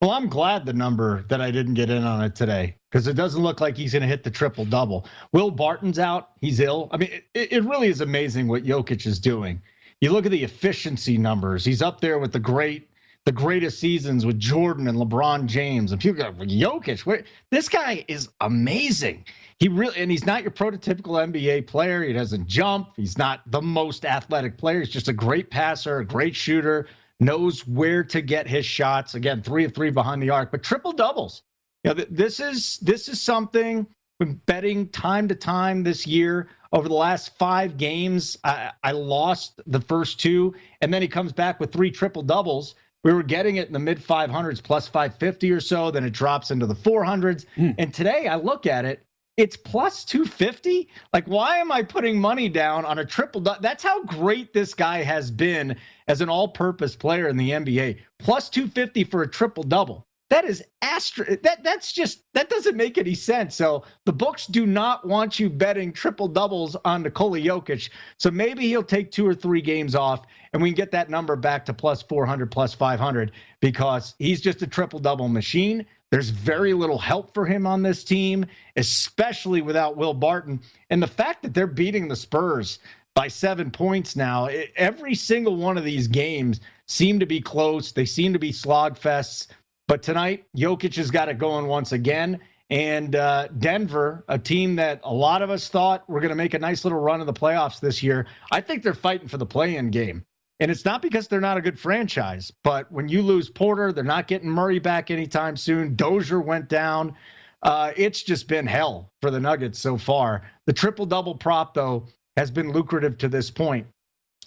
Well, 0.01 0.11
I'm 0.11 0.29
glad 0.29 0.65
the 0.65 0.71
number 0.71 1.25
that 1.27 1.41
I 1.41 1.51
didn't 1.51 1.73
get 1.73 1.89
in 1.89 2.03
on 2.03 2.23
it 2.23 2.33
today 2.33 2.77
because 2.89 3.07
it 3.07 3.15
doesn't 3.15 3.41
look 3.41 3.59
like 3.59 3.75
he's 3.75 3.91
going 3.91 4.01
to 4.01 4.07
hit 4.07 4.23
the 4.23 4.31
triple 4.31 4.63
double. 4.63 5.05
Will 5.33 5.51
Barton's 5.51 5.99
out. 5.99 6.31
He's 6.39 6.61
ill. 6.61 6.87
I 6.91 6.97
mean, 6.97 7.09
it, 7.33 7.51
it 7.51 7.63
really 7.65 7.89
is 7.89 7.99
amazing 7.99 8.47
what 8.47 8.63
Jokic 8.63 9.05
is 9.05 9.19
doing. 9.19 9.61
You 9.99 10.11
look 10.13 10.25
at 10.25 10.31
the 10.31 10.41
efficiency 10.41 11.17
numbers. 11.17 11.65
He's 11.65 11.81
up 11.81 11.99
there 11.99 12.17
with 12.17 12.31
the 12.31 12.39
great, 12.39 12.88
the 13.29 13.33
greatest 13.33 13.77
seasons 13.77 14.25
with 14.25 14.39
Jordan 14.39 14.87
and 14.87 14.97
LeBron 14.97 15.45
James. 15.45 15.91
And 15.91 16.01
people 16.01 16.23
go, 16.23 16.31
Jokic, 16.31 17.05
where, 17.05 17.23
this 17.51 17.69
guy 17.69 18.03
is 18.07 18.27
amazing. 18.41 19.23
He 19.59 19.67
really, 19.67 19.95
and 19.97 20.09
he's 20.09 20.25
not 20.25 20.41
your 20.41 20.49
prototypical 20.49 21.23
NBA 21.31 21.67
player. 21.67 22.01
He 22.01 22.11
doesn't 22.11 22.47
jump. 22.47 22.93
He's 22.95 23.19
not 23.19 23.41
the 23.51 23.61
most 23.61 24.03
athletic 24.03 24.57
player. 24.57 24.79
He's 24.79 24.89
just 24.89 25.09
a 25.09 25.13
great 25.13 25.51
passer, 25.51 25.99
a 25.99 26.05
great 26.05 26.35
shooter, 26.35 26.87
knows 27.19 27.67
where 27.67 28.03
to 28.05 28.19
get 28.21 28.47
his 28.47 28.65
shots. 28.65 29.13
Again, 29.13 29.43
three 29.43 29.63
of 29.63 29.75
three 29.75 29.91
behind 29.91 30.23
the 30.23 30.31
arc, 30.31 30.49
but 30.49 30.63
triple 30.63 30.91
doubles. 30.91 31.43
You 31.83 31.89
know, 31.89 31.93
th- 31.97 32.07
this 32.09 32.39
is 32.39 32.79
this 32.79 33.07
is 33.07 33.21
something 33.21 33.85
been 34.17 34.41
betting 34.47 34.89
time 34.89 35.27
to 35.27 35.35
time 35.35 35.83
this 35.83 36.07
year. 36.07 36.49
Over 36.73 36.87
the 36.89 36.95
last 36.95 37.37
five 37.37 37.77
games, 37.77 38.39
I, 38.43 38.71
I 38.83 38.91
lost 38.93 39.61
the 39.67 39.81
first 39.81 40.19
two, 40.19 40.55
and 40.81 40.91
then 40.91 41.03
he 41.03 41.07
comes 41.07 41.31
back 41.31 41.59
with 41.59 41.71
three 41.71 41.91
triple 41.91 42.23
doubles. 42.23 42.73
We 43.03 43.13
were 43.13 43.23
getting 43.23 43.55
it 43.55 43.67
in 43.67 43.73
the 43.73 43.79
mid 43.79 43.99
500s, 43.99 44.61
plus 44.61 44.87
550 44.87 45.51
or 45.51 45.61
so. 45.61 45.91
Then 45.91 46.03
it 46.03 46.11
drops 46.11 46.51
into 46.51 46.65
the 46.65 46.75
400s. 46.75 47.45
Hmm. 47.55 47.71
And 47.77 47.93
today 47.93 48.27
I 48.27 48.35
look 48.35 48.65
at 48.65 48.85
it, 48.85 49.05
it's 49.37 49.55
plus 49.55 50.03
250. 50.03 50.89
Like, 51.13 51.25
why 51.25 51.59
am 51.59 51.71
I 51.71 51.81
putting 51.81 52.19
money 52.19 52.49
down 52.49 52.83
on 52.83 52.99
a 52.99 53.05
triple? 53.05 53.39
That's 53.39 53.83
how 53.83 54.03
great 54.03 54.51
this 54.51 54.73
guy 54.73 55.01
has 55.01 55.31
been 55.31 55.77
as 56.09 56.19
an 56.19 56.27
all 56.27 56.49
purpose 56.49 56.97
player 56.97 57.29
in 57.29 57.37
the 57.37 57.51
NBA. 57.51 57.99
Plus 58.17 58.49
250 58.49 59.05
for 59.05 59.21
a 59.21 59.27
triple 59.27 59.63
double. 59.63 60.08
That 60.29 60.45
is 60.45 60.63
astro. 60.83 61.25
That 61.43 61.63
that's 61.63 61.91
just 61.91 62.21
that 62.33 62.49
doesn't 62.49 62.77
make 62.77 62.99
any 62.99 63.15
sense. 63.15 63.55
So 63.55 63.83
the 64.05 64.13
books 64.13 64.45
do 64.45 64.67
not 64.67 65.07
want 65.07 65.39
you 65.39 65.49
betting 65.49 65.91
triple 65.91 66.27
doubles 66.27 66.75
on 66.85 67.01
Nikola 67.01 67.39
Jokic. 67.39 67.89
So 68.17 68.29
maybe 68.29 68.67
he'll 68.67 68.83
take 68.83 69.11
two 69.11 69.27
or 69.27 69.33
three 69.33 69.61
games 69.61 69.95
off, 69.95 70.25
and 70.53 70.61
we 70.61 70.69
can 70.69 70.75
get 70.75 70.91
that 70.91 71.09
number 71.09 71.35
back 71.35 71.65
to 71.65 71.73
plus 71.73 72.03
400, 72.03 72.51
plus 72.51 72.75
500 72.75 73.31
because 73.59 74.13
he's 74.19 74.39
just 74.39 74.61
a 74.61 74.67
triple 74.67 74.99
double 74.99 75.29
machine. 75.29 75.85
There's 76.11 76.29
very 76.29 76.73
little 76.73 76.97
help 76.97 77.33
for 77.33 77.45
him 77.45 77.67
on 77.67 77.83
this 77.83 78.03
team, 78.03 78.45
especially 78.75 79.61
without 79.61 79.97
Will 79.97 80.13
Barton. 80.13 80.59
And 80.89 81.01
the 81.01 81.07
fact 81.07 81.43
that 81.43 81.53
they're 81.53 81.67
beating 81.67 82.07
the 82.07 82.15
Spurs 82.15 82.79
by 83.15 83.27
seven 83.27 83.69
points 83.69 84.15
now, 84.15 84.47
every 84.75 85.13
single 85.13 85.55
one 85.55 85.77
of 85.77 85.83
these 85.83 86.07
games 86.07 86.61
seem 86.87 87.19
to 87.19 87.25
be 87.25 87.41
close. 87.41 87.91
They 87.91 88.05
seem 88.05 88.33
to 88.33 88.39
be 88.39 88.51
slogfests. 88.51 89.47
But 89.89 90.03
tonight, 90.03 90.45
Jokic 90.55 90.95
has 90.97 91.09
got 91.09 91.29
it 91.29 91.39
going 91.39 91.65
once 91.65 91.93
again. 91.93 92.41
And 92.69 93.15
uh, 93.15 93.47
Denver, 93.57 94.23
a 94.27 94.37
team 94.37 94.75
that 94.75 95.01
a 95.03 95.11
lot 95.11 95.41
of 95.41 95.49
us 95.49 95.67
thought 95.67 96.07
were 96.07 96.19
going 96.19 96.29
to 96.29 96.35
make 96.35 96.53
a 96.53 96.59
nice 96.59 96.85
little 96.85 96.99
run 96.99 97.21
in 97.21 97.25
the 97.25 97.33
playoffs 97.33 97.79
this 97.79 98.03
year, 98.03 98.27
I 98.51 98.61
think 98.61 98.83
they're 98.83 98.93
fighting 98.93 99.27
for 99.27 99.37
the 99.37 99.47
play 99.47 99.77
in 99.77 99.89
game. 99.89 100.23
And 100.59 100.69
it's 100.69 100.85
not 100.85 101.01
because 101.01 101.27
they're 101.27 101.41
not 101.41 101.57
a 101.57 101.61
good 101.61 101.79
franchise, 101.79 102.51
but 102.63 102.91
when 102.91 103.09
you 103.09 103.23
lose 103.23 103.49
Porter, 103.49 103.91
they're 103.91 104.03
not 104.03 104.27
getting 104.27 104.47
Murray 104.47 104.77
back 104.77 105.09
anytime 105.09 105.57
soon. 105.57 105.95
Dozier 105.95 106.39
went 106.39 106.69
down. 106.69 107.15
Uh, 107.63 107.91
it's 107.97 108.21
just 108.21 108.47
been 108.47 108.67
hell 108.67 109.11
for 109.23 109.31
the 109.31 109.39
Nuggets 109.39 109.79
so 109.79 109.97
far. 109.97 110.43
The 110.67 110.73
triple 110.73 111.07
double 111.07 111.33
prop, 111.33 111.73
though, 111.73 112.05
has 112.37 112.51
been 112.51 112.73
lucrative 112.73 113.17
to 113.17 113.27
this 113.27 113.49
point. 113.49 113.87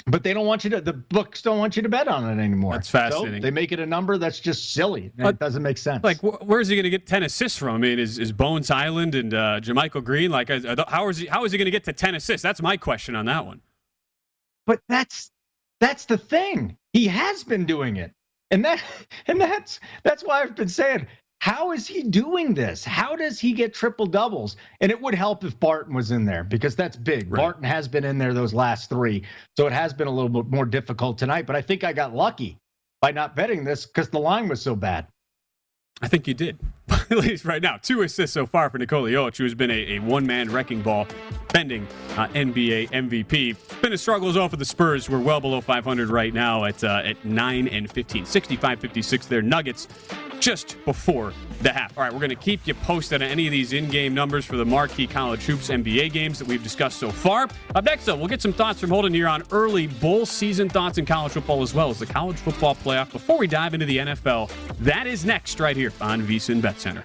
But 0.06 0.24
they 0.24 0.34
don't 0.34 0.46
want 0.46 0.64
you 0.64 0.70
to, 0.70 0.80
the 0.80 0.94
books 0.94 1.42
don't 1.42 1.58
want 1.58 1.76
you 1.76 1.82
to 1.82 1.88
bet 1.88 2.08
on 2.08 2.28
it 2.28 2.42
anymore. 2.42 2.72
That's 2.72 2.90
fascinating. 2.90 3.40
So 3.40 3.42
they 3.42 3.52
make 3.52 3.70
it 3.70 3.78
a 3.78 3.86
number 3.86 4.18
that's 4.18 4.40
just 4.40 4.72
silly. 4.74 5.12
It 5.16 5.38
doesn't 5.38 5.62
make 5.62 5.78
sense. 5.78 6.02
Like, 6.02 6.18
wh- 6.20 6.42
where's 6.44 6.66
he 6.66 6.74
going 6.74 6.82
to 6.84 6.90
get 6.90 7.06
10 7.06 7.22
assists 7.22 7.56
from? 7.56 7.76
I 7.76 7.78
mean, 7.78 7.98
is, 8.00 8.18
is 8.18 8.32
Bones 8.32 8.68
Hyland 8.68 9.14
and 9.14 9.32
uh, 9.32 9.60
JaMychal 9.60 10.02
Green, 10.02 10.32
like, 10.32 10.50
are 10.50 10.58
th- 10.58 10.76
how 10.88 11.08
is 11.08 11.18
he, 11.18 11.26
how 11.26 11.44
is 11.44 11.52
he 11.52 11.58
going 11.58 11.66
to 11.66 11.70
get 11.70 11.84
to 11.84 11.92
10 11.92 12.16
assists? 12.16 12.42
That's 12.42 12.60
my 12.60 12.76
question 12.76 13.14
on 13.14 13.26
that 13.26 13.46
one. 13.46 13.60
but 14.66 14.80
that's 14.88 15.30
that's 15.80 16.04
the 16.06 16.18
thing. 16.18 16.76
He 16.92 17.06
has 17.08 17.44
been 17.44 17.64
doing 17.64 17.96
it. 17.96 18.12
And 18.50 18.64
that 18.64 18.82
and 19.28 19.40
that's 19.40 19.78
that's 20.02 20.22
why 20.24 20.42
I've 20.42 20.56
been 20.56 20.68
saying, 20.68 21.06
how 21.42 21.72
is 21.72 21.88
he 21.88 22.04
doing 22.04 22.54
this? 22.54 22.84
How 22.84 23.16
does 23.16 23.40
he 23.40 23.52
get 23.52 23.74
triple 23.74 24.06
doubles? 24.06 24.54
And 24.80 24.92
it 24.92 25.00
would 25.02 25.12
help 25.12 25.42
if 25.42 25.58
Barton 25.58 25.92
was 25.92 26.12
in 26.12 26.24
there 26.24 26.44
because 26.44 26.76
that's 26.76 26.96
big. 26.96 27.28
Barton 27.28 27.64
has 27.64 27.88
been 27.88 28.04
in 28.04 28.16
there 28.16 28.32
those 28.32 28.54
last 28.54 28.88
three. 28.88 29.24
So 29.56 29.66
it 29.66 29.72
has 29.72 29.92
been 29.92 30.06
a 30.06 30.10
little 30.12 30.28
bit 30.28 30.46
more 30.52 30.64
difficult 30.64 31.18
tonight. 31.18 31.46
But 31.48 31.56
I 31.56 31.60
think 31.60 31.82
I 31.82 31.92
got 31.92 32.14
lucky 32.14 32.58
by 33.00 33.10
not 33.10 33.34
betting 33.34 33.64
this 33.64 33.86
because 33.86 34.08
the 34.08 34.20
line 34.20 34.46
was 34.46 34.62
so 34.62 34.76
bad. 34.76 35.08
I 36.00 36.06
think 36.06 36.28
you 36.28 36.34
did, 36.34 36.60
at 36.88 37.10
least 37.10 37.44
right 37.44 37.60
now. 37.60 37.76
Two 37.76 38.02
assists 38.02 38.34
so 38.34 38.46
far 38.46 38.70
for 38.70 38.78
Nikola 38.78 39.10
Jokic, 39.10 39.36
who 39.36 39.42
has 39.42 39.56
been 39.56 39.72
a, 39.72 39.96
a 39.96 39.98
one-man 39.98 40.48
wrecking 40.48 40.80
ball, 40.80 41.08
pending 41.48 41.88
uh, 42.16 42.28
NBA 42.28 42.90
MVP. 42.90 43.82
Been 43.82 43.92
a 43.92 43.98
struggle 43.98 44.30
zone 44.30 44.48
for 44.48 44.56
the 44.56 44.64
Spurs. 44.64 45.10
We're 45.10 45.18
well 45.18 45.40
below 45.40 45.60
500 45.60 46.08
right 46.08 46.32
now 46.32 46.66
at 46.66 46.84
uh, 46.84 47.02
at 47.04 47.24
9 47.24 47.66
and 47.66 47.90
15, 47.90 48.26
65-56. 48.26 49.26
Their 49.26 49.42
Nuggets 49.42 49.88
just 50.42 50.76
before 50.84 51.32
the 51.62 51.72
half. 51.72 51.96
All 51.96 52.02
right, 52.02 52.12
we're 52.12 52.18
going 52.18 52.30
to 52.30 52.34
keep 52.34 52.66
you 52.66 52.74
posted 52.74 53.22
on 53.22 53.28
any 53.28 53.46
of 53.46 53.52
these 53.52 53.72
in-game 53.72 54.12
numbers 54.12 54.44
for 54.44 54.56
the 54.56 54.64
marquee 54.64 55.06
college 55.06 55.42
hoops 55.44 55.68
NBA 55.68 56.12
games 56.12 56.36
that 56.40 56.48
we've 56.48 56.62
discussed 56.62 56.98
so 56.98 57.10
far. 57.10 57.48
Up 57.76 57.84
next, 57.84 58.06
though, 58.06 58.16
we'll 58.16 58.26
get 58.26 58.42
some 58.42 58.52
thoughts 58.52 58.80
from 58.80 58.90
Holden 58.90 59.14
here 59.14 59.28
on 59.28 59.44
early 59.52 59.86
bowl 59.86 60.26
season 60.26 60.68
thoughts 60.68 60.98
in 60.98 61.06
college 61.06 61.32
football 61.32 61.62
as 61.62 61.72
well 61.72 61.90
as 61.90 62.00
the 62.00 62.06
college 62.06 62.36
football 62.36 62.74
playoff. 62.74 63.12
Before 63.12 63.38
we 63.38 63.46
dive 63.46 63.72
into 63.72 63.86
the 63.86 63.98
NFL, 63.98 64.50
that 64.80 65.06
is 65.06 65.24
next 65.24 65.60
right 65.60 65.76
here 65.76 65.92
on 66.00 66.22
VSiN 66.22 66.60
Bet 66.60 66.80
Center. 66.80 67.04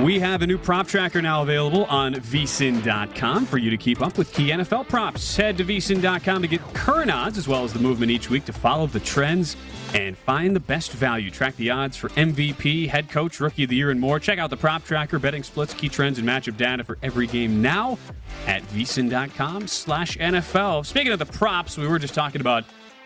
We 0.00 0.18
have 0.20 0.40
a 0.40 0.46
new 0.46 0.56
prop 0.56 0.88
tracker 0.88 1.20
now 1.20 1.42
available 1.42 1.84
on 1.84 2.14
vsin.com 2.14 3.44
for 3.44 3.58
you 3.58 3.68
to 3.70 3.76
keep 3.76 4.00
up 4.00 4.16
with 4.16 4.32
key 4.32 4.48
NFL 4.50 4.88
props. 4.88 5.36
Head 5.36 5.58
to 5.58 5.64
vsin.com 5.64 6.42
to 6.42 6.48
get 6.48 6.60
current 6.72 7.10
odds 7.10 7.36
as 7.36 7.46
well 7.46 7.62
as 7.62 7.74
the 7.74 7.78
movement 7.78 8.10
each 8.10 8.30
week 8.30 8.46
to 8.46 8.54
follow 8.54 8.86
the 8.86 8.98
trends 9.00 9.54
and 9.94 10.16
find 10.16 10.56
the 10.56 10.60
best 10.60 10.92
value. 10.92 11.30
Track 11.30 11.54
the 11.56 11.70
odds 11.70 11.96
for 11.96 12.08
MVP, 12.10 12.88
head 12.88 13.10
coach, 13.10 13.38
rookie 13.38 13.64
of 13.64 13.70
the 13.70 13.76
year, 13.76 13.90
and 13.90 14.00
more. 14.00 14.18
Check 14.18 14.38
out 14.38 14.48
the 14.48 14.56
prop 14.56 14.82
tracker, 14.82 15.18
betting 15.18 15.42
splits, 15.42 15.74
key 15.74 15.90
trends, 15.90 16.18
and 16.18 16.26
matchup 16.26 16.56
data 16.56 16.82
for 16.82 16.96
every 17.02 17.26
game 17.26 17.60
now 17.60 17.98
at 18.46 18.62
vsin.com 18.68 19.68
slash 19.68 20.16
NFL. 20.16 20.86
Speaking 20.86 21.12
of 21.12 21.18
the 21.18 21.26
props, 21.26 21.76
we 21.76 21.86
were 21.86 21.98
just 21.98 22.14
talking 22.14 22.40
about 22.40 22.64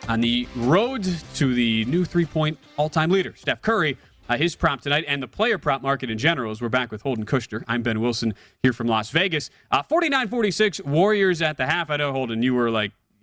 on 0.08 0.20
the 0.20 0.46
road 0.54 1.04
to 1.34 1.52
the 1.52 1.84
new 1.86 2.04
three-point 2.04 2.56
all-time 2.76 3.10
leader, 3.10 3.34
Steph 3.36 3.60
Curry. 3.60 3.98
Uh, 4.28 4.36
his 4.36 4.56
prop 4.56 4.80
tonight 4.80 5.04
and 5.06 5.22
the 5.22 5.28
player 5.28 5.58
prop 5.58 5.82
market 5.82 6.10
in 6.10 6.18
general 6.18 6.50
as 6.50 6.60
we're 6.60 6.68
back 6.68 6.90
with 6.90 7.02
Holden 7.02 7.24
Kushner. 7.24 7.62
I'm 7.68 7.82
Ben 7.82 8.00
Wilson 8.00 8.34
here 8.62 8.72
from 8.72 8.88
Las 8.88 9.10
Vegas. 9.10 9.50
Uh, 9.70 9.82
49-46 9.82 10.84
Warriors 10.84 11.40
at 11.40 11.56
the 11.56 11.66
half. 11.66 11.90
I 11.90 11.96
know, 11.96 12.12
Holden, 12.12 12.42
you 12.42 12.54
were 12.54 12.70
like, 12.70 12.92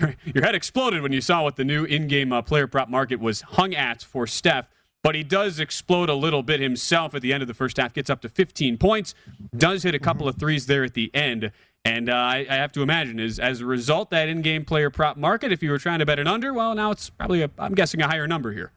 your 0.00 0.44
head 0.44 0.54
exploded 0.54 1.02
when 1.02 1.12
you 1.12 1.20
saw 1.20 1.42
what 1.42 1.56
the 1.56 1.64
new 1.64 1.84
in-game 1.84 2.32
uh, 2.32 2.42
player 2.42 2.66
prop 2.66 2.88
market 2.88 3.18
was 3.18 3.40
hung 3.42 3.74
at 3.74 4.02
for 4.02 4.26
Steph. 4.26 4.68
But 5.02 5.14
he 5.14 5.22
does 5.22 5.60
explode 5.60 6.08
a 6.08 6.14
little 6.14 6.42
bit 6.42 6.58
himself 6.60 7.14
at 7.14 7.22
the 7.22 7.32
end 7.32 7.42
of 7.42 7.46
the 7.46 7.54
first 7.54 7.76
half. 7.76 7.92
Gets 7.94 8.10
up 8.10 8.20
to 8.22 8.28
15 8.28 8.76
points. 8.76 9.14
Does 9.56 9.84
hit 9.84 9.94
a 9.94 10.00
couple 10.00 10.28
of 10.28 10.36
threes 10.36 10.66
there 10.66 10.82
at 10.82 10.94
the 10.94 11.12
end. 11.14 11.52
And 11.84 12.10
uh, 12.10 12.14
I, 12.14 12.46
I, 12.50 12.54
have 12.54 12.72
to 12.72 12.82
imagine 12.82 13.20
is 13.20 13.38
as 13.38 13.60
a 13.60 13.66
result 13.66 14.10
that 14.10 14.28
in-game 14.28 14.64
player 14.64 14.90
prop 14.90 15.16
market. 15.16 15.52
If 15.52 15.62
you 15.62 15.70
were 15.70 15.78
trying 15.78 16.00
to 16.00 16.06
bet 16.06 16.18
an 16.18 16.26
under, 16.26 16.52
well, 16.52 16.74
now 16.74 16.90
it's 16.90 17.10
probably 17.10 17.48
I'm 17.58 17.74
guessing 17.74 18.02
a 18.02 18.08
higher 18.08 18.26
number 18.26 18.52
here. 18.52 18.72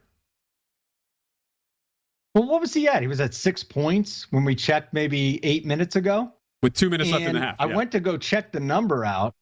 Well, 2.35 2.47
what 2.47 2.61
was 2.61 2.73
he 2.73 2.87
at? 2.87 3.01
He 3.01 3.07
was 3.07 3.19
at 3.19 3.33
six 3.33 3.63
points 3.63 4.31
when 4.31 4.45
we 4.45 4.55
checked 4.55 4.93
maybe 4.93 5.43
eight 5.43 5.65
minutes 5.65 5.95
ago. 5.95 6.31
With 6.61 6.73
two 6.73 6.89
minutes 6.89 7.09
and 7.09 7.19
left 7.19 7.29
in 7.29 7.35
the 7.35 7.41
half. 7.41 7.55
I 7.59 7.65
went 7.65 7.91
to 7.93 7.99
go 7.99 8.17
check 8.17 8.51
the 8.51 8.59
number 8.59 9.05
out, 9.05 9.33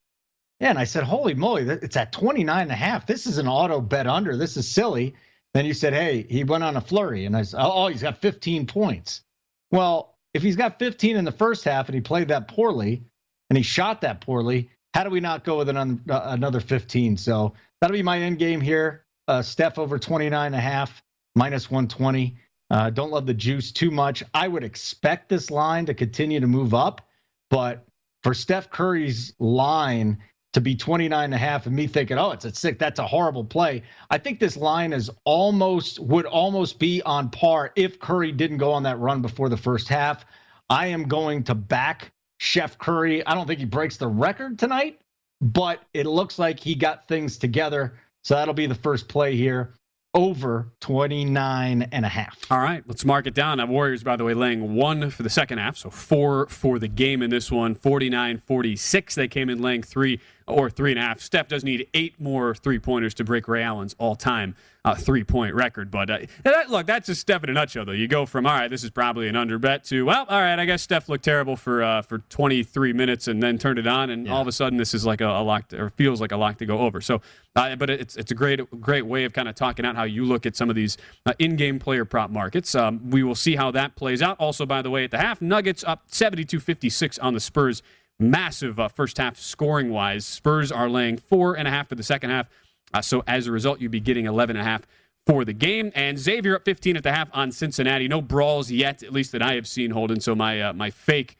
Yeah, 0.60 0.70
and 0.70 0.78
I 0.78 0.84
said, 0.84 1.02
holy 1.04 1.34
moly, 1.34 1.62
it's 1.62 1.96
at 1.96 2.12
29 2.12 2.62
and 2.62 2.70
a 2.70 2.74
half. 2.74 3.06
This 3.06 3.26
is 3.26 3.38
an 3.38 3.48
auto 3.48 3.80
bet 3.80 4.06
under. 4.06 4.36
This 4.36 4.56
is 4.56 4.68
silly. 4.68 5.14
Then 5.54 5.66
you 5.66 5.74
said, 5.74 5.92
hey, 5.92 6.26
he 6.28 6.44
went 6.44 6.64
on 6.64 6.76
a 6.76 6.80
flurry. 6.80 7.24
And 7.26 7.36
I 7.36 7.42
said, 7.42 7.60
oh, 7.60 7.88
he's 7.88 8.02
got 8.02 8.18
15 8.18 8.66
points. 8.66 9.22
Well, 9.70 10.16
if 10.34 10.42
he's 10.42 10.56
got 10.56 10.78
15 10.78 11.16
in 11.16 11.24
the 11.24 11.32
first 11.32 11.64
half 11.64 11.88
and 11.88 11.94
he 11.94 12.00
played 12.00 12.28
that 12.28 12.48
poorly 12.48 13.02
and 13.50 13.56
he 13.56 13.62
shot 13.62 14.00
that 14.02 14.20
poorly, 14.20 14.70
how 14.94 15.04
do 15.04 15.10
we 15.10 15.20
not 15.20 15.44
go 15.44 15.58
with 15.58 15.68
an, 15.68 16.02
uh, 16.08 16.20
another 16.24 16.60
15? 16.60 17.16
So 17.16 17.54
that'll 17.80 17.96
be 17.96 18.02
my 18.02 18.20
end 18.20 18.38
game 18.38 18.60
here. 18.60 19.04
Uh, 19.26 19.42
Steph 19.42 19.78
over 19.78 19.98
29 19.98 20.46
and 20.46 20.54
a 20.54 20.60
half, 20.60 21.02
minus 21.34 21.70
120. 21.70 22.36
Uh, 22.70 22.90
don't 22.90 23.10
love 23.10 23.26
the 23.26 23.34
juice 23.34 23.72
too 23.72 23.90
much. 23.90 24.22
I 24.34 24.48
would 24.48 24.64
expect 24.64 25.28
this 25.28 25.50
line 25.50 25.86
to 25.86 25.94
continue 25.94 26.40
to 26.40 26.46
move 26.46 26.74
up, 26.74 27.08
but 27.50 27.86
for 28.22 28.34
Steph 28.34 28.70
Curry's 28.70 29.32
line 29.38 30.18
to 30.52 30.60
be 30.60 30.74
29 30.74 31.24
and 31.24 31.34
a 31.34 31.38
half 31.38 31.66
and 31.66 31.76
me 31.76 31.86
thinking, 31.86 32.18
oh, 32.18 32.30
it's 32.30 32.44
a 32.44 32.54
sick, 32.54 32.78
that's 32.78 32.98
a 32.98 33.06
horrible 33.06 33.44
play. 33.44 33.82
I 34.10 34.18
think 34.18 34.40
this 34.40 34.56
line 34.56 34.92
is 34.92 35.10
almost 35.24 35.98
would 36.00 36.26
almost 36.26 36.78
be 36.78 37.02
on 37.02 37.30
par 37.30 37.72
if 37.76 37.98
Curry 38.00 38.32
didn't 38.32 38.58
go 38.58 38.72
on 38.72 38.82
that 38.82 38.98
run 38.98 39.22
before 39.22 39.48
the 39.48 39.56
first 39.56 39.88
half. 39.88 40.24
I 40.70 40.86
am 40.88 41.04
going 41.04 41.44
to 41.44 41.54
back 41.54 42.12
Chef 42.38 42.78
Curry. 42.78 43.26
I 43.26 43.34
don't 43.34 43.46
think 43.46 43.60
he 43.60 43.66
breaks 43.66 43.96
the 43.96 44.08
record 44.08 44.58
tonight, 44.58 45.00
but 45.40 45.82
it 45.94 46.06
looks 46.06 46.38
like 46.38 46.60
he 46.60 46.74
got 46.74 47.08
things 47.08 47.38
together. 47.38 47.98
So 48.24 48.34
that'll 48.34 48.54
be 48.54 48.66
the 48.66 48.74
first 48.74 49.08
play 49.08 49.36
here 49.36 49.74
over 50.18 50.66
29 50.80 51.88
and 51.92 52.04
a 52.04 52.08
half. 52.08 52.36
All 52.50 52.58
right, 52.58 52.82
let's 52.88 53.04
mark 53.04 53.28
it 53.28 53.34
down. 53.34 53.58
Now, 53.58 53.66
Warriors, 53.66 54.02
by 54.02 54.16
the 54.16 54.24
way, 54.24 54.34
laying 54.34 54.74
one 54.74 55.10
for 55.10 55.22
the 55.22 55.30
second 55.30 55.58
half, 55.58 55.76
so 55.76 55.90
four 55.90 56.48
for 56.48 56.80
the 56.80 56.88
game 56.88 57.22
in 57.22 57.30
this 57.30 57.52
one, 57.52 57.76
49 57.76 58.38
46. 58.38 59.14
They 59.14 59.28
came 59.28 59.48
in 59.48 59.62
laying 59.62 59.84
three 59.84 60.18
or 60.48 60.70
three 60.70 60.92
and 60.92 60.98
a 60.98 61.02
half. 61.02 61.20
Steph 61.20 61.48
does 61.48 61.64
need 61.64 61.86
eight 61.94 62.20
more 62.20 62.54
three 62.54 62.78
pointers 62.78 63.14
to 63.14 63.24
break 63.24 63.48
Ray 63.48 63.62
Allen's 63.62 63.94
all 63.98 64.16
time 64.16 64.54
uh, 64.88 64.94
three 64.94 65.24
point 65.24 65.54
record. 65.54 65.90
But 65.90 66.10
uh, 66.10 66.18
that, 66.44 66.70
look, 66.70 66.86
that's 66.86 67.06
just 67.06 67.20
Steph 67.20 67.44
in 67.44 67.50
a 67.50 67.52
nutshell, 67.52 67.84
though. 67.84 67.92
You 67.92 68.08
go 68.08 68.26
from, 68.26 68.46
all 68.46 68.54
right, 68.54 68.68
this 68.68 68.84
is 68.84 68.90
probably 68.90 69.28
an 69.28 69.36
under 69.36 69.58
bet 69.58 69.84
to, 69.84 70.04
well, 70.04 70.24
all 70.28 70.40
right, 70.40 70.58
I 70.58 70.64
guess 70.64 70.82
Steph 70.82 71.08
looked 71.08 71.24
terrible 71.24 71.56
for 71.56 71.82
uh, 71.82 72.02
for 72.02 72.18
23 72.18 72.92
minutes 72.92 73.28
and 73.28 73.42
then 73.42 73.58
turned 73.58 73.78
it 73.78 73.86
on. 73.86 74.10
And 74.10 74.26
yeah. 74.26 74.32
all 74.32 74.40
of 74.40 74.48
a 74.48 74.52
sudden, 74.52 74.78
this 74.78 74.94
is 74.94 75.04
like 75.04 75.20
a, 75.20 75.28
a 75.28 75.42
lock, 75.42 75.68
to, 75.68 75.82
or 75.82 75.90
feels 75.90 76.20
like 76.20 76.32
a 76.32 76.36
lock 76.36 76.58
to 76.58 76.66
go 76.66 76.78
over. 76.78 77.00
So, 77.00 77.20
uh, 77.56 77.76
but 77.76 77.90
it's, 77.90 78.16
it's 78.16 78.30
a 78.30 78.34
great, 78.34 78.60
great 78.80 79.04
way 79.04 79.24
of 79.24 79.32
kind 79.32 79.48
of 79.48 79.54
talking 79.54 79.84
out 79.84 79.96
how 79.96 80.04
you 80.04 80.24
look 80.24 80.46
at 80.46 80.56
some 80.56 80.70
of 80.70 80.76
these 80.76 80.96
uh, 81.26 81.34
in 81.38 81.56
game 81.56 81.78
player 81.78 82.04
prop 82.04 82.30
markets. 82.30 82.74
Um, 82.74 83.10
we 83.10 83.22
will 83.22 83.34
see 83.34 83.56
how 83.56 83.70
that 83.72 83.96
plays 83.96 84.22
out. 84.22 84.38
Also, 84.38 84.64
by 84.64 84.82
the 84.82 84.90
way, 84.90 85.04
at 85.04 85.10
the 85.10 85.18
half, 85.18 85.42
Nuggets 85.42 85.84
up 85.84 86.02
72 86.06 86.60
56 86.60 87.18
on 87.18 87.34
the 87.34 87.40
Spurs 87.40 87.82
massive 88.18 88.78
uh, 88.78 88.88
first 88.88 89.18
half 89.18 89.38
scoring 89.38 89.90
wise. 89.90 90.26
Spurs 90.26 90.72
are 90.72 90.88
laying 90.88 91.16
four 91.16 91.56
and 91.56 91.68
a 91.68 91.70
half 91.70 91.88
for 91.88 91.94
the 91.94 92.02
second 92.02 92.30
half. 92.30 92.48
Uh, 92.92 93.02
so 93.02 93.22
as 93.26 93.46
a 93.46 93.52
result, 93.52 93.80
you'd 93.80 93.90
be 93.90 94.00
getting 94.00 94.26
11 94.26 94.56
and 94.56 94.66
a 94.66 94.68
half 94.68 94.86
for 95.26 95.44
the 95.44 95.52
game. 95.52 95.92
And 95.94 96.18
Xavier 96.18 96.56
up 96.56 96.64
15 96.64 96.96
at 96.96 97.02
the 97.02 97.12
half 97.12 97.28
on 97.32 97.52
Cincinnati. 97.52 98.08
No 98.08 98.22
brawls 98.22 98.70
yet, 98.70 99.02
at 99.02 99.12
least 99.12 99.32
that 99.32 99.42
I 99.42 99.54
have 99.54 99.66
seen, 99.66 99.90
Holden. 99.90 100.20
So 100.20 100.34
my 100.34 100.60
uh, 100.60 100.72
my 100.72 100.90
fake, 100.90 101.36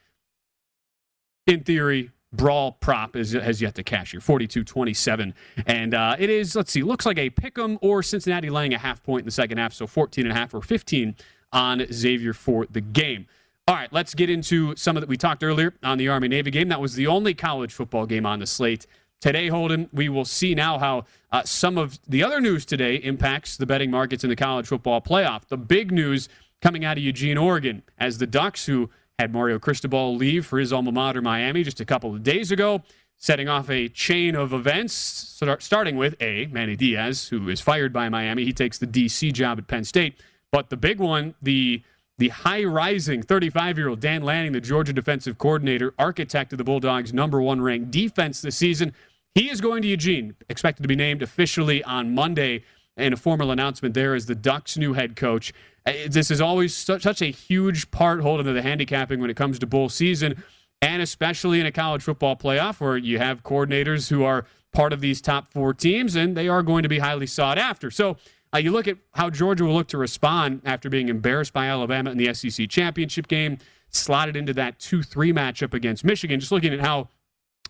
in 1.46 1.64
theory, 1.64 2.10
brawl 2.32 2.72
prop 2.72 3.16
is, 3.16 3.32
has 3.32 3.62
yet 3.62 3.74
to 3.74 3.82
cash 3.82 4.10
here 4.10 4.20
42 4.20 4.62
27 4.62 5.32
and 5.66 5.94
uh, 5.94 6.14
it 6.18 6.28
is 6.28 6.54
let's 6.54 6.70
see 6.70 6.82
looks 6.82 7.06
like 7.06 7.18
a 7.18 7.30
pick'em 7.30 7.78
or 7.80 8.02
cincinnati 8.02 8.50
laying 8.50 8.74
a 8.74 8.78
half 8.78 9.02
point 9.02 9.20
in 9.20 9.24
the 9.24 9.30
second 9.30 9.56
half 9.56 9.72
so 9.72 9.86
14 9.86 10.26
and 10.26 10.32
a 10.32 10.34
half 10.38 10.52
or 10.52 10.60
15 10.60 11.16
on 11.54 11.86
xavier 11.90 12.34
for 12.34 12.66
the 12.66 12.82
game 12.82 13.26
all 13.68 13.74
right, 13.74 13.92
let's 13.92 14.14
get 14.14 14.30
into 14.30 14.74
some 14.76 14.96
of 14.96 15.02
that 15.02 15.10
we 15.10 15.18
talked 15.18 15.44
earlier 15.44 15.74
on 15.82 15.98
the 15.98 16.08
Army 16.08 16.26
Navy 16.26 16.50
game. 16.50 16.68
That 16.68 16.80
was 16.80 16.94
the 16.94 17.06
only 17.06 17.34
college 17.34 17.74
football 17.74 18.06
game 18.06 18.24
on 18.24 18.38
the 18.38 18.46
slate. 18.46 18.86
Today, 19.20 19.48
Holden, 19.48 19.90
we 19.92 20.08
will 20.08 20.24
see 20.24 20.54
now 20.54 20.78
how 20.78 21.04
uh, 21.30 21.42
some 21.42 21.76
of 21.76 21.98
the 22.08 22.22
other 22.22 22.40
news 22.40 22.64
today 22.64 22.94
impacts 22.94 23.58
the 23.58 23.66
betting 23.66 23.90
markets 23.90 24.24
in 24.24 24.30
the 24.30 24.36
college 24.36 24.68
football 24.68 25.02
playoff. 25.02 25.46
The 25.48 25.58
big 25.58 25.92
news 25.92 26.30
coming 26.62 26.82
out 26.82 26.96
of 26.96 27.04
Eugene, 27.04 27.36
Oregon, 27.36 27.82
as 27.98 28.16
the 28.16 28.26
Ducks, 28.26 28.64
who 28.64 28.88
had 29.18 29.34
Mario 29.34 29.58
Cristobal 29.58 30.16
leave 30.16 30.46
for 30.46 30.58
his 30.58 30.72
alma 30.72 30.90
mater, 30.90 31.20
Miami, 31.20 31.62
just 31.62 31.78
a 31.78 31.84
couple 31.84 32.14
of 32.14 32.22
days 32.22 32.50
ago, 32.50 32.80
setting 33.18 33.50
off 33.50 33.68
a 33.68 33.90
chain 33.90 34.34
of 34.34 34.54
events, 34.54 34.94
start, 34.94 35.62
starting 35.62 35.98
with 35.98 36.16
A, 36.22 36.46
Manny 36.46 36.74
Diaz, 36.74 37.28
who 37.28 37.50
is 37.50 37.60
fired 37.60 37.92
by 37.92 38.08
Miami. 38.08 38.44
He 38.44 38.54
takes 38.54 38.78
the 38.78 38.86
DC 38.86 39.30
job 39.34 39.58
at 39.58 39.66
Penn 39.66 39.84
State. 39.84 40.14
But 40.50 40.70
the 40.70 40.78
big 40.78 41.00
one, 41.00 41.34
the 41.42 41.82
the 42.18 42.28
high 42.28 42.64
rising 42.64 43.22
35 43.22 43.78
year 43.78 43.88
old 43.88 44.00
Dan 44.00 44.22
Lanning, 44.22 44.52
the 44.52 44.60
Georgia 44.60 44.92
defensive 44.92 45.38
coordinator, 45.38 45.94
architect 45.98 46.52
of 46.52 46.58
the 46.58 46.64
Bulldogs' 46.64 47.12
number 47.12 47.40
one 47.40 47.60
ranked 47.60 47.90
defense 47.90 48.40
this 48.40 48.56
season. 48.56 48.92
He 49.34 49.50
is 49.50 49.60
going 49.60 49.82
to 49.82 49.88
Eugene, 49.88 50.34
expected 50.48 50.82
to 50.82 50.88
be 50.88 50.96
named 50.96 51.22
officially 51.22 51.82
on 51.84 52.14
Monday 52.14 52.64
in 52.96 53.12
a 53.12 53.16
formal 53.16 53.52
announcement 53.52 53.94
there 53.94 54.14
as 54.14 54.26
the 54.26 54.34
Ducks' 54.34 54.76
new 54.76 54.92
head 54.94 55.14
coach. 55.14 55.52
Uh, 55.86 55.92
this 56.08 56.30
is 56.30 56.40
always 56.40 56.76
such, 56.76 57.02
such 57.02 57.22
a 57.22 57.26
huge 57.26 57.90
part 57.92 58.20
Holden 58.20 58.48
of 58.48 58.54
the 58.54 58.62
handicapping 58.62 59.20
when 59.20 59.30
it 59.30 59.36
comes 59.36 59.58
to 59.60 59.66
bowl 59.66 59.88
season, 59.88 60.42
and 60.82 61.00
especially 61.00 61.60
in 61.60 61.66
a 61.66 61.72
college 61.72 62.02
football 62.02 62.34
playoff 62.34 62.80
where 62.80 62.96
you 62.96 63.18
have 63.18 63.44
coordinators 63.44 64.10
who 64.10 64.24
are 64.24 64.44
part 64.72 64.92
of 64.92 65.00
these 65.00 65.20
top 65.20 65.52
four 65.52 65.72
teams, 65.72 66.16
and 66.16 66.36
they 66.36 66.48
are 66.48 66.62
going 66.62 66.82
to 66.82 66.88
be 66.88 66.98
highly 66.98 67.26
sought 67.26 67.58
after. 67.58 67.90
So 67.90 68.16
uh, 68.54 68.58
you 68.58 68.70
look 68.70 68.88
at 68.88 68.96
how 69.14 69.30
Georgia 69.30 69.64
will 69.64 69.74
look 69.74 69.88
to 69.88 69.98
respond 69.98 70.62
after 70.64 70.88
being 70.88 71.08
embarrassed 71.08 71.52
by 71.52 71.66
Alabama 71.66 72.10
in 72.10 72.18
the 72.18 72.32
SEC 72.32 72.68
championship 72.68 73.28
game, 73.28 73.58
slotted 73.90 74.36
into 74.36 74.52
that 74.54 74.78
2 74.78 75.02
3 75.02 75.32
matchup 75.32 75.74
against 75.74 76.04
Michigan. 76.04 76.40
Just 76.40 76.52
looking 76.52 76.72
at 76.72 76.80
how 76.80 77.08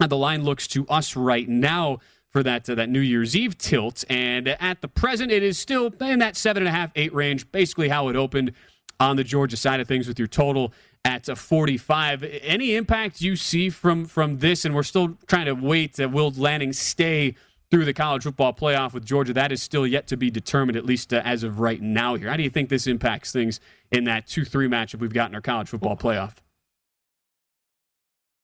the 0.07 0.17
line 0.17 0.45
looks 0.45 0.69
to 0.69 0.87
us 0.89 1.17
right 1.17 1.49
now 1.49 1.99
for 2.31 2.43
that 2.43 2.69
uh, 2.69 2.75
that 2.75 2.89
New 2.89 3.01
Year's 3.01 3.35
Eve 3.35 3.59
tilt. 3.59 4.05
And 4.09 4.49
at 4.49 4.81
the 4.81 4.89
present, 4.89 5.33
it 5.33 5.43
is 5.43 5.59
still 5.59 5.93
in 6.01 6.19
that 6.21 6.37
seven 6.37 6.63
and 6.63 6.69
a 6.69 6.73
half, 6.73 6.91
eight 6.95 7.13
range, 7.15 7.51
basically 7.51 7.89
how 7.89 8.09
it 8.09 8.17
opened 8.17 8.53
on 9.01 9.17
the 9.17 9.25
Georgia 9.25 9.57
side 9.57 9.81
of 9.81 9.89
things 9.89 10.09
with 10.09 10.19
your 10.19 10.29
total 10.29 10.73
at 11.05 11.29
uh, 11.29 11.35
45. 11.35 12.25
Any 12.43 12.75
impact 12.75 13.21
you 13.21 13.37
see 13.37 13.71
from 13.71 14.05
from 14.05 14.39
this? 14.39 14.65
And 14.65 14.75
we're 14.75 14.83
still 14.83 15.17
trying 15.27 15.47
to 15.47 15.55
wait. 15.55 15.99
Uh, 15.99 16.09
will 16.09 16.31
Lanning 16.31 16.73
stay 16.73 17.35
through 17.71 17.85
the 17.85 17.93
college 17.93 18.23
football 18.23 18.53
playoff 18.53 18.95
with 18.95 19.05
Georgia. 19.05 19.33
That 19.33 19.53
is 19.53 19.63
still 19.63 19.87
yet 19.87 20.07
to 20.09 20.17
be 20.17 20.31
determined, 20.31 20.77
at 20.77 20.85
least 20.85 21.13
uh, 21.13 21.23
as 21.25 21.43
of 21.43 21.61
right 21.61 21.81
now. 21.81 22.15
Here, 22.15 22.31
how 22.31 22.37
do 22.37 22.43
you 22.43 22.51
think 22.51 22.69
this 22.69 22.87
impacts 22.87 23.33
things 23.33 23.61
in 23.91 24.05
that 24.05 24.27
two-three 24.27 24.69
matchup 24.69 25.01
we've 25.01 25.13
got 25.13 25.31
in 25.31 25.35
our 25.35 25.41
college 25.41 25.69
football 25.69 25.97
playoff? 25.97 26.35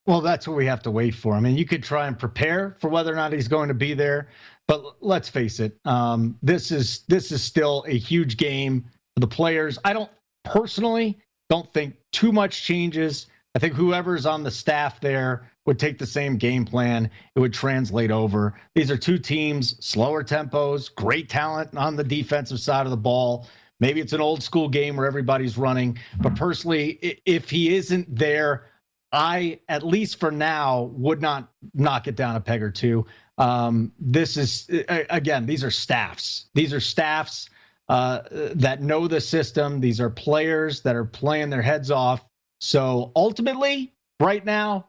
Well, 0.05 0.21
that's 0.21 0.47
what 0.47 0.55
we 0.55 0.67
have 0.67 0.83
to 0.83 0.91
wait 0.91 1.15
for. 1.15 1.33
I 1.33 1.39
mean, 1.39 1.57
you 1.57 1.65
could 1.65 1.83
try 1.83 2.07
and 2.07 2.17
prepare 2.17 2.77
for 2.79 2.89
whether 2.89 3.11
or 3.11 3.15
not 3.15 3.33
he's 3.33 3.47
going 3.47 3.69
to 3.69 3.73
be 3.73 3.95
there, 3.95 4.29
but 4.67 4.83
let's 5.01 5.29
face 5.29 5.59
it, 5.59 5.77
um, 5.85 6.37
this 6.43 6.71
is 6.71 6.99
this 7.07 7.31
is 7.31 7.41
still 7.41 7.83
a 7.87 7.97
huge 7.97 8.37
game 8.37 8.85
for 9.15 9.21
the 9.21 9.27
players. 9.27 9.79
I 9.83 9.93
don't 9.93 10.11
personally 10.43 11.17
don't 11.49 11.71
think 11.73 11.95
too 12.11 12.31
much 12.31 12.63
changes. 12.63 13.27
I 13.55 13.59
think 13.59 13.73
whoever's 13.73 14.27
on 14.27 14.43
the 14.43 14.51
staff 14.51 14.99
there 14.99 15.49
would 15.65 15.79
take 15.79 15.97
the 15.97 16.05
same 16.05 16.37
game 16.37 16.65
plan. 16.65 17.09
It 17.35 17.39
would 17.39 17.53
translate 17.53 18.11
over. 18.11 18.59
These 18.75 18.91
are 18.91 18.97
two 18.97 19.17
teams, 19.17 19.83
slower 19.85 20.23
tempos, 20.23 20.93
great 20.93 21.29
talent 21.29 21.75
on 21.75 21.95
the 21.95 22.03
defensive 22.03 22.59
side 22.59 22.85
of 22.85 22.91
the 22.91 22.97
ball. 22.97 23.47
Maybe 23.79 23.99
it's 23.99 24.13
an 24.13 24.21
old 24.21 24.41
school 24.41 24.69
game 24.69 24.95
where 24.95 25.05
everybody's 25.05 25.57
running. 25.57 25.97
But 26.21 26.35
personally, 26.35 27.19
if 27.25 27.49
he 27.49 27.75
isn't 27.75 28.15
there, 28.15 28.67
I, 29.11 29.59
at 29.69 29.85
least 29.85 30.19
for 30.19 30.31
now, 30.31 30.91
would 30.93 31.21
not 31.21 31.51
knock 31.73 32.07
it 32.07 32.15
down 32.15 32.35
a 32.35 32.41
peg 32.41 32.61
or 32.61 32.71
two. 32.71 33.05
Um, 33.37 33.91
this 33.99 34.37
is, 34.37 34.69
again, 34.87 35.45
these 35.45 35.63
are 35.63 35.71
staffs. 35.71 36.45
These 36.53 36.73
are 36.73 36.79
staffs 36.79 37.49
uh, 37.89 38.21
that 38.31 38.81
know 38.81 39.07
the 39.07 39.19
system. 39.19 39.81
These 39.81 39.99
are 39.99 40.09
players 40.09 40.81
that 40.81 40.95
are 40.95 41.05
playing 41.05 41.49
their 41.49 41.61
heads 41.61 41.91
off. 41.91 42.23
So 42.61 43.11
ultimately, 43.15 43.93
right 44.19 44.43
now, 44.43 44.87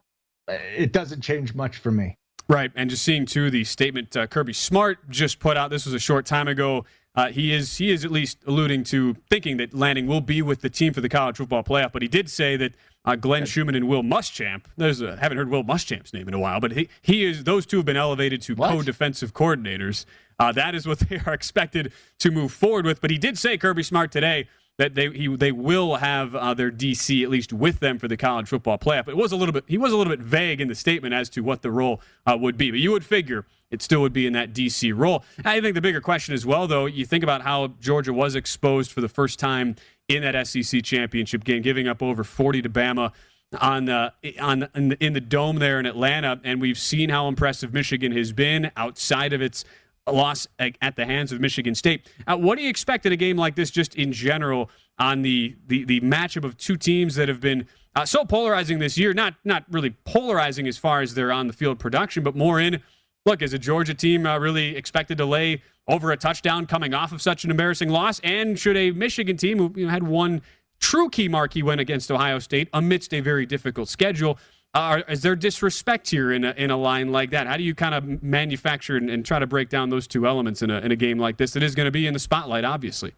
it 0.48 0.92
doesn't 0.92 1.20
change 1.20 1.54
much 1.54 1.78
for 1.78 1.90
me. 1.90 2.16
Right, 2.48 2.70
and 2.76 2.88
just 2.88 3.02
seeing 3.02 3.26
too 3.26 3.50
the 3.50 3.64
statement 3.64 4.16
uh, 4.16 4.26
Kirby 4.28 4.52
Smart 4.52 5.10
just 5.10 5.40
put 5.40 5.56
out. 5.56 5.70
This 5.70 5.84
was 5.84 5.94
a 5.94 5.98
short 5.98 6.26
time 6.26 6.46
ago. 6.46 6.84
Uh, 7.16 7.28
he 7.28 7.52
is 7.52 7.78
he 7.78 7.90
is 7.90 8.04
at 8.04 8.12
least 8.12 8.38
alluding 8.46 8.84
to 8.84 9.14
thinking 9.28 9.56
that 9.56 9.74
Lanning 9.74 10.06
will 10.06 10.20
be 10.20 10.42
with 10.42 10.60
the 10.60 10.70
team 10.70 10.92
for 10.92 11.00
the 11.00 11.08
college 11.08 11.38
football 11.38 11.64
playoff. 11.64 11.90
But 11.90 12.02
he 12.02 12.08
did 12.08 12.30
say 12.30 12.56
that 12.56 12.74
uh, 13.04 13.16
Glenn 13.16 13.46
Schumann 13.46 13.74
and 13.74 13.88
Will 13.88 14.02
Muschamp. 14.02 14.66
There's 14.76 15.00
a, 15.00 15.16
haven't 15.16 15.38
heard 15.38 15.48
Will 15.48 15.64
Muschamp's 15.64 16.12
name 16.12 16.28
in 16.28 16.34
a 16.34 16.38
while, 16.38 16.60
but 16.60 16.72
he 16.72 16.88
he 17.02 17.24
is 17.24 17.44
those 17.44 17.66
two 17.66 17.78
have 17.78 17.86
been 17.86 17.96
elevated 17.96 18.42
to 18.42 18.54
co-defensive 18.54 19.32
coordinators. 19.32 20.04
Uh, 20.38 20.52
that 20.52 20.74
is 20.74 20.86
what 20.86 20.98
they 21.08 21.18
are 21.26 21.32
expected 21.32 21.92
to 22.20 22.30
move 22.30 22.52
forward 22.52 22.84
with. 22.84 23.00
But 23.00 23.10
he 23.10 23.18
did 23.18 23.38
say 23.38 23.56
Kirby 23.56 23.82
Smart 23.82 24.12
today 24.12 24.46
that 24.78 24.94
they 24.94 25.10
he, 25.10 25.34
they 25.34 25.52
will 25.52 25.96
have 25.96 26.34
uh, 26.34 26.54
their 26.54 26.70
DC 26.70 27.22
at 27.22 27.30
least 27.30 27.52
with 27.52 27.80
them 27.80 27.98
for 27.98 28.08
the 28.08 28.16
college 28.16 28.48
football 28.48 28.78
playoff. 28.78 29.08
It 29.08 29.16
was 29.16 29.32
a 29.32 29.36
little 29.36 29.52
bit 29.52 29.64
he 29.66 29.78
was 29.78 29.92
a 29.92 29.96
little 29.96 30.14
bit 30.14 30.20
vague 30.24 30.60
in 30.60 30.68
the 30.68 30.74
statement 30.74 31.14
as 31.14 31.28
to 31.30 31.40
what 31.40 31.62
the 31.62 31.70
role 31.70 32.00
uh, 32.26 32.36
would 32.38 32.56
be, 32.56 32.70
but 32.70 32.80
you 32.80 32.92
would 32.92 33.04
figure 33.04 33.46
it 33.70 33.82
still 33.82 34.00
would 34.00 34.12
be 34.12 34.26
in 34.26 34.32
that 34.34 34.52
DC 34.52 34.96
role. 34.96 35.24
I 35.44 35.60
think 35.60 35.74
the 35.74 35.80
bigger 35.80 36.00
question 36.00 36.34
as 36.34 36.46
well, 36.46 36.68
though, 36.68 36.86
you 36.86 37.04
think 37.04 37.24
about 37.24 37.42
how 37.42 37.68
Georgia 37.80 38.12
was 38.12 38.34
exposed 38.36 38.92
for 38.92 39.00
the 39.00 39.08
first 39.08 39.38
time 39.40 39.74
in 40.08 40.22
that 40.22 40.46
SEC 40.46 40.84
championship 40.84 41.42
game, 41.42 41.62
giving 41.62 41.88
up 41.88 42.02
over 42.02 42.22
40 42.22 42.62
to 42.62 42.70
Bama. 42.70 43.12
on 43.60 43.86
the 43.86 44.12
on 44.40 44.68
in 44.74 44.88
the, 44.90 45.04
in 45.04 45.12
the 45.14 45.20
dome 45.20 45.56
there 45.56 45.80
in 45.80 45.86
Atlanta, 45.86 46.40
and 46.44 46.60
we've 46.60 46.78
seen 46.78 47.10
how 47.10 47.28
impressive 47.28 47.72
Michigan 47.72 48.12
has 48.12 48.32
been 48.32 48.70
outside 48.76 49.32
of 49.32 49.40
its 49.40 49.64
loss 50.12 50.46
at 50.58 50.96
the 50.96 51.04
hands 51.04 51.32
of 51.32 51.40
Michigan 51.40 51.74
State. 51.74 52.08
Uh, 52.26 52.36
what 52.36 52.56
do 52.56 52.62
you 52.62 52.70
expect 52.70 53.06
in 53.06 53.12
a 53.12 53.16
game 53.16 53.36
like 53.36 53.56
this, 53.56 53.70
just 53.70 53.94
in 53.94 54.12
general, 54.12 54.70
on 54.98 55.22
the 55.22 55.56
the, 55.66 55.84
the 55.84 56.00
matchup 56.00 56.44
of 56.44 56.56
two 56.56 56.76
teams 56.76 57.16
that 57.16 57.28
have 57.28 57.40
been 57.40 57.66
uh, 57.94 58.04
so 58.04 58.24
polarizing 58.24 58.78
this 58.78 58.96
year? 58.96 59.12
Not 59.12 59.34
not 59.44 59.64
really 59.70 59.90
polarizing 60.04 60.66
as 60.68 60.78
far 60.78 61.00
as 61.00 61.14
their 61.14 61.32
on 61.32 61.46
the 61.46 61.52
field 61.52 61.78
production, 61.78 62.22
but 62.22 62.36
more 62.36 62.60
in 62.60 62.82
look, 63.26 63.42
is 63.42 63.52
a 63.52 63.58
Georgia 63.58 63.92
team 63.92 64.24
uh, 64.24 64.38
really 64.38 64.76
expected 64.76 65.18
to 65.18 65.26
lay 65.26 65.60
over 65.88 66.12
a 66.12 66.16
touchdown 66.16 66.64
coming 66.64 66.94
off 66.94 67.12
of 67.12 67.20
such 67.20 67.44
an 67.44 67.50
embarrassing 67.50 67.90
loss? 67.90 68.20
And 68.20 68.58
should 68.58 68.76
a 68.76 68.92
Michigan 68.92 69.36
team 69.36 69.58
who 69.58 69.72
you 69.76 69.86
know, 69.86 69.92
had 69.92 70.04
one 70.04 70.40
true 70.78 71.10
key 71.10 71.28
marquee 71.28 71.62
win 71.62 71.78
against 71.78 72.10
Ohio 72.10 72.38
State 72.38 72.68
amidst 72.72 73.12
a 73.12 73.20
very 73.20 73.44
difficult 73.44 73.88
schedule? 73.88 74.38
Is 74.74 75.22
there 75.22 75.34
disrespect 75.36 76.10
here 76.10 76.32
in 76.32 76.44
a, 76.44 76.50
in 76.50 76.70
a 76.70 76.76
line 76.76 77.10
like 77.10 77.30
that? 77.30 77.46
How 77.46 77.56
do 77.56 77.62
you 77.62 77.74
kind 77.74 77.94
of 77.94 78.22
manufacture 78.22 78.96
and, 78.96 79.08
and 79.08 79.24
try 79.24 79.38
to 79.38 79.46
break 79.46 79.70
down 79.70 79.88
those 79.88 80.06
two 80.06 80.26
elements 80.26 80.60
in 80.60 80.70
a, 80.70 80.80
in 80.80 80.92
a 80.92 80.96
game 80.96 81.18
like 81.18 81.38
this 81.38 81.52
that 81.52 81.62
is 81.62 81.74
going 81.74 81.86
to 81.86 81.90
be 81.90 82.06
in 82.06 82.12
the 82.12 82.18
spotlight, 82.18 82.64
obviously? 82.64 83.14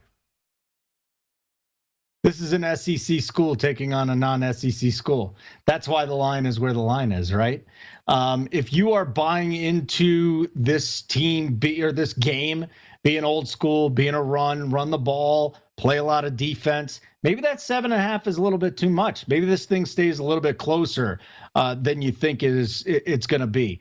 This 2.24 2.40
is 2.40 2.52
an 2.52 2.76
SEC 2.76 3.20
school 3.20 3.54
taking 3.54 3.94
on 3.94 4.10
a 4.10 4.16
non 4.16 4.52
SEC 4.52 4.92
school. 4.92 5.36
That's 5.66 5.86
why 5.86 6.04
the 6.04 6.14
line 6.14 6.46
is 6.46 6.58
where 6.58 6.72
the 6.72 6.80
line 6.80 7.12
is, 7.12 7.32
right? 7.32 7.64
Um, 8.08 8.48
if 8.50 8.72
you 8.72 8.92
are 8.92 9.04
buying 9.04 9.52
into 9.52 10.48
this 10.54 11.02
team 11.02 11.54
be, 11.54 11.82
or 11.82 11.92
this 11.92 12.12
game 12.12 12.66
being 13.04 13.24
old 13.24 13.48
school, 13.48 13.88
being 13.88 14.14
a 14.14 14.22
run, 14.22 14.68
run 14.70 14.90
the 14.90 14.98
ball, 14.98 15.56
play 15.76 15.98
a 15.98 16.04
lot 16.04 16.24
of 16.24 16.36
defense, 16.36 17.00
maybe 17.22 17.40
that 17.42 17.60
seven 17.60 17.92
and 17.92 18.00
a 18.00 18.02
half 18.02 18.26
is 18.26 18.36
a 18.36 18.42
little 18.42 18.58
bit 18.58 18.76
too 18.76 18.90
much. 18.90 19.26
Maybe 19.28 19.46
this 19.46 19.66
thing 19.66 19.86
stays 19.86 20.18
a 20.18 20.24
little 20.24 20.40
bit 20.40 20.58
closer 20.58 21.20
uh, 21.54 21.74
than 21.74 22.02
you 22.02 22.12
think 22.12 22.42
it 22.42 22.52
is, 22.52 22.82
it, 22.86 23.02
it's 23.06 23.26
going 23.26 23.40
to 23.40 23.46
be. 23.46 23.80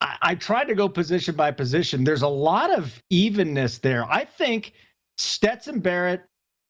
I, 0.00 0.16
I 0.22 0.34
tried 0.34 0.64
to 0.64 0.74
go 0.74 0.88
position 0.88 1.34
by 1.34 1.50
position. 1.50 2.04
There's 2.04 2.22
a 2.22 2.28
lot 2.28 2.76
of 2.76 3.02
evenness 3.10 3.78
there. 3.78 4.04
I 4.10 4.24
think 4.24 4.72
Stetson 5.18 5.80
Barrett 5.80 6.22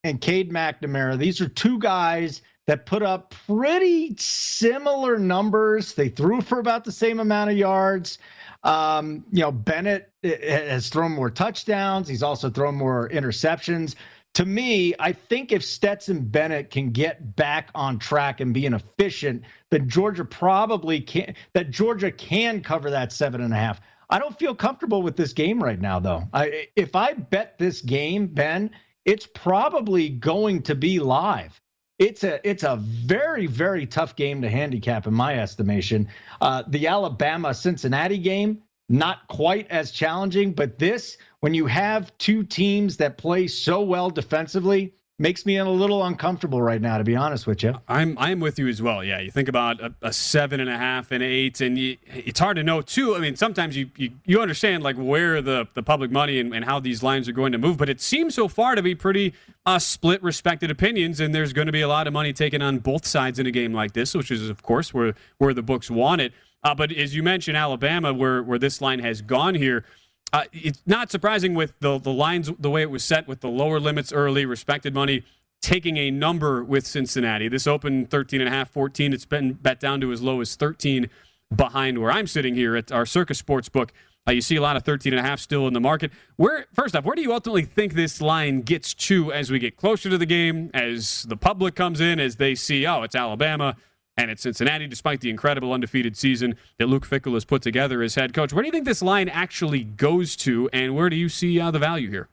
and 0.05 0.21
Cade 0.21 0.53
McNamara, 0.53 1.19
these 1.19 1.41
are 1.41 1.49
two 1.49 1.79
guys 1.79 2.43
that 2.67 2.87
put 2.87 3.03
up 3.03 3.35
pretty 3.47 4.15
similar 4.17 5.19
numbers. 5.19 5.95
They 5.95 6.09
threw 6.09 6.41
for 6.41 6.61
about 6.61 6.85
the 6.85 6.93
same 6.93 7.21
amount 7.21 7.51
of 7.51 7.57
yards. 7.57 8.19
Um, 8.63 9.25
you 9.31 9.43
know, 9.43 9.53
Bennett 9.53 10.11
eh, 10.23 10.37
eh, 10.41 10.71
has 10.71 10.89
thrown 10.89 11.13
more 11.13 11.29
touchdowns. 11.29 12.09
He's 12.09 12.23
also 12.23 12.49
thrown 12.49 12.75
more 12.75 13.11
interceptions. 13.11 13.95
To 14.35 14.45
me, 14.45 14.95
I 14.99 15.13
think 15.13 15.53
if 15.53 15.65
Stetson 15.65 16.25
Bennett 16.25 16.71
can 16.71 16.91
get 16.91 17.37
back 17.37 17.71
on 17.75 17.99
track 17.99 18.41
and 18.41 18.53
being 18.53 18.75
efficient, 18.75 19.45
then 19.71 19.89
Georgia 19.89 20.25
probably 20.25 21.01
can. 21.01 21.35
That 21.53 21.71
Georgia 21.71 22.11
can 22.11 22.61
cover 22.61 22.91
that 22.91 23.13
seven 23.13 23.41
and 23.41 23.53
a 23.53 23.57
half. 23.57 23.81
I 24.11 24.19
don't 24.19 24.39
feel 24.39 24.55
comfortable 24.55 25.03
with 25.03 25.17
this 25.17 25.33
game 25.33 25.63
right 25.63 25.81
now, 25.81 26.01
though. 26.01 26.25
I, 26.33 26.69
if 26.77 26.97
I 26.97 27.15
bet 27.15 27.59
this 27.59 27.81
game, 27.81 28.27
Ben, 28.27 28.71
it's 29.05 29.27
probably 29.27 30.09
going 30.09 30.63
to 30.63 30.75
be 30.75 30.99
live 30.99 31.61
it's 31.99 32.25
a 32.25 32.47
it's 32.49 32.65
a 32.65 32.77
very 32.77 33.47
very 33.47 33.87
tough 33.87 34.17
game 34.17 34.43
to 34.43 34.51
handicap 34.51 35.07
in 35.07 35.15
my 35.15 35.39
estimation. 35.39 36.09
Uh, 36.41 36.63
the 36.67 36.89
Alabama 36.89 37.55
Cincinnati 37.55 38.19
game 38.19 38.63
not 38.89 39.27
quite 39.29 39.71
as 39.71 39.91
challenging, 39.91 40.53
but 40.53 40.79
this 40.79 41.17
when 41.41 41.55
you 41.55 41.67
have 41.67 42.17
two 42.19 42.43
teams 42.43 42.97
that 42.99 43.19
play 43.19 43.47
so 43.47 43.83
well 43.83 44.11
defensively, 44.11 44.95
makes 45.19 45.47
me 45.47 45.59
a 45.59 45.65
little 45.65 46.05
uncomfortable 46.05 46.61
right 46.61 46.81
now, 46.81 46.99
to 46.99 47.05
be 47.05 47.15
honest 47.15 47.47
with 47.47 47.63
you. 47.63 47.75
I'm 47.89 48.17
I'm 48.19 48.41
with 48.41 48.59
you 48.59 48.69
as 48.69 48.83
well. 48.83 49.05
Yeah, 49.05 49.21
you 49.21 49.31
think 49.31 49.49
about 49.49 49.81
a, 49.81 49.95
a 50.03 50.13
seven 50.13 50.61
and 50.61 50.69
a 50.69 50.77
half 50.77 51.13
and 51.13 51.23
eight, 51.23 51.61
and 51.61 51.79
you, 51.79 51.97
it's 52.07 52.41
hard 52.41 52.57
to 52.57 52.63
know 52.63 52.81
too. 52.81 53.15
I 53.15 53.21
mean, 53.21 53.37
sometimes 53.37 53.77
you 53.77 53.91
you, 53.97 54.11
you 54.25 54.41
understand 54.41 54.83
like 54.83 54.97
where 54.97 55.41
the 55.41 55.69
the 55.75 55.83
public 55.83 56.11
money 56.11 56.41
and, 56.41 56.55
and 56.55 56.65
how 56.65 56.81
these 56.81 57.03
lines 57.03 57.29
are 57.29 57.33
going 57.33 57.53
to 57.53 57.59
move, 57.59 57.77
but 57.77 57.89
it 57.89 58.01
seems 58.01 58.35
so 58.35 58.49
far 58.49 58.75
to 58.75 58.83
be 58.83 58.95
pretty 58.95 59.35
uh, 59.67 59.79
split, 59.79 60.23
respected 60.23 60.71
opinions, 60.71 61.21
and 61.21 61.35
there's 61.35 61.53
going 61.53 61.67
to 61.67 61.73
be 61.73 61.81
a 61.81 61.89
lot 61.89 62.07
of 62.07 62.13
money 62.13 62.33
taken 62.33 62.61
on 62.61 62.79
both 62.79 63.07
sides 63.07 63.39
in 63.39 63.47
a 63.47 63.51
game 63.51 63.73
like 63.73 63.93
this, 63.93 64.15
which 64.15 64.31
is 64.31 64.49
of 64.49 64.63
course 64.63 64.93
where 64.93 65.15
where 65.39 65.55
the 65.55 65.63
books 65.63 65.91
want 65.91 66.21
it. 66.21 66.33
Uh, 66.65 66.75
but 66.75 66.91
as 66.91 67.15
you 67.15 67.23
mentioned, 67.23 67.57
Alabama, 67.57 68.13
where 68.13 68.43
where 68.43 68.59
this 68.59 68.81
line 68.81 69.01
has 69.01 69.21
gone 69.21 69.55
here. 69.55 69.85
Uh, 70.33 70.45
it's 70.53 70.83
not 70.87 71.11
surprising 71.11 71.55
with 71.55 71.79
the 71.81 71.99
the 71.99 72.13
lines 72.13 72.51
the 72.59 72.71
way 72.71 72.83
it 72.83 72.91
was 72.91 73.05
set 73.05 73.29
with 73.29 73.41
the 73.41 73.49
lower 73.49 73.79
limits 73.79 74.13
early, 74.13 74.47
respected 74.47 74.95
money 74.95 75.23
taking 75.65 75.97
a 75.97 76.11
number 76.11 76.63
with 76.63 76.87
Cincinnati. 76.87 77.49
This 77.49 77.67
opened 77.67 78.11
13 78.11 78.43
and 78.43 78.49
a 78.49 78.53
half, 78.53 78.69
14. 78.71 79.15
It's 79.15 79.25
been 79.25 79.55
bet 79.55 79.81
down 79.81 79.99
to 80.03 80.13
as 80.13 80.21
low 80.21 80.43
as 80.43 80.57
13 80.57 81.09
behind 81.57 81.99
where 81.99 82.11
I'm 82.11 82.27
sitting 82.27 82.55
here 82.55 82.77
at 82.77 82.93
our 82.93 83.07
Circa 83.07 83.35
Sports 83.35 83.71
book. 83.71 83.91
Uh, 84.29 84.33
you 84.33 84.43
see 84.43 84.57
a 84.57 84.61
lot 84.61 84.77
of 84.77 84.83
13 84.85 85.15
and 85.15 85.21
a 85.21 85.23
half 85.23 85.41
still 85.41 85.67
in 85.67 85.73
the 85.73 85.81
market. 85.81 86.11
Where 86.37 86.67
first 86.75 86.95
off, 86.95 87.05
where 87.05 87.15
do 87.15 87.23
you 87.23 87.33
ultimately 87.33 87.65
think 87.65 87.95
this 87.95 88.21
line 88.21 88.61
gets 88.61 88.93
to 88.95 89.33
as 89.33 89.51
we 89.51 89.59
get 89.59 89.79
closer 89.79 90.11
to 90.11 90.19
the 90.19 90.27
game, 90.27 90.71
as 90.75 91.23
the 91.29 91.37
public 91.37 91.75
comes 91.75 92.01
in, 92.01 92.21
as 92.21 92.37
they 92.37 92.55
see, 92.55 92.87
oh, 92.87 93.03
it's 93.03 93.15
Alabama 93.15 93.77
and 94.17 94.31
at 94.31 94.39
Cincinnati, 94.39 94.87
despite 94.87 95.21
the 95.21 95.31
incredible 95.31 95.73
undefeated 95.73 96.17
season 96.17 96.57
that 96.79 96.89
Luke 96.89 97.07
Fickell 97.07 97.35
has 97.35 97.45
put 97.45 97.63
together 97.63 98.03
as 98.03 98.15
head 98.15 98.33
coach. 98.33 98.53
Where 98.53 98.63
do 98.63 98.67
you 98.67 98.73
think 98.73 98.85
this 98.85 99.03
line 99.03 99.29
actually 99.29 99.85
goes 99.85 100.37
to, 100.37 100.69
and 100.73 100.95
where 100.95 101.11
do 101.11 101.17
you 101.17 101.29
see 101.29 101.61
uh, 101.61 101.71
the 101.71 101.79
value 101.79 102.11
here? 102.11 102.29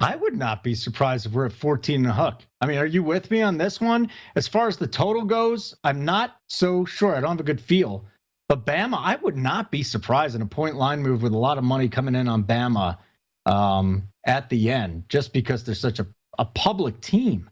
I 0.00 0.16
would 0.16 0.36
not 0.36 0.64
be 0.64 0.74
surprised 0.74 1.26
if 1.26 1.32
we're 1.32 1.46
at 1.46 1.52
14 1.52 1.96
and 1.96 2.06
a 2.06 2.12
hook. 2.12 2.40
I 2.60 2.66
mean, 2.66 2.78
are 2.78 2.86
you 2.86 3.02
with 3.04 3.30
me 3.30 3.42
on 3.42 3.56
this 3.56 3.80
one? 3.80 4.10
As 4.34 4.48
far 4.48 4.66
as 4.66 4.76
the 4.76 4.88
total 4.88 5.24
goes, 5.24 5.74
I'm 5.84 6.04
not 6.04 6.36
so 6.48 6.84
sure. 6.84 7.14
I 7.14 7.20
don't 7.20 7.30
have 7.30 7.40
a 7.40 7.44
good 7.44 7.60
feel. 7.60 8.04
But 8.48 8.66
Bama, 8.66 8.98
I 9.00 9.16
would 9.16 9.36
not 9.36 9.70
be 9.70 9.82
surprised 9.82 10.34
in 10.34 10.42
a 10.42 10.46
point 10.46 10.74
line 10.74 11.00
move 11.00 11.22
with 11.22 11.32
a 11.32 11.38
lot 11.38 11.58
of 11.58 11.64
money 11.64 11.88
coming 11.88 12.16
in 12.16 12.28
on 12.28 12.42
Bama 12.42 12.98
um, 13.46 14.08
at 14.26 14.50
the 14.50 14.70
end, 14.70 15.04
just 15.08 15.32
because 15.32 15.64
they're 15.64 15.74
such 15.74 16.00
a, 16.00 16.06
a 16.38 16.44
public 16.44 17.00
team 17.00 17.48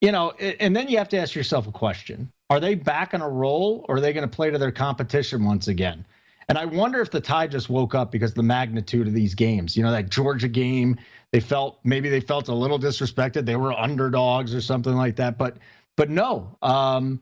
you 0.00 0.12
know, 0.12 0.30
and 0.32 0.74
then 0.74 0.88
you 0.88 0.98
have 0.98 1.08
to 1.10 1.18
ask 1.18 1.34
yourself 1.34 1.66
a 1.66 1.72
question: 1.72 2.30
Are 2.50 2.60
they 2.60 2.74
back 2.74 3.14
on 3.14 3.22
a 3.22 3.28
roll, 3.28 3.84
or 3.88 3.96
are 3.96 4.00
they 4.00 4.12
going 4.12 4.28
to 4.28 4.34
play 4.34 4.50
to 4.50 4.58
their 4.58 4.72
competition 4.72 5.44
once 5.44 5.68
again? 5.68 6.04
And 6.48 6.56
I 6.56 6.64
wonder 6.64 7.00
if 7.00 7.10
the 7.10 7.20
Tide 7.20 7.50
just 7.50 7.68
woke 7.68 7.94
up 7.94 8.12
because 8.12 8.32
the 8.32 8.42
magnitude 8.42 9.08
of 9.08 9.12
these 9.12 9.34
games. 9.34 9.76
You 9.76 9.82
know, 9.82 9.90
that 9.90 10.10
Georgia 10.10 10.48
game, 10.48 10.96
they 11.32 11.40
felt 11.40 11.80
maybe 11.82 12.08
they 12.08 12.20
felt 12.20 12.48
a 12.48 12.54
little 12.54 12.78
disrespected. 12.78 13.46
They 13.46 13.56
were 13.56 13.72
underdogs 13.72 14.54
or 14.54 14.60
something 14.60 14.94
like 14.94 15.16
that. 15.16 15.38
But 15.38 15.56
but 15.96 16.10
no, 16.10 16.56
um, 16.62 17.20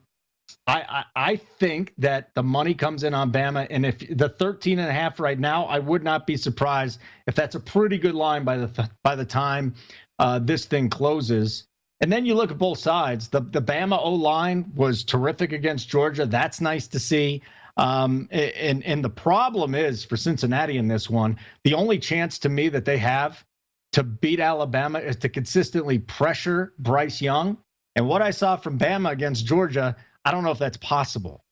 I, 0.66 0.82
I, 0.82 1.04
I 1.16 1.36
think 1.36 1.94
that 1.98 2.34
the 2.34 2.42
money 2.42 2.74
comes 2.74 3.04
in 3.04 3.14
on 3.14 3.32
Bama, 3.32 3.66
and 3.70 3.86
if 3.86 3.98
the 4.16 4.28
13 4.28 4.78
and 4.78 4.88
a 4.88 4.92
half 4.92 5.20
right 5.20 5.38
now, 5.38 5.64
I 5.66 5.78
would 5.78 6.02
not 6.02 6.26
be 6.26 6.36
surprised 6.36 7.00
if 7.26 7.34
that's 7.34 7.54
a 7.54 7.60
pretty 7.60 7.98
good 7.98 8.14
line 8.14 8.44
by 8.44 8.58
the 8.58 8.90
by 9.02 9.14
the 9.14 9.24
time 9.24 9.74
uh, 10.18 10.38
this 10.38 10.66
thing 10.66 10.90
closes. 10.90 11.64
And 12.00 12.12
then 12.12 12.26
you 12.26 12.34
look 12.34 12.50
at 12.50 12.58
both 12.58 12.78
sides. 12.78 13.28
The 13.28 13.40
the 13.40 13.62
Bama 13.62 13.98
O 13.98 14.12
line 14.12 14.72
was 14.74 15.04
terrific 15.04 15.52
against 15.52 15.88
Georgia. 15.88 16.26
That's 16.26 16.60
nice 16.60 16.86
to 16.88 16.98
see. 16.98 17.42
Um, 17.76 18.28
and 18.30 18.84
and 18.84 19.04
the 19.04 19.10
problem 19.10 19.74
is 19.74 20.04
for 20.04 20.16
Cincinnati 20.16 20.76
in 20.76 20.88
this 20.88 21.08
one, 21.08 21.38
the 21.64 21.74
only 21.74 21.98
chance 21.98 22.38
to 22.40 22.48
me 22.48 22.68
that 22.68 22.84
they 22.84 22.98
have 22.98 23.44
to 23.92 24.02
beat 24.02 24.40
Alabama 24.40 24.98
is 24.98 25.16
to 25.16 25.28
consistently 25.28 25.98
pressure 25.98 26.72
Bryce 26.78 27.22
Young. 27.22 27.58
And 27.96 28.08
what 28.08 28.22
I 28.22 28.30
saw 28.30 28.56
from 28.56 28.78
Bama 28.78 29.10
against 29.12 29.46
Georgia, 29.46 29.96
I 30.24 30.32
don't 30.32 30.42
know 30.42 30.50
if 30.50 30.58
that's 30.58 30.76
possible. 30.78 31.44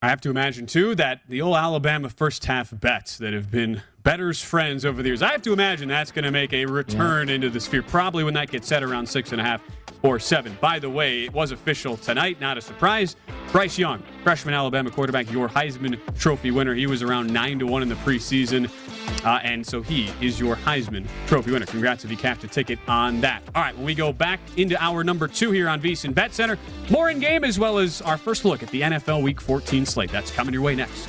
I 0.00 0.08
have 0.08 0.20
to 0.22 0.30
imagine 0.30 0.66
too 0.66 0.94
that 0.94 1.22
the 1.28 1.40
old 1.40 1.56
Alabama 1.56 2.08
first 2.08 2.44
half 2.44 2.78
bets 2.78 3.18
that 3.18 3.32
have 3.32 3.50
been 3.50 3.82
better's 4.02 4.42
friends 4.42 4.84
over 4.84 5.02
the 5.02 5.08
years. 5.08 5.22
I 5.22 5.32
have 5.32 5.42
to 5.42 5.52
imagine 5.52 5.88
that's 5.88 6.12
going 6.12 6.24
to 6.24 6.30
make 6.30 6.52
a 6.52 6.64
return 6.64 7.28
yeah. 7.28 7.34
into 7.34 7.50
the 7.50 7.60
sphere, 7.60 7.82
probably 7.82 8.24
when 8.24 8.34
that 8.34 8.50
gets 8.50 8.66
set 8.66 8.82
around 8.82 9.08
six 9.08 9.32
and 9.32 9.40
a 9.40 9.44
half 9.44 9.62
or 10.02 10.18
seven. 10.18 10.56
By 10.60 10.78
the 10.78 10.90
way, 10.90 11.24
it 11.24 11.32
was 11.32 11.50
official 11.50 11.96
tonight, 11.96 12.40
not 12.40 12.56
a 12.56 12.60
surprise. 12.60 13.16
Bryce 13.52 13.78
Young, 13.78 14.02
freshman 14.22 14.54
Alabama 14.54 14.90
quarterback, 14.90 15.30
your 15.32 15.48
Heisman 15.48 15.98
Trophy 16.18 16.50
winner. 16.50 16.74
He 16.74 16.86
was 16.86 17.02
around 17.02 17.32
nine 17.32 17.58
to 17.58 17.66
one 17.66 17.82
in 17.82 17.88
the 17.88 17.94
preseason, 17.96 18.70
uh, 19.24 19.40
and 19.42 19.66
so 19.66 19.82
he 19.82 20.10
is 20.20 20.38
your 20.38 20.56
Heisman 20.56 21.06
Trophy 21.26 21.52
winner. 21.52 21.66
Congrats 21.66 22.04
if 22.04 22.10
you 22.10 22.16
cashed 22.16 22.44
a 22.44 22.48
ticket 22.48 22.78
on 22.86 23.20
that. 23.22 23.42
All 23.54 23.62
right, 23.62 23.74
when 23.74 23.84
we 23.84 23.94
go 23.94 24.12
back 24.12 24.40
into 24.56 24.80
hour 24.82 25.02
number 25.02 25.26
two 25.26 25.50
here 25.50 25.68
on 25.68 25.80
VSiN 25.80 26.14
Bet 26.14 26.32
Center, 26.32 26.58
more 26.90 27.10
in 27.10 27.18
game 27.18 27.42
as 27.42 27.58
well 27.58 27.78
as 27.78 28.02
our 28.02 28.18
first 28.18 28.44
look 28.44 28.62
at 28.62 28.68
the 28.70 28.82
NFL 28.82 29.22
Week 29.22 29.40
14 29.40 29.86
slate. 29.86 30.12
That's 30.12 30.30
coming 30.30 30.52
your 30.52 30.62
way 30.62 30.74
next. 30.74 31.08